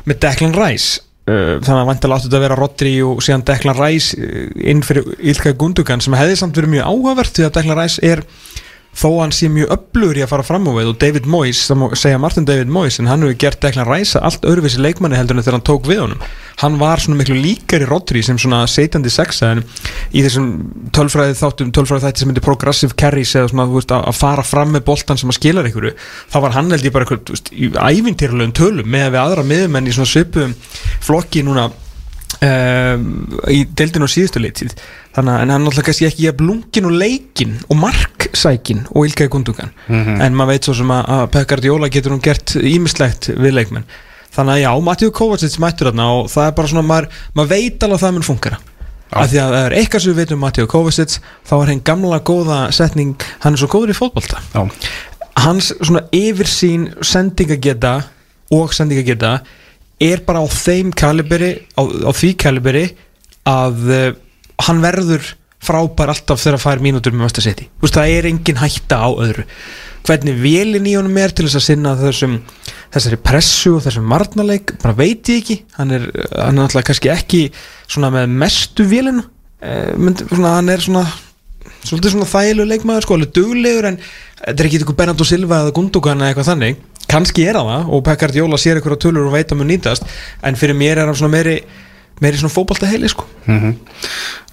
[0.09, 1.03] með Declan Rice.
[1.27, 4.83] Uh, þannig að vantilega áttu þetta að vera Rodri og síðan Declan Rice uh, inn
[4.87, 8.23] fyrir Ilka Gundogan sem hefði samt verið mjög áhugavert því að Declan Rice er
[8.97, 11.79] þó hann sé mjög öflugur í að fara fram á við og David Moyes, það
[11.81, 15.37] má segja Martin David Moyes en hann hefur gert Declan Rice allt öðruvísi leikmanni heldur
[15.37, 16.25] en þegar hann tók við honum.
[16.57, 19.63] Hann var svona miklu líkari Rodri sem svona setjandi sexa en
[20.09, 20.49] í þessum
[20.97, 24.87] tölfræði þáttum, tölfræði þætti sem heitir progressive carries eða svona veist að fara fram með
[24.89, 25.93] boltan sem að skilar einhverju
[26.33, 29.91] þá var hann held ég bara eitthvað, í ævintýrlegum tölum með að við aðra miðumenn
[29.91, 30.57] í svona svipum
[31.05, 31.69] flokki núna
[32.45, 33.05] um,
[33.49, 34.75] í deildinu á síðustu leitið
[35.15, 39.33] þannig að en hann náttúrulega kannski ekki að blungin og leikin og marksækin og ilkaði
[39.33, 43.57] gundugan en maður veit svo sem að, að Pekka Djóla getur hún gert ímislegt við
[43.57, 43.87] leikmenn.
[44.37, 47.85] Þannig að já, Mattíu Kovacic mættur þarna og það er bara svona, maður, maður veit
[47.85, 48.59] alveg að það mun funkara
[49.07, 51.13] af því að það er eitthvað sem við veitum um Mattíu Kovacic
[51.47, 54.41] þá er henn gamla góða setning hann er svo góður í fótbolta.
[54.51, 54.67] Já,
[55.41, 57.93] hans svona yfirsýn sendingageta
[58.53, 59.39] og sendingageta
[60.03, 62.85] er bara á þeim kaliberi á, á því kaliberi
[63.47, 64.07] að uh,
[64.67, 65.33] hann verður
[65.63, 67.67] frábær alltaf þegar að fær mínútur með Master City.
[67.77, 69.45] Þú veist, það er engin hætta á öðru.
[70.07, 72.35] Hvernig velin í honum er til þess að sinna þessum,
[72.93, 75.57] þessari pressu og þessum marnarleik, bara veit ég ekki.
[75.79, 76.05] Hann er,
[76.37, 77.41] hann er alltaf kannski ekki
[77.89, 79.25] svona með mestu velina
[79.59, 81.03] eh, hann er svona
[81.87, 85.75] svolítið svona þægilegu leikmaður sko, alveg duglegur en þetta er ekki eitthvað Bernardo Silva eða
[85.77, 86.81] Gundogan eða eitthvað þannig
[87.11, 90.07] kannski er það og Pekard Jóla sér eitthvað tölur og veit að mun nýtast
[90.43, 91.59] en fyrir mér er hann svona meiri
[92.23, 93.27] meiri svona fótbolta heili sko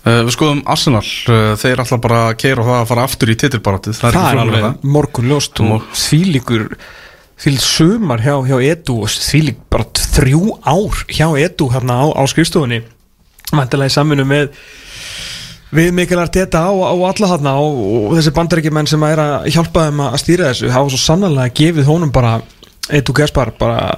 [0.05, 1.01] Uh, við skoðum Arsenal,
[1.33, 4.41] uh, þeir ætla bara að keira og það að fara aftur í titilbaratið það er
[4.43, 6.67] alveg morgun ljóst og þvílíkur
[7.41, 12.23] þvílík sumar hjá, hjá Edu og þvílík bara þrjú ár hjá Edu hérna á, á
[12.31, 12.83] skrifstofunni.
[13.55, 14.53] Mæntilega í samfunnu með
[15.75, 19.89] við Mikael Arteta á, á alla þarna og, og þessi bandarækjumenn sem er að hjálpa
[19.89, 22.39] þeim að stýra þessu hafa svo sannlega gefið honum bara
[22.95, 23.89] Edu Gaspar bara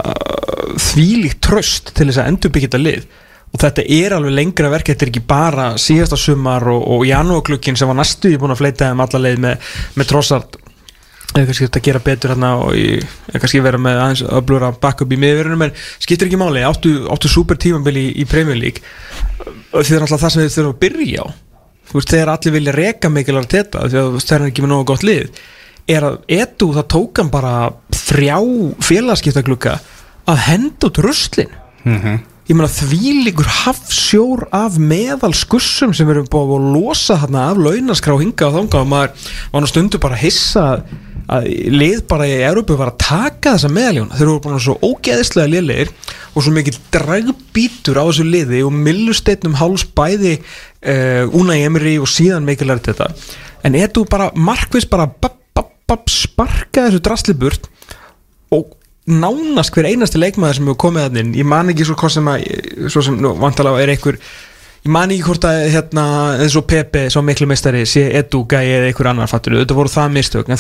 [0.78, 3.06] þvílíkt tröst til þess að endurbyggja þetta lið.
[3.54, 7.78] Og þetta er alveg lengra verk þetta er ekki bara síðasta sumar og, og janúaklukkin
[7.78, 10.58] sem var næstu ég búin að fleita þeim alla leið með, með trossart
[11.36, 15.04] eða kannski þetta gera betur hérna og ég, kannski vera með aðeins öflur að backa
[15.04, 18.84] upp í miðverðinu menn skiptir ekki máli, áttu, áttu super tímambili í, í Premier League.
[19.72, 21.45] Því það er alltaf það sem þið þurfum að byrja á
[21.91, 25.05] þú veist, þegar allir vilja reka mikilvægt þetta að það er ekki með nógu gott
[25.07, 25.43] lið
[25.89, 27.53] er að etu það tók hann bara
[27.95, 28.39] þrjá
[28.82, 29.76] félagskiptaglugga
[30.26, 31.53] að henda út ruslin
[31.87, 32.16] Mhm.
[32.49, 37.57] ég meina þvílíkur hafsjór af meðal skussum sem við erum búið að losa hérna af
[37.62, 40.82] launaskrá hinga og þanga og maður var nú stundu bara að hissa að
[41.26, 45.90] lið bara í Európu var að taka þessa meðaljón þeir eru bara svo ógeðislega liðlegir
[46.32, 52.10] og svo mikið dragbítur á þessu liði og millusteytnum háls bæði uh, Una Emery og
[52.10, 53.10] síðan mikilvægt þetta
[53.66, 57.70] en etu bara markvis bara bap, bap, bap, sparka þessu drastliburt
[58.54, 62.14] og nánast hver einasti leikmaður sem hefur komið að inn ég man ekki svo hvað
[62.20, 62.46] sem að
[62.90, 64.22] svo sem nú vantalega er einhver
[64.87, 66.05] ég man ekki hvort að hérna
[66.45, 69.57] eins og Pepe svo miklu meistari sé Edu Gæi eða einhver annar fattur.
[69.59, 70.51] Þetta voru það mistök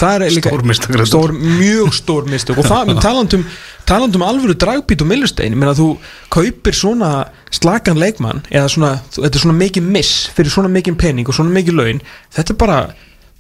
[0.50, 2.60] Stór mistök, stór, mjög stór mistök.
[2.60, 3.46] Og það talandum,
[3.86, 5.88] talandum alvöru dragbít og millustein þú
[6.32, 7.10] kaupir svona
[7.54, 11.54] slagan leikmann eða svona, þetta er svona mikið miss fyrir svona mikið pening og svona
[11.54, 12.04] mikið laun.
[12.34, 12.80] Þetta er bara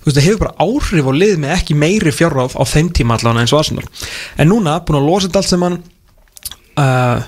[0.06, 3.54] það hefur bara áhrif á lið með ekki meiri fjárráð á þeim tíma allan eins
[3.54, 3.88] og Arsenal.
[4.38, 5.80] En núna, búin að losa þetta allt sem hann
[6.78, 7.24] uh,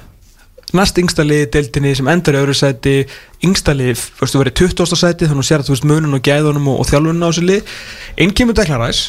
[0.77, 2.97] næst yngsta liði deildinni sem endar í öðru sæti
[3.45, 4.99] yngsta lið, þú veist, þú verið 20.
[5.01, 7.47] sæti þannig að sér að þú veist munun og gæðunum og, og þjálfunum á þessu
[7.47, 7.79] lið
[8.19, 9.03] einn kemur deklaræs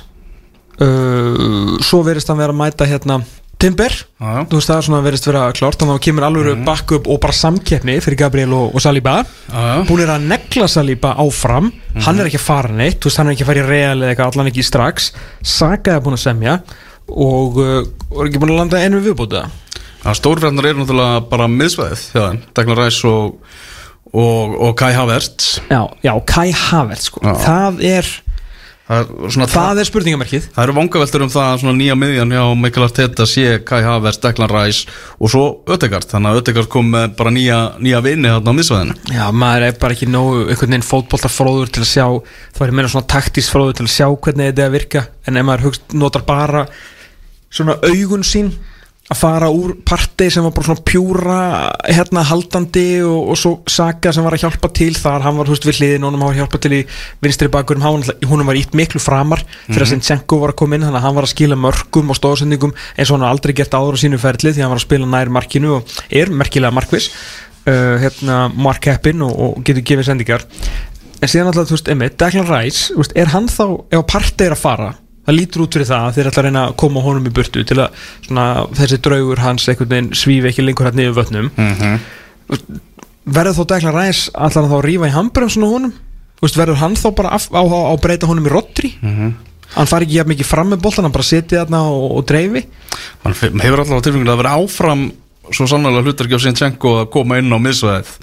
[0.80, 3.22] uh, svo verist hann vera að mæta hérna
[3.60, 4.45] Timber, já.
[4.47, 6.62] þú veist það er svona verist vera klárt þannig að það kemur alveg mm.
[6.64, 9.66] backup og bara samkeppni fyrir Gabriel og, og Saliba já.
[9.89, 11.68] búin er að negla Saliba áfram
[12.05, 13.97] hann er ekki að fara neitt, þú veist hann er ekki að fara í real
[13.97, 15.10] eða eitthvað, allan ekki strax
[15.43, 16.55] Saka er búin að semja
[17.10, 17.82] og, uh,
[18.14, 19.43] og er ekki búin að landa einu viðbúta
[20.00, 23.36] Já, stórfjarnar eru náttúrulega bara miðsvæðið þeim, Dagnar Ræs og,
[24.14, 25.60] og, og Kai Havertz.
[25.68, 27.24] Já, já, Kai Havertz sko.
[27.26, 27.36] Já.
[27.43, 28.12] það er
[28.89, 29.10] Það
[29.45, 30.45] er það er spurningamerkið.
[30.56, 34.50] Það eru vangaveltur um það að nýja miðjan hjá Michael Arteta sé Kai Havertz, Declan
[34.50, 34.89] Rice
[35.22, 38.95] og svo Ödegard þannig að Ödegard kom með bara nýja, nýja vinni þarna á miðsvæðinu.
[39.14, 42.08] Já, maður er bara ekki nógu einhvern veginn fótboltafróður til að sjá
[42.58, 45.38] það er meira svona taktísk fróður til að sjá hvernig þetta er að virka en
[45.38, 46.66] ef maður hugst, notar bara
[47.54, 48.50] svona augun sín
[49.10, 51.38] að fara úr parti sem var bara svona pjúra
[51.88, 55.25] hérna haldandi og, og svo Saka sem var að hjálpa til þar.
[55.25, 56.82] Hann var húst við hliðin og hann var að hjálpa til í
[57.25, 57.88] vinstri bakurum,
[58.29, 61.17] hún var ítt miklu framar fyrir að Sinchenko var að koma inn þannig að hann
[61.17, 64.54] var að skila mörgum og stóðsendingum eins og hann aldrei gert áður á sínu ferli
[64.54, 69.25] því hann var að spila nær markinu og er merkilega markvis uh, hérna Mark Heppin
[69.25, 70.46] og, og getur gefið sendingar
[71.20, 74.63] en síðan alltaf, þú veist, Emmett, Declan Rice er hann þá, ef partið er að
[74.63, 74.92] fara
[75.30, 77.64] það lítur út fyrir það að þeir ætla að reyna að koma honum í burtu
[77.70, 78.46] til að svona,
[78.82, 82.00] þessi draugur hans einhvern veginn svífi ekki lengur hérna yfir vötnum Mhm.
[83.30, 85.93] verður þá Declan Rice allar að þá að rífa í hamburðan honum
[86.39, 88.93] Þú veist, verður hann þá bara af, á, á, á að breyta honum í rottri
[89.04, 89.34] Mhm.
[89.76, 92.64] hann fari ekki jafn mikið fram með boltan hann bara setja þarna og, og dreifi
[93.26, 95.12] Man fe- maður hefur alltaf tilfengilega að vera áfram
[95.51, 98.14] svo sannlega hlutarki á Sinchenko að koma inn á miðsvæðið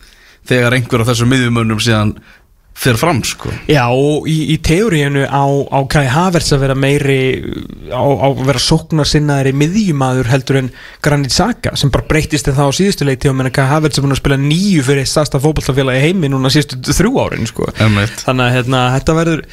[0.49, 2.15] þegar einhver af þessum miðjumönnum síðan
[2.77, 7.19] fyrir fram sko Já, og í, í teóriinu á, á Kai Havertz að vera meiri
[7.89, 10.73] á, á vera sóknar sinnaðri miðjumadur heldur en
[11.05, 14.07] Granit Xhaka sem bara breytist en það á síðustu leiti og menna Kai Havertz er
[14.07, 17.71] búin að spila nýju fyrir stærsta fótballtafélagi í heimi núna síðustu þrjú árin sko.
[17.81, 18.23] Einmitt.
[18.27, 19.45] þannig að hérna, þetta verður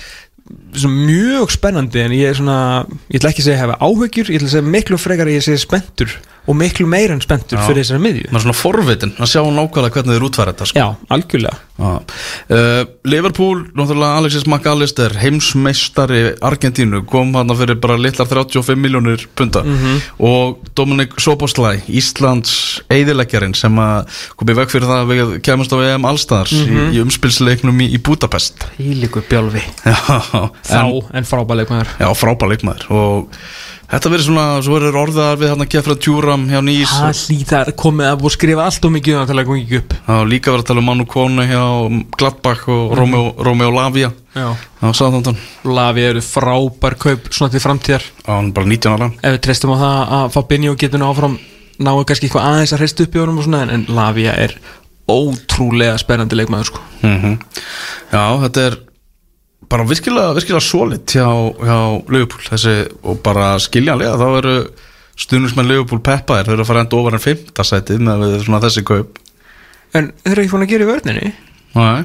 [0.92, 2.60] mjög spennandi en ég er svona,
[3.08, 5.38] ég ætla ekki að segja að hefa áhyggjur, ég ætla að segja miklu frekar að
[5.38, 8.26] ég sé spenntur og miklu meira en spenntur fyrir þessari miðju.
[8.30, 10.82] Maður er svona forvitin að sjá nákvæmlega hvernig þeir útfæra þetta sko.
[10.82, 11.60] Já, algjörlega.
[11.84, 19.64] Uh, Liverpool, náttúrulega Alexis McAllister heimsmeistari Argentínu kom hann fyrir bara litlar 35 miljónir punta
[20.22, 25.78] og Dominic Soboslai Íslands eigðileggjarinn sem að komið veg fyrir það að við kemast á
[25.82, 28.68] EM Allstars í, í umspilsleiknum í, í Budapest.
[28.84, 29.64] Ílíku bjálfi.
[29.90, 32.86] Já, Þá en, en frábæleik maður já frábær leikmaður.
[32.94, 33.44] Og
[33.94, 36.94] þetta verður svona, svo verður orðaðar við hann að Kefra Tjúram hjá Nýs.
[36.94, 39.80] Það hlýtar komið að búið skrifa allt og mikið um það til að koma ekki
[39.80, 39.96] upp.
[40.08, 41.64] Það var líka verið að tala um Manu Kone hjá
[42.18, 44.12] Gladbach og Romeo, Romeo Lavia.
[44.34, 44.48] Já.
[44.58, 45.38] Á Southampton
[45.70, 48.06] Lavi eru frábær kaup svona til framtíðar.
[48.26, 49.12] Á hann bara 19 ára.
[49.22, 51.38] Ef við treystum á það að og getur nú áfram
[51.78, 54.58] náu kannski eitthvað aðeins að hreistu upp í honum og svona en, en Lavia er
[55.10, 56.84] ótrúlega spennandi leikmaður sko.
[57.04, 57.38] Mm
[58.14, 58.76] Já, þetta er
[59.72, 61.28] bara virkilega, virkilega solid hjá,
[61.60, 61.78] hjá
[62.14, 62.48] Liverpool.
[62.50, 64.56] Þessi, og bara skiljanlega þá eru
[65.24, 66.50] stuðnismenn Liverpool peppaðir.
[66.50, 67.54] Þau eru að fara enda ofar en 5.
[67.70, 69.22] sætið með við svona þessi kaup.
[69.94, 71.34] En þeir eru ekki fann að gera í vörninni?
[71.78, 72.04] Nei,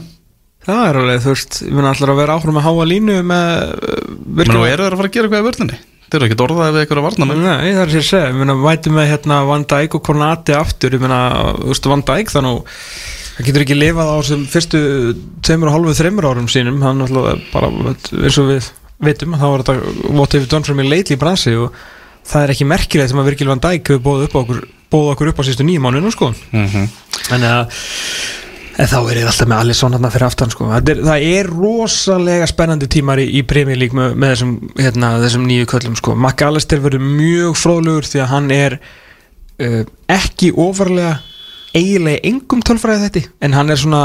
[0.69, 3.53] Það er alveg, þú veist, við erum alltaf að vera áhrifum að háa línu með
[3.73, 4.01] uh,
[4.37, 5.79] menn og eru þeir að fara að gera eitthvað í vörninni?
[6.09, 8.35] Þeir eru ekki orðaði við eitthvað að varna með Nei, það er sér að segja,
[8.37, 11.21] meina, væti með hérna Van Dijk og Kornati aftur, ég meina,
[11.57, 12.61] þú veist, Van Dijk þannig
[13.39, 14.81] það getur ekki lifað á sem fyrstu
[15.47, 18.73] tveimur og hálfu, þreimur árum sínum, hann alltaf bara, eins og við
[19.07, 21.77] veitum, þá var þetta what have you done for me lately bransi og
[22.27, 25.15] það er ekki merkilegt sem að Virgil Van Dijk hefur bóðið upp á okkur, bóðið
[25.15, 26.35] okkur upp á sístu nýjum mánuðinu, sko.
[26.53, 26.91] mm
[27.29, 27.81] Þannig að
[28.79, 30.69] En þá er þið alltaf með Alisson hann fyrir aftan sko.
[30.71, 33.43] það, er, það er rosalega spennandi tímar í, í
[33.75, 36.15] League með, með þessum, hérna, þessum nýju köllum sko.
[36.15, 39.83] McAllister verður mjög fróðlegur því að hann er uh,
[40.15, 41.17] ekki ofarlega
[41.79, 44.03] eiginlega engum tölfræði þetta en hann er svona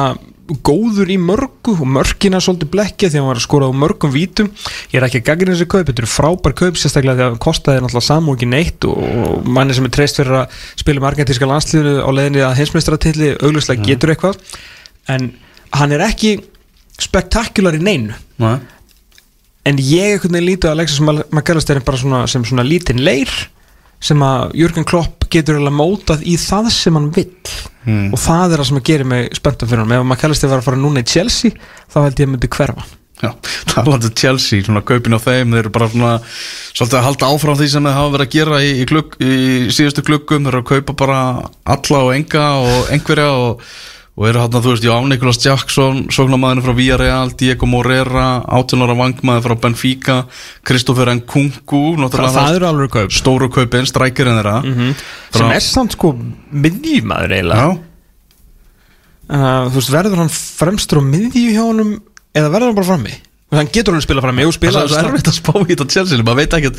[0.66, 4.12] góður í mörgu og mörgina svolítið blekja því að hann var að skora á mörgum
[4.12, 4.50] vítum.
[4.92, 7.44] Ég er ekki að gagna þessi kaup, þetta eru frábær kaup sérstaklega því að hann
[7.46, 11.96] kostaði náttúrulega samóki neitt og manni sem er treyst fyrir að spila með argentíska landslíðinu
[12.04, 14.44] á leðinni að heimsmeistaratilli auglustlega getur eitthvað.
[15.16, 15.32] En
[15.80, 16.36] hann er ekki
[17.02, 18.20] spektakular í neinu.
[18.44, 18.58] Nei,
[19.64, 23.32] en ég einhvern veginn lítið að Alexis er bara svona, sem svona lítinn leir
[24.04, 27.30] sem að Jürgen Klopp getur alveg mótað í það sem hann vill.
[27.84, 28.14] Mm.
[28.16, 30.68] og það er það sem að gera mig spenntan fyrir hann ef McAllister var að
[30.70, 31.52] fara núna í Chelsea
[31.92, 32.86] þá held ég að myndi hverfa.
[33.24, 33.30] Já,
[33.70, 37.58] talandi um Chelsea svona kaupin á þeim, þeir eru bara svona svolítið að halda áfram
[37.60, 39.34] því sem þeir hafa verið að gera í, í, klukk, í
[39.76, 41.20] síðustu klukkum þeir eru að kaupa bara
[41.76, 43.68] alla og enga og einhverja og,
[44.14, 48.84] og eru hann að þú veist, já, Nicholas Jackson sóknarmæðinu frá Villarreal, Diego Morera 18
[48.86, 50.18] ára vangmaður frá Benfica
[50.68, 51.80] Kristoffer Nkunku
[52.14, 53.16] það eru alveg kaup.
[53.16, 54.60] stóru kaupin, strækirinn þeirra.
[54.62, 56.14] Sem Frá- er samt sko
[56.54, 57.66] miðjumæður eiginlega.
[57.66, 57.80] Já,
[59.34, 61.94] uh, þú veist, verður hann fremstur á miðju hjá honum
[62.38, 63.18] eða verður hann bara frammi?
[63.54, 65.90] Hann getur alveg spila frammi og það spila er svo erfitt að spá í þetta
[65.94, 66.72] Chelsea maður veit ekki,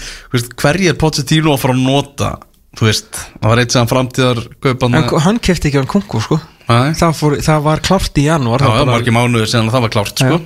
[0.62, 2.30] hverji er Pochettino að fara að nota,
[2.78, 3.20] þú veist?
[3.42, 7.34] Það var eitt sem framtíðar kaupan en hann kefti ekki hann kungu sko það, fór,
[7.44, 10.38] það var klárt í janúar það var margir mánuður síðan að það var klárt sko.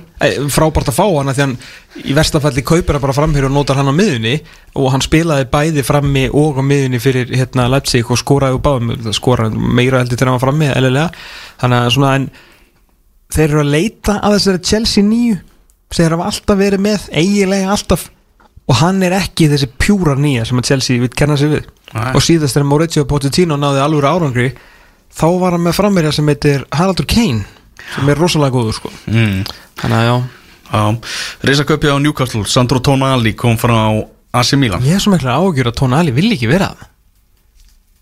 [0.51, 1.55] Frábært að fá hann af því hann
[2.03, 4.35] í verstafalli kaupir hann bara framhér og notar hann á miðunni
[4.75, 9.15] og hann spilaði bæði frammi og á miðunni fyrir hérna Leipzig og skoraði og báðum
[9.15, 11.09] skoraði meira heldur til hann var frammi eðlilega
[11.63, 12.29] þannig að svona en
[13.31, 15.39] þeir eru að leita að þessari Chelsea nýju
[15.89, 18.09] sem þeir hafa alltaf verið með eiginlega alltaf
[18.69, 22.11] og hann er ekki þessi pjúra nýja sem að Chelsea vil kenna sig við Nei.
[22.13, 24.49] og síðast þegar Mauricio Pochettino náði alveg árangri
[25.13, 27.45] þá var hann með frammeirja sem heitir Haraldur Kane
[27.95, 28.91] sem er rosalega góður sko.
[29.09, 29.41] Mm.
[29.79, 30.15] þannig að já.
[30.69, 34.83] Já, kaupi á Newcastle Sandro Tonali kom frá AC Milan.
[34.85, 36.69] Ég er svo mikla ágjur að Tónali vil ekki vera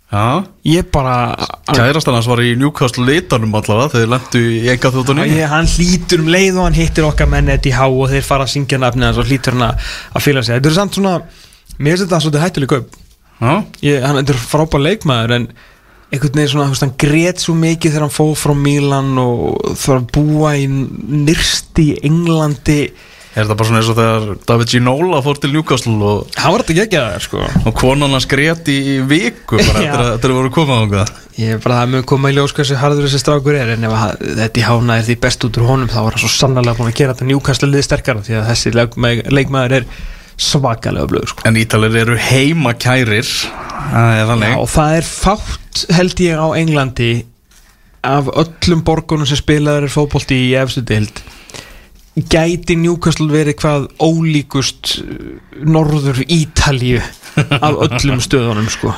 [0.07, 1.35] Já, Ég bara
[1.67, 5.67] kærastan hans var í Newcastle litanum allavega þegar þeir lendu í enga þjóttunni ég, Hann
[5.67, 8.79] hlýtur um leið og hann hittir okkar menn Eddie Há og þeir fara að syngja
[8.79, 10.55] nafni og hlýtur hann að að fýla sig.
[10.55, 11.15] Þetta er samt svona
[11.77, 12.95] Mér finnst þetta svolítið hættuleg kaup.
[13.37, 13.51] Já,
[13.83, 15.49] ég, hann, Þetta er frábær leikmaður en
[16.07, 20.09] einhvern veginn svona, hann grét svo mikið þegar hann fóð frá Milan og þarf að
[20.15, 22.81] búa í nyrsti Englandi
[23.37, 26.63] er þetta bara svona eins og þegar David Ginola fór til Newcastle og, Hann var
[26.63, 29.91] þetta ekki ekki sko og konan hans grét í, viku bara Já.
[29.91, 31.05] eftir að þetta voru komað ánga
[31.37, 33.93] Ég er bara það með koma í ljós hversu harður þessi strákur er en ef
[33.93, 36.77] að þetta í hána er því best út úr honum þá var hann svo sannlega
[36.79, 38.73] búin að gera þetta njúkastlega liði sterkara því að þessi
[39.37, 39.85] leikmaður er
[40.37, 41.45] svakalega blöð sko.
[41.49, 43.25] En Ítalir eru heima kærir
[43.87, 47.11] Já, og það er fátt held ég á Englandi
[48.07, 51.21] af öllum borgunum sem spilaður er fótbolti í efstu dild
[52.17, 57.01] gæti Newcastle verið hvað ólíkust uh, norður Ítalíu
[57.37, 58.93] af öllum stöðunum sko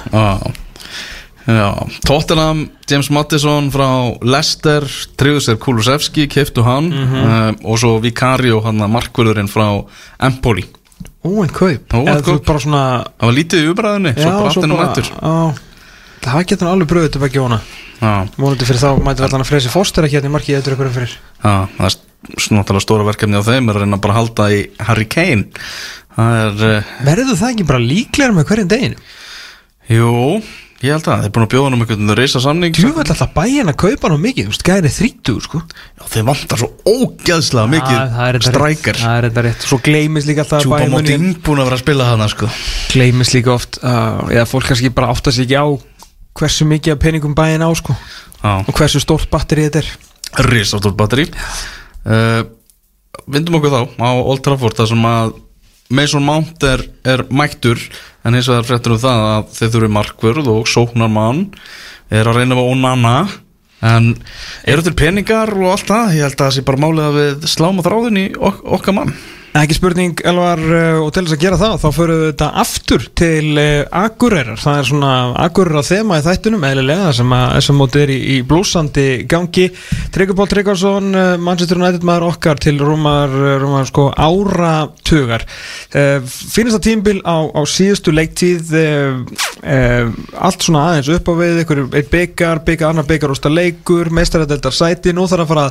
[1.49, 1.71] já.
[2.05, 3.89] Tottenham, James Mattisson frá
[4.21, 4.85] Leicester,
[5.17, 9.65] tryggðu sér Kulusevski, keiftu hann uh, og svo Vicario, hann að markvörðurinn frá
[10.29, 10.67] Empoli.
[11.19, 12.45] Ó, en kaup Ó, en Eða þú kaup.
[12.47, 12.83] bara svona
[13.19, 15.09] Það var lítið í umræðinni, svo bara allt ennum eftir.
[15.11, 15.33] já,
[16.25, 17.59] það getur alveg bröðið til begge vona
[17.99, 20.91] Já, Mónandi fyrir þá mætir allan að freysi fóster ekki hérna í markið eftir ykkur
[20.95, 21.11] fyrir
[21.43, 21.97] já, það er
[22.43, 25.49] snáttalega stóra verkefni á þeim er að reyna bara að halda í Harry Kane
[26.15, 28.95] Það er, uh, Verður það ekki bara líklegar með hverjum degin?
[29.89, 30.09] jú,
[30.79, 33.33] ég held að þeir er búin að bjóða hann um einhvern reysa samning Tjúfell alltaf
[33.35, 35.59] bæinn að kaupa hann mikið Þú veist, gæri þrítu sko.
[35.99, 39.01] Já, þeir vantar svo ógæðslega mikið Ah, það er þetta rétt.
[39.03, 41.83] Það er Svo gleymis líka alltaf að Tjúpa móti muni- inn búin að vera að
[41.83, 42.49] spila hana sko.
[42.93, 45.67] Gleymis líka oft uh, Eða fólk kannski bara átta sig ekki á
[46.39, 47.95] Hversu mikið af peningum bæinn á sko.
[48.39, 49.91] Já, Og hversu stórt batteri þetta er.
[50.47, 51.27] Risastórt batteri
[52.07, 52.43] uh,
[53.27, 55.35] Vindum okkur þá á Old Trafford þar sem að
[55.89, 57.79] Mason Mount er, er mættur
[58.23, 61.45] en hins vegar fréttur um það að þeir þurfi markvörð og sóknarmann
[62.09, 63.15] er að reyna við Onana.
[63.85, 64.11] En
[64.67, 66.15] eru til peningar og allt það?
[66.17, 68.97] Ég held að það sé bara málið að við sláum á þráðin í ok okkar
[68.97, 69.13] mann
[69.57, 73.47] Ekki spurning, Elvar, uh, og til þess að gera það þá við þetta aftur til
[73.57, 78.13] uh, Akureyrar, það er svona Akureyrar þema í þættunum, eðlilega sem að þessum móti er
[78.13, 79.65] í, í blúsandi gangi.
[80.13, 85.47] Tryggur Pál Tryggvarsson uh, Manchester United maður okkar til rúmar, rúmar sko áratugar.
[85.89, 89.17] Finnst það tímbil á, á síðustu leiktíð uh,
[89.65, 90.13] uh,
[90.45, 95.17] allt svona aðeins upp á við eitt byggar, byggar, annar byggar ósta leikur meistarædeldar sæti,
[95.17, 95.67] nú þarf að fara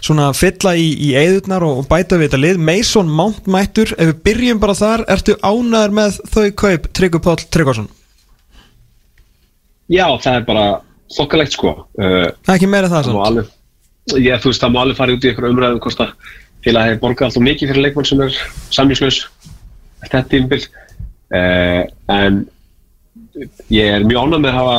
[0.00, 4.12] svona fylla í, í eðurnar og, og bæta við þetta lið, Mason Mount mættur ef
[4.12, 7.88] við byrjum bara þar, ertu ánæður með þau kaup Tryggur Pál Tryggvarsson
[9.88, 10.66] Já, það er bara
[11.16, 11.70] þokkalegt sko.
[11.96, 13.54] Uh, ekki meira það það samt.
[14.20, 16.12] ég, þú veist, það má alveg fara út í einhverju umræðu hvort að
[16.66, 18.38] félag hefur borgað alltaf mikið fyrir leikmann sem er
[18.74, 19.20] samlýslaus
[20.02, 21.82] þetta tímbil uh,
[22.12, 22.42] en
[23.72, 24.76] ég er mjög ánægð með að hafa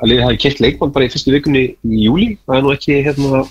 [0.00, 3.00] að liðið hafi kert leikmann bara í fyrstu vikunni í júli, það er nú ekki
[3.08, 3.42] hérna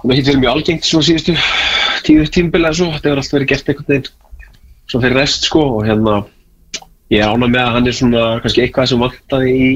[0.00, 1.36] það er ekki verið mjög algengt svona síðustu
[2.06, 4.08] tíu tímbil eða svo, þetta hefur alltaf verið gert einhvern veginn
[4.86, 6.16] svo fyrir rest sko og hérna
[7.12, 9.70] ég ánægð með að hann er svona kannski eitthvað sem vantaði í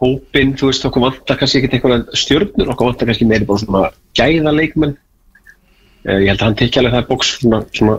[0.00, 3.82] hópin, þú veist, okkur vantar kannski ekkert einhverja stjörnur, okkur vantar kannski meiri bara svona
[4.16, 7.98] gæða leikmenn uh, ég held að hann tekja alveg það bóks svona, svona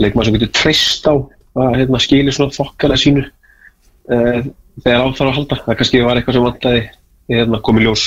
[0.00, 4.40] leikmenn sem getur treyst á að hérna, skili svona þokkalega sínu uh,
[4.80, 5.60] þegar á þarf að halda.
[5.66, 6.82] Það kannski var eitthvað sem vantaði
[7.32, 8.06] hérna, komið ljós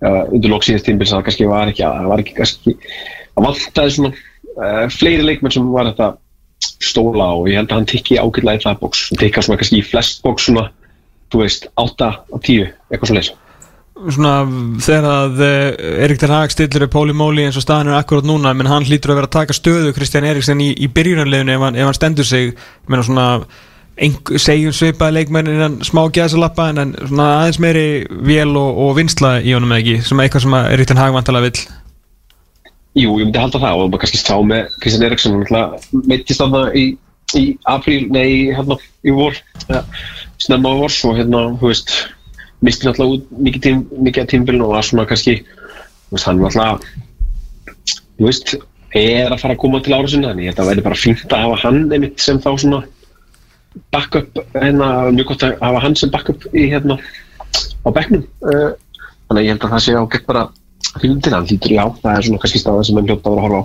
[0.00, 2.76] uh, undir lók síðast tímbils það kannski var ekki, það var ekki kannski
[3.36, 6.12] það vantaði svona uh, fleiri leikmenn sem var þetta
[6.82, 9.80] stóla og ég held að hann tikki ágætlega í það bóks hann tikka svona kannski
[9.80, 10.70] í flest bóks svona
[11.32, 13.34] þú veist, 8 á 10 eitthvað svo leys
[13.96, 14.32] svona
[14.84, 15.40] þegar að
[16.04, 18.84] Erik Ten Hag stillir upp Póli Móli eins og staðan er akkurat núna menn hann
[18.84, 22.28] hlýtur að vera að taka stöðu Kristján Eriksen í, í byrjunarleginu ef, ef hann stendur
[22.28, 22.52] sig.
[22.92, 23.28] Menn svona
[23.96, 27.86] segjum svipaði leikmenn innan smá gæðsalappa en, svona aðeins meiri
[28.28, 29.96] vél og, og vinsla í honum eða ekki?
[30.04, 31.64] Sem eitthvað sem Erik Ten Hag vantalega vill
[32.96, 35.42] Jú, ég myndi halda það og maður kannski sá með Kristján Eriksson
[36.08, 36.84] meittist af það í,
[37.36, 39.36] í apríl, nei, hérna í vor
[39.68, 39.82] ja,
[40.40, 41.92] snemma á vors og hérna, þú veist
[42.64, 45.36] misti náttúrulega út mikið, tím, mikið af tímbilin og var svona kannski
[46.08, 46.80] veist, hann náttúrulega
[48.16, 48.56] þú veist,
[48.96, 51.00] er að fara að koma til ára sinna en ég held að það væri bara
[51.04, 52.82] fínt að hafa hann einmitt sem þá svona
[53.92, 58.24] backup, hérna, mjög gott að hafa hann sem backup í hérna á bekknum.
[58.40, 58.72] Uh,
[59.28, 60.46] þannig að ég held að það sé ágætt bara
[61.02, 63.64] hlýtur já, það er svona kannski staða sem hann hljóta að vera að horfa á.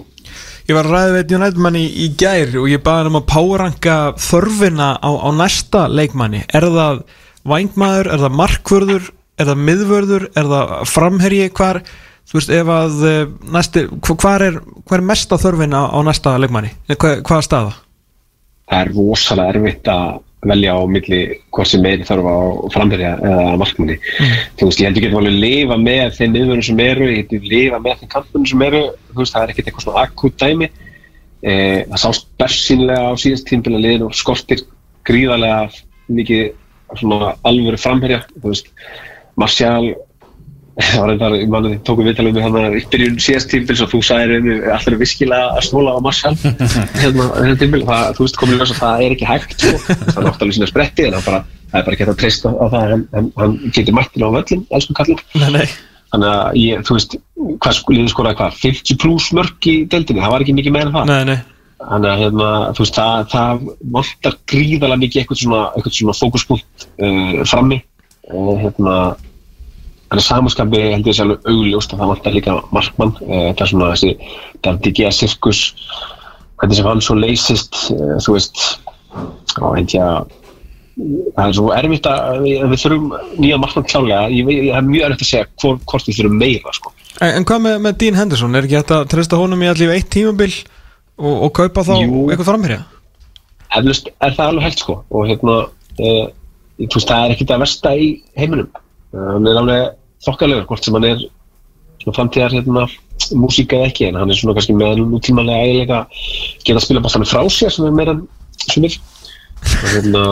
[0.70, 3.96] Ég var ræða við United manni í gær og ég baði hann um að páranka
[4.22, 6.46] þörfina á, á næsta leikmanni.
[6.54, 7.02] Er það
[7.50, 9.10] vængmaður, er það markvörður
[9.42, 11.48] er það miðvörður, er það framherji?
[11.58, 11.82] Hvar,
[12.30, 13.22] þú veist, ef að eh,
[13.56, 16.74] næsti, hvar er, hvar er mesta þörfina á, á næsta leikmanni?
[16.92, 17.74] Hvað, hvaða staða?
[18.72, 20.20] Það er rosalega erfitt að
[20.50, 21.20] velja á milli
[21.54, 22.38] hvort sem meiri þarf á
[22.74, 23.98] framherja eða markmanni.
[24.58, 27.82] Þú veist, ég heldur getum alveg lifa með þeim miðvörnum sem eru, ég getum lifa
[27.84, 28.82] með þeim kampunum sem eru,
[29.12, 30.72] þú veist, það er ekkert eitthvað svona akut dæmi.
[31.42, 34.66] Eh, það sást bersýnlega á síðast tímbil að liðinu skortir
[35.10, 35.70] gríðarlega
[36.10, 36.44] mikið
[37.02, 38.24] svona alvöru framherja.
[38.40, 38.74] Þú veist,
[39.38, 39.94] Martial
[40.88, 44.38] það var ég manni, tókum viðtalið með hann í byrjun síðast tímbils og þú sagðir
[44.40, 46.36] um allir viskilega að snóla á Marshall?
[47.02, 47.28] Hérna,
[47.60, 49.78] það, þú veist ljós að það er ekki hægt sko.
[49.84, 51.42] það er náttúrulega sína spretti en það, bara,
[51.72, 54.68] það er bara ekki hægt að treysta á það hann, hann, getur mættin á völlin,
[54.72, 55.24] elsku kallin
[56.12, 57.18] þannig að ég, þú veist
[57.62, 60.90] hvað sko, liður skoraði hvað, 50 pluss mörg í deildinni, það var ekki mikið meira
[60.90, 61.12] en það.
[61.12, 61.38] Nei, nei.
[61.82, 63.64] þannig að hérna, þú veist, það, það
[63.96, 67.80] vantar gríðarlega mikið eitthvað svona, svona fókuspunkt uh, frammi.
[68.28, 68.98] Uh, hérna
[70.12, 73.14] Þannig að samanskapi held ég alveg augljóst að það vantar líka markmann.
[73.24, 74.10] Eh, Þetta er svona þessi
[74.66, 75.62] Dardigia sirkus,
[76.60, 78.64] hvernig sem hann svo leysist, eh, þú veist,
[79.56, 80.34] þá held ég að
[81.38, 84.26] það er svo erfitt að við, við þurfum nýja markmann klálega.
[84.36, 86.94] Ég, ég er mjög erfitt að segja hvor, hvort við þurfum meira, sko.
[87.22, 89.96] En, en hvað með, með Dean Henderson, er ekki hægt að treysta honum í allir
[89.96, 90.52] eitt tímabil
[91.22, 92.28] og, og kaupa þá Jú.
[92.28, 92.82] eitthvað framherja?
[93.80, 95.00] Eflust er það alveg hægt, sko.
[95.16, 95.58] Og hérna,
[96.04, 96.28] eh,
[96.84, 100.86] þú veist, það er ekkert að versta í heiminum uh, hann er alveg þokkalegur hvort
[100.86, 101.24] sem hann er
[102.02, 102.88] svona framtíðar hérna,
[103.38, 106.00] músík eða ekki en hann er svona kannski með nútímanlega eiginlega
[106.66, 108.16] geta að spila bara þannig frá sér sem er meira
[108.68, 108.98] sumir
[109.62, 110.24] og hérna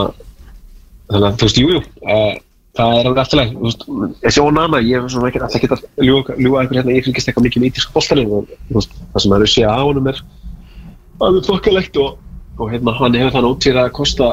[1.09, 2.33] þannig að þú veist, jújú jú, uh,
[2.79, 3.85] það er alveg afturlega þú veist,
[4.23, 7.47] þessi ónama, ég hef svona ekki alltaf geta ljúa, ljúa eitthvað hérna, ég fylgist eitthvað
[7.47, 8.29] mikið með ítíska bóltanir
[8.69, 10.21] það sem það eru séð á honum er
[11.19, 12.21] alveg þokkalegt og,
[12.57, 14.29] og hérna, hann hefur þannig útýrað að kosta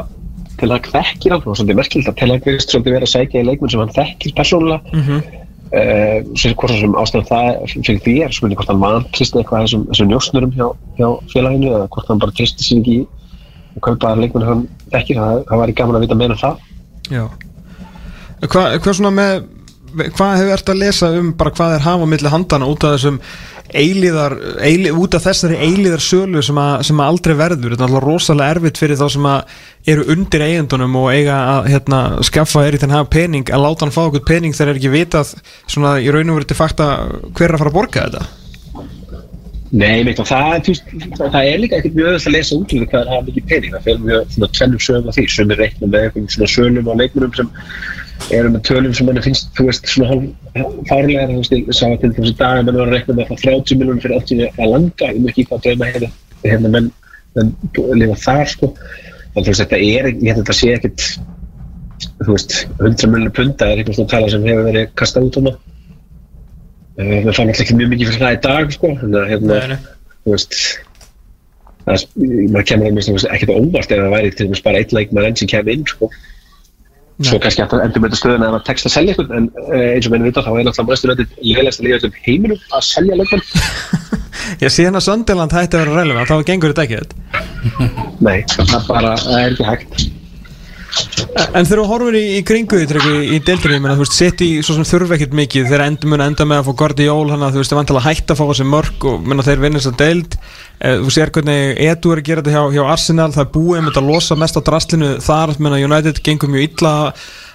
[0.57, 3.43] til að þekkir hann og svolítið merkilegt að til að virðist svolítið vera að sækja
[3.43, 5.46] í leikmenn sem hann þekkir persónulega mm -hmm.
[5.73, 10.11] Uh, hvort sem ástæðan það fyrir því er svona hvort hann vantrist eitthvað þessum, þessum
[10.13, 10.67] njósnurum hjá,
[10.99, 13.01] hjá félaginu eða hvort hann bara tristi sér ekki
[13.77, 15.21] og kaupa leikmenn hann þekkir.
[15.21, 16.65] Það, það var í gaman að vita meina það.
[17.13, 17.25] Já.
[18.47, 19.37] Hvað hva svona með
[19.97, 23.21] hvað hefur ert að lesa um bara hvað er hafa millir handana út af þessum
[23.75, 27.75] eilíðar, eilí, út af þessari eilíðar sölu sem að, sem að aldrei verður.
[27.75, 29.59] Þetta er alltaf rosalega erfitt fyrir þá sem að
[29.93, 33.87] eru undir eigendunum og eiga að hérna, skaffa er í þenn hafa pening að láta
[33.87, 35.37] hann fá okkur pening þegar er ekki vitað
[35.67, 36.91] svona í raun og verið til fakta
[37.33, 38.27] hver er að fara að borga þetta.
[39.75, 43.13] Nei, meitt, það, veist, það er líka ekkert mjög öðvist að lesa út hvað það
[43.13, 43.73] hafa mikið pening.
[43.75, 45.25] Það fyrir mjög tvennum sögum af því.
[45.35, 47.51] Sem er reiknum með eitthvað svona sölum á leikmunum sem
[48.35, 50.17] eru með tölum sem mann finnst, þú veist, svona
[50.89, 53.31] fárlega, þú veist, ég sá að til þessi dag að mann var að rekna með
[53.31, 56.11] það 30 miljónum fyrir 80 að langa, ég mjög ekki hvað drauma hérna,
[56.47, 56.91] hérna menn,
[57.37, 57.53] menn
[58.01, 61.07] lifa þar, sko, þannig að þú veist, þetta er, ég held að þetta sé ekkit,
[62.25, 65.41] þú veist, 100 miljónum punta er eitthvað svona tala sem hefur verið kastað út á
[65.47, 65.63] maður,
[66.97, 69.81] við fann alltaf ekki mjög mikið fyrir það í dag, sko, þannig að, hérna,
[70.25, 70.63] þú veist,
[71.87, 72.07] það er,
[72.55, 75.39] maður kemur að mista, ekkert óvart ef það væri til dæmis bara eitt leikmar enn
[75.39, 76.09] sem kemur inn, sko,
[77.25, 80.09] Svo kannski að endur með þetta stöðun að það tekst að selja eitthvað en eins
[80.09, 83.45] og mennum vita þá er náttúrulega stöðun leðilegast að liða um heiminum að selja leikmann
[84.61, 87.17] Já síðan að Sönderland hætti að vera relevant þá gengur þetta ekki þetta
[88.21, 90.07] Nei, það bara, það er ekki hægt
[91.57, 94.87] En þegar þú horfur í, í kringu því í deildinni, þú veist, í svo sem
[94.89, 97.57] þurfi ekkert mikið, þeir endur mun að enda með að fá Gordi Jól, hann að
[97.57, 99.99] þú veist, það vantala hægt að fá þessi mörg og menna þeir vinna þess að
[100.03, 100.37] deild.
[100.77, 103.85] Eh, þú sér hvernig Edu er að gera þetta hjá, hjá Arsenal, það er búið
[103.87, 106.95] með að losa mest á drastlinu þar, menna United gengur mjög illa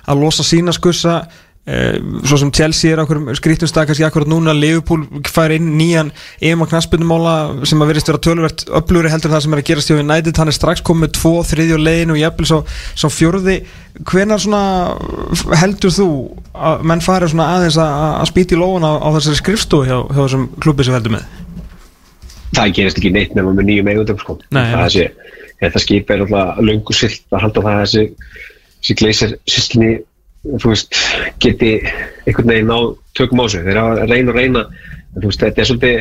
[0.09, 1.21] að losa sína skussa
[1.61, 3.05] svo sem Chelsea er á
[3.37, 6.09] skrítumstag kannski akkurat núna, Liverpool fær inn nýjan
[6.41, 9.91] EM og knastbyndumála sem að verist vera tölvert öflugri heldur það sem er að gerast
[9.91, 12.59] hjá United, hann er strax komið tvo, þriðjó legin og jæfnvel svo,
[12.97, 13.59] svo fjörði
[14.09, 14.63] hvenar svona
[15.61, 16.09] heldur þú
[16.57, 20.21] að menn fari svona aðeins að, að spýti lóðan á, á þessari skrifstofu hjá, hjá
[20.23, 21.39] þessum klubbi sem heldur með?
[22.57, 24.39] Það gerist ekki neitt nefnum með nýjum eigundum sko.
[25.61, 28.07] þetta skip er alltaf löngu silt að halda það þessi,
[28.81, 29.99] þessi
[30.45, 30.97] þú veist,
[31.43, 31.75] geti
[32.25, 32.79] einhvern veginn á
[33.17, 34.65] tökum á sig þeir að reyna og reyna.
[35.15, 35.99] En veist, þetta er svolítið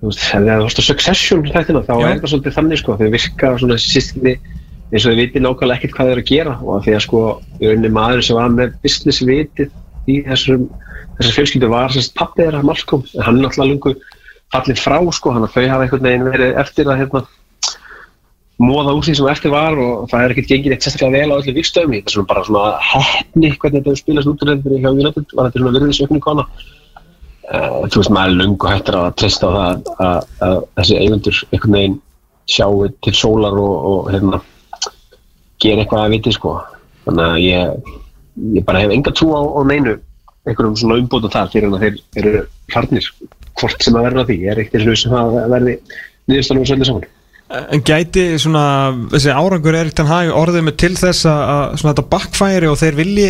[0.00, 2.06] þú veist, það er succession þættina, þá Já.
[2.10, 4.34] er það svolítið þannig sko, þeir virka svona sýstinni
[4.92, 6.56] eins og þeir viti nákvæmlega ekkert hvað þeir eru að gera.
[6.62, 7.22] Og því að sko,
[7.62, 9.72] rauninni maður sem var með business vitið
[10.12, 10.68] í þessum
[11.18, 13.94] þessar fjölskyldu var sérst pappið þeirra Malcolm, hann er náttúrulega lungu
[14.54, 17.22] fallið frá sko, hann að þau hafa einhvern veginn verið eftir að hérna
[18.62, 21.38] móða úr því sem eftir var og það er ekkert gengið eitt sérstaklega vel á
[21.40, 24.90] öllu vikstöðum þetta er svona bara svona hefni hvernig þetta spilast út úr þetta hjá
[24.92, 26.46] United var þetta svona virðisöknu kona?
[27.44, 31.40] Uh, þú veist maður er lungu hættir að treysta á það að, að, þessi eigundur
[31.50, 31.98] einhvern veginn
[32.54, 34.40] sjáu til sólar og, og hérna
[35.64, 36.54] gera eitthvað að viti sko.
[37.04, 37.92] Þannig að ég,
[38.58, 39.98] ég bara hef enga trú á, á neinu
[40.44, 43.10] einhverjum svona umbútu þar fyrir að þeir eru hlarnir
[43.60, 45.76] hvort sem að verða því, ég er ekkert eins og sem að verði
[46.30, 47.06] nýðustanum og söldu saman
[47.52, 48.64] En gæti svona,
[49.12, 52.98] þessi árangur er ekkert hann orðið með til þess að svona þetta backfæri og þeir
[53.02, 53.28] vilji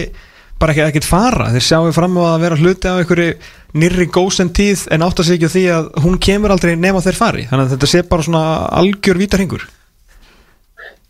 [0.60, 3.32] bara ekki ekkert fara, þeir sjáu fram á að vera hluti af einhverju
[3.74, 7.48] nýri góðsend tíð en átt að segja því að hún kemur aldrei nema þeir fari,
[7.50, 8.44] þannig að þetta sé bara svona
[8.78, 9.66] algjör vítarhingur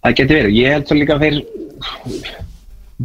[0.04, 1.36] Það getur verið, ég held svo líka að þeir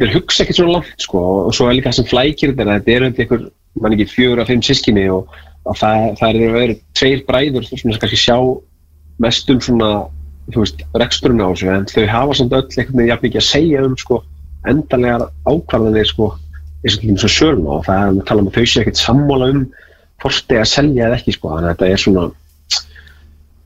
[0.00, 1.22] þeir hugsa ekkert svona langt sko.
[1.48, 3.46] Og svo er líka það sem flækir þetta þetta er undir einhver,
[3.80, 5.30] mann ekki fjögur af fimm sískinni og,
[5.64, 8.36] og það, það er verið tveir bræður sem kannski sjá
[9.20, 9.90] mest um svona,
[10.50, 13.48] þú veist, reksturinn á þessu, en þau hafa samt öll eitthvað með jafn mikið að
[13.48, 14.20] segja um, sko,
[14.70, 16.32] endanlegar ákvarðanir, sko,
[16.80, 19.00] eins og eins og sörn og það er að tala um að þau sé ekkert
[19.00, 19.64] sammála um
[20.20, 22.26] hvort þið að selja eða ekki, sko, þannig að þetta er svona,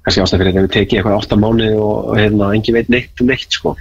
[0.04, 3.22] kannski ástæð fyrir þetta að við tekið eitthvað átta mánu og hérna, engi veit neitt
[3.22, 3.74] um neitt, sko.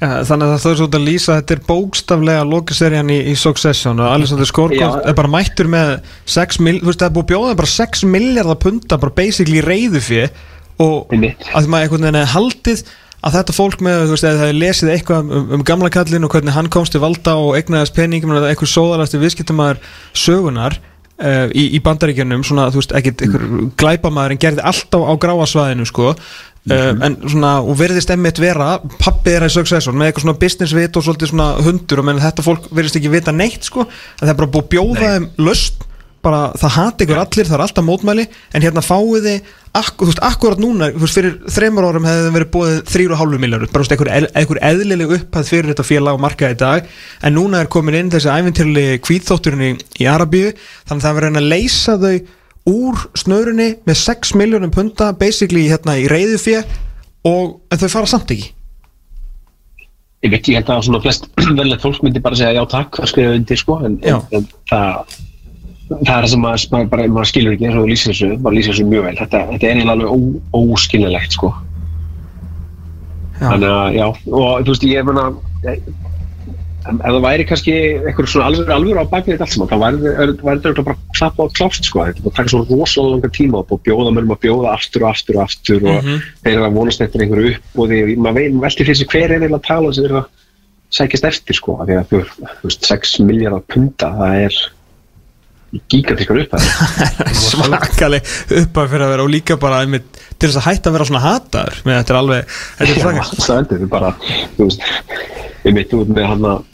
[0.00, 3.98] Ja, þannig að það er svona að lýsa þetta er bókstaflega lokaserían í, í Succession
[4.00, 5.90] og Alexander Skorgóð er bara mættur með
[6.24, 10.00] 6 miljardar, þú veist það er búið bjóðað bara 6 miljardar punta bara basically reyðu
[10.06, 10.32] fyrir
[10.80, 12.84] og að maður einhvern veginn er haldið
[13.20, 16.24] að þetta fólk með, þú veist, að það er lesið eitthvað um, um gamla kallin
[16.24, 19.82] og hvernig hann komst til valda og egnaðist peningum eða eitthvað sóðalasti viðskiptumæður
[20.16, 25.12] sögunar uh, í, í bandaríkjunum, svona, þú veist, ekkert eitthvað glæpamæður en gerði alltaf á
[25.26, 26.14] gráasvæðinu, sko.
[26.70, 30.74] Uh, en svona, og verðist emmitt vera pappi er að successor með eitthvað svona business
[30.76, 33.86] vit og svolítið svona hundur og menn þetta fólk verðist ekki vita neitt sko.
[33.88, 35.86] En það er bara búið að bjóða þeim löst
[36.24, 38.24] bara það hati ykkur allir, það er alltaf mótmæli
[38.54, 42.34] en hérna fáið þið þú veist, akkurat núna, þú veist, fyrir þreymur árum hefði það
[42.36, 46.18] verið búið 3,5 miljardur bara þú veist, einhver, eð- einhver eðlileg upphæð fyrir þetta félag
[46.18, 46.90] og markaði í dag
[47.28, 49.72] en núna er komin inn þessi æfintýrli kvítþótturinn í,
[50.02, 52.14] í Arabíu þannig að það verið að leysa þau
[52.70, 56.60] úr snörunni með 6 miljónum punta basically hérna í reyðufjö
[57.30, 58.50] og en þau fara samt ekki.
[60.20, 63.08] Ég veit, ég held að svona flest verðilegt fólk myndi bara segja já takk að
[63.14, 65.14] skrifa undir sko en, en, en það
[65.90, 68.56] það er það sem maður, maður, bara, maður skilur ekki eins og lýsir þessu, maður
[68.58, 69.16] lýsir þessu mjög vel.
[69.20, 70.16] Þetta, þetta er eiginlega alveg ó,
[70.60, 71.50] óskilinlegt sko.
[73.40, 73.48] Já.
[73.48, 75.22] þannig að já og þú veist ég meina
[76.90, 79.76] en ef það væri kannski eitthvað svona alveg alveg á bakvið þetta allt saman þá
[80.44, 82.04] væri þetta bara klappa á klást sko.
[82.08, 85.38] Þetta taka svona rosalega langa tíma og bjóða mér um að bjóða aftur og aftur
[85.38, 88.90] og aftur og þeir eru að vonast eftir einhverju upp og því maður maður veltir
[88.90, 90.28] fyrir sig hver er eiginlega að tala sem er að
[91.00, 94.60] sækjast eftir sko því að þú þú veist 6 miljardar punta það er
[95.90, 96.56] gigantískar upp
[97.44, 98.32] svakaleg
[98.62, 101.22] uppað fyrir að vera og líka bara einmitt, til þess að hætta að vera svona
[101.26, 104.12] hataður með þetta er alveg, þetta er bara
[104.56, 104.84] þú veist,
[105.62, 106.66] við mitt út með hann að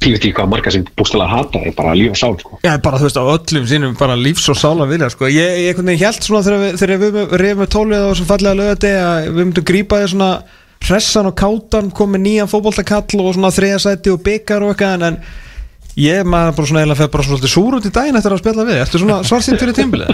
[0.00, 2.58] pífið í hvað marga sem bústilega hata er bara líf og sál sko.
[2.64, 5.28] Já, bara þú veist á öllum sínum bara lífs og sála vilja sko.
[5.28, 9.28] ég, ég held svona þegar við, við reyðum með tólið á þessum fallega lögati að
[9.28, 10.30] við myndum grípa því svona
[10.88, 15.20] hressan og kátan komið nýjan fótboltakall og svona þriðasæti og byggar og eitthvað en
[15.98, 18.68] ég maður bara svona eiginlega feð bara svolítið súr út í daginn eftir að spjalla
[18.68, 18.76] við.
[18.84, 20.10] Ertu svona svarsýnt fyrir tímbilið?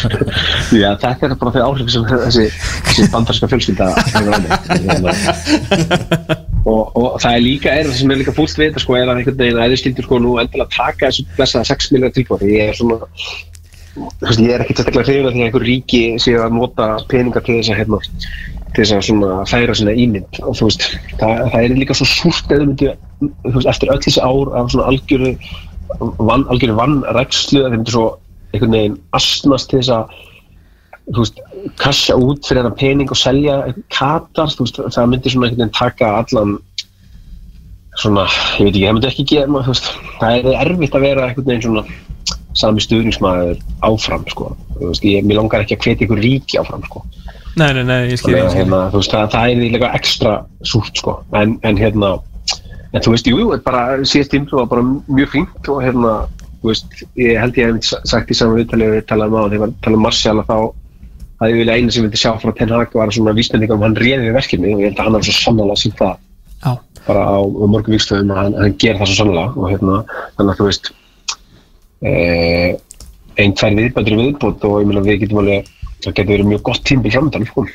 [0.82, 2.44] Já, þetta er bara þau áhrif sem þessi,
[2.88, 3.86] þessi bandarska fjölskylda
[6.66, 9.06] og, og það er líka er það sem er líka fúlt við þetta sko er
[9.06, 12.50] að einhvern veginn að þið skildur sko nú endilega taka þessu blessaða 6 miljonar tilbúið
[12.50, 12.96] ég er svona
[14.42, 17.58] ég er ekki sérstaklega hrifin að því að einhver ríki séu að nota peningar til
[17.60, 17.98] þess að hérna,
[18.74, 20.40] til þess að svona færa svona ímynd.
[20.44, 20.86] Og þú veist,
[21.20, 24.70] það, það er líka svo súrt eða myndi, þú veist, eftir öll þessi ár af
[24.74, 25.34] svona algjöru
[26.18, 28.06] van, algjöru vannrækslu að þeir myndi svo
[28.52, 30.16] einhvern veginn astnast til þess að
[31.06, 31.42] þú veist,
[31.80, 33.58] kassa út fyrir þennan pening og selja
[33.94, 36.56] katar, þú veist, það myndi svona einhvern veginn taka allan
[37.96, 38.26] svona,
[38.58, 41.48] ég veit ekki, það myndi ekki gera þú veist, það er erfitt að vera einhvern
[41.52, 41.86] veginn svona
[42.56, 46.84] sami stuðningsmaður áfram, sko, þú veist, ég, mér langar ekki að hvetja ykkur ríki áfram,
[46.88, 47.04] sko
[47.56, 48.60] Nei, nei, nei, ég skil Þannig ég að, skil.
[48.62, 50.32] hérna, þú veist, það, það er líka ekstra
[50.72, 52.10] súrt, sko, en, en hérna
[52.92, 56.12] en þú veist, jú, bara síðast tímlu var bara mjög fínt og hérna,
[56.60, 59.64] þú veist, ég held ég hef sagt í saman viðtalið við talaðum á, þegar ég
[59.64, 60.58] var að tala um Marcial að þá
[61.36, 63.84] að ég vilja eina sem ég vildi sjá frá Ten Hag var svona vísbendingar um
[63.84, 66.14] hann réði við verkefni og ég held að hann hafi svo sannlega sínt það
[66.64, 66.70] Já.
[67.08, 69.98] bara á, á mörgum vikstöðum að hann, hann gerir það svo sannlega og hérna,
[70.38, 70.90] þannig að þú veist
[72.08, 72.70] eh,
[73.36, 75.68] einn, tvær viðbættur viðbót og ég meina við getum alveg
[76.04, 77.66] það getur verið mjög gott tímbil framöndan sko.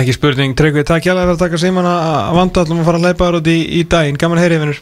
[0.00, 3.28] Ekki spurning, Tryggvi, takk hjá að taka síman að vanda allum að fara að leipa
[3.28, 4.20] þér út í, í daginn.
[4.20, 4.80] Gaman að heyri, vinnur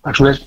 [0.00, 0.38] Takk svo vel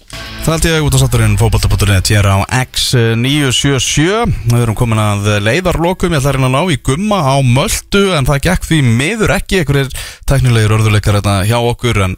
[0.44, 6.16] Það held ég út á satturinn fókbalta.net hér á X977 Við erum komin að leiðarlokum
[6.16, 9.36] Ég ætla að reyna að ná í gumma á möldu En það gekk því miður
[9.38, 9.62] ekki.
[9.62, 9.94] Einhverjir
[10.30, 12.18] teknilegir örðuleikar hérna hjá okkur En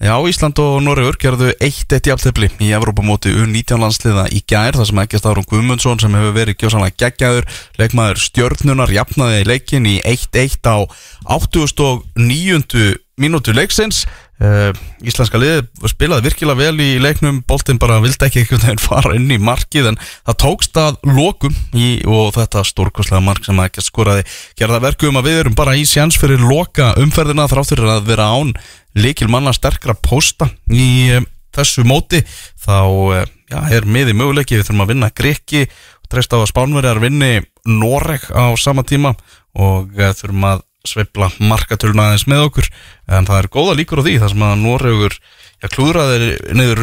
[0.00, 5.00] já, Ísland og Noregur gerðu 1-1 jafntefli í Evrópamóti U19 landsliða í gær Það sem
[5.04, 7.48] ekki Stárun Guðmundsson sem hefur verið gjósanlega geggjaður
[7.80, 10.84] Leikmaður stjörnunar jafnaði leikin í 1-1 á
[11.32, 12.96] 89.
[13.16, 14.04] mínútu leiksins
[14.36, 14.68] Uh,
[15.00, 19.30] íslenska liði spilaði virkilega vel í leiknum boltinn bara vildi ekki einhvern veginn fara inn
[19.32, 24.26] í markið en það tókst að lokum í, og þetta stórkostlega mark sem ekki skoraði
[24.60, 28.28] gerða verku um að við erum bara í sjans fyrir loka umferðina þráttur að vera
[28.28, 28.52] án
[28.96, 31.24] líkil manna sterkra posta í uh,
[31.56, 32.22] þessu móti.
[32.62, 34.58] Þá uh, já, er miði möguleiki.
[34.58, 37.32] Við þurfum að vinna Greki og treysta á að Spánverjar vinni
[37.66, 39.16] Noreg á sama tíma
[39.56, 42.70] og þurfum að sveifla markatöluna aðeins með okkur.
[43.10, 46.82] En það er góða líkur á því þar sem að Noregur já, klúðraðir niður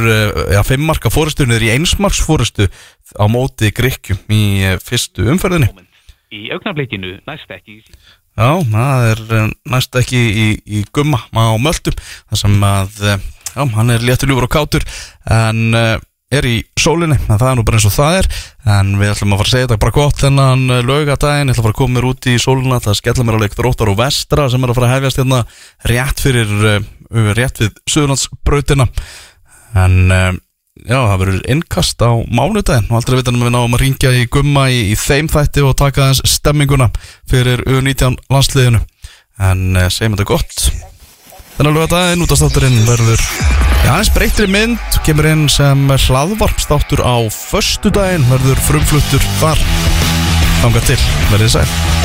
[0.55, 2.67] já, fimm marka fórustu niður í einsmarks fórustu
[3.15, 5.69] á móti Gríkjum í eh, fyrstu umferðinni.
[6.33, 7.81] Í augnablikinu næst ekki
[8.33, 13.27] Já, það er eh, næst ekki í, í gumma á möldum þar sem að eh,
[13.53, 14.85] já, hann er léttuljúfur og kátur
[15.29, 15.99] en uh,
[16.33, 18.29] er í sólinni, en það er nú bara eins og það er
[18.79, 21.67] en við ætlum að fara að segja þetta bara gott þennan laugadaginn, ég ætla að
[21.67, 24.47] fara að koma mér út í sólina það skella mér á leik þróttar og vestra
[24.49, 25.43] sem er að fara að hefjast hérna
[25.93, 26.55] rétt fyrir
[27.37, 28.89] rétt við Suðurlandsbrautina
[29.83, 30.41] en
[30.87, 32.87] já, það verður innkast á mánudaginn.
[32.91, 36.09] Og aldrei vitan við náum að ringja í gumma í, í þeim þætti og taka
[36.11, 36.89] þess stemminguna
[37.29, 38.83] fyrir U19 landsliðinu.
[39.43, 40.67] En uh, segjum þetta gott.
[41.57, 43.25] Þannig að daginn út af státturinn verður
[43.87, 44.99] hans breytri mynd.
[45.05, 49.67] Kemur inn sem hlaðvarpstáttur á föstudaginn verður frumfluttur þar.
[50.63, 51.01] Þanga til,
[51.33, 52.01] verðið sæl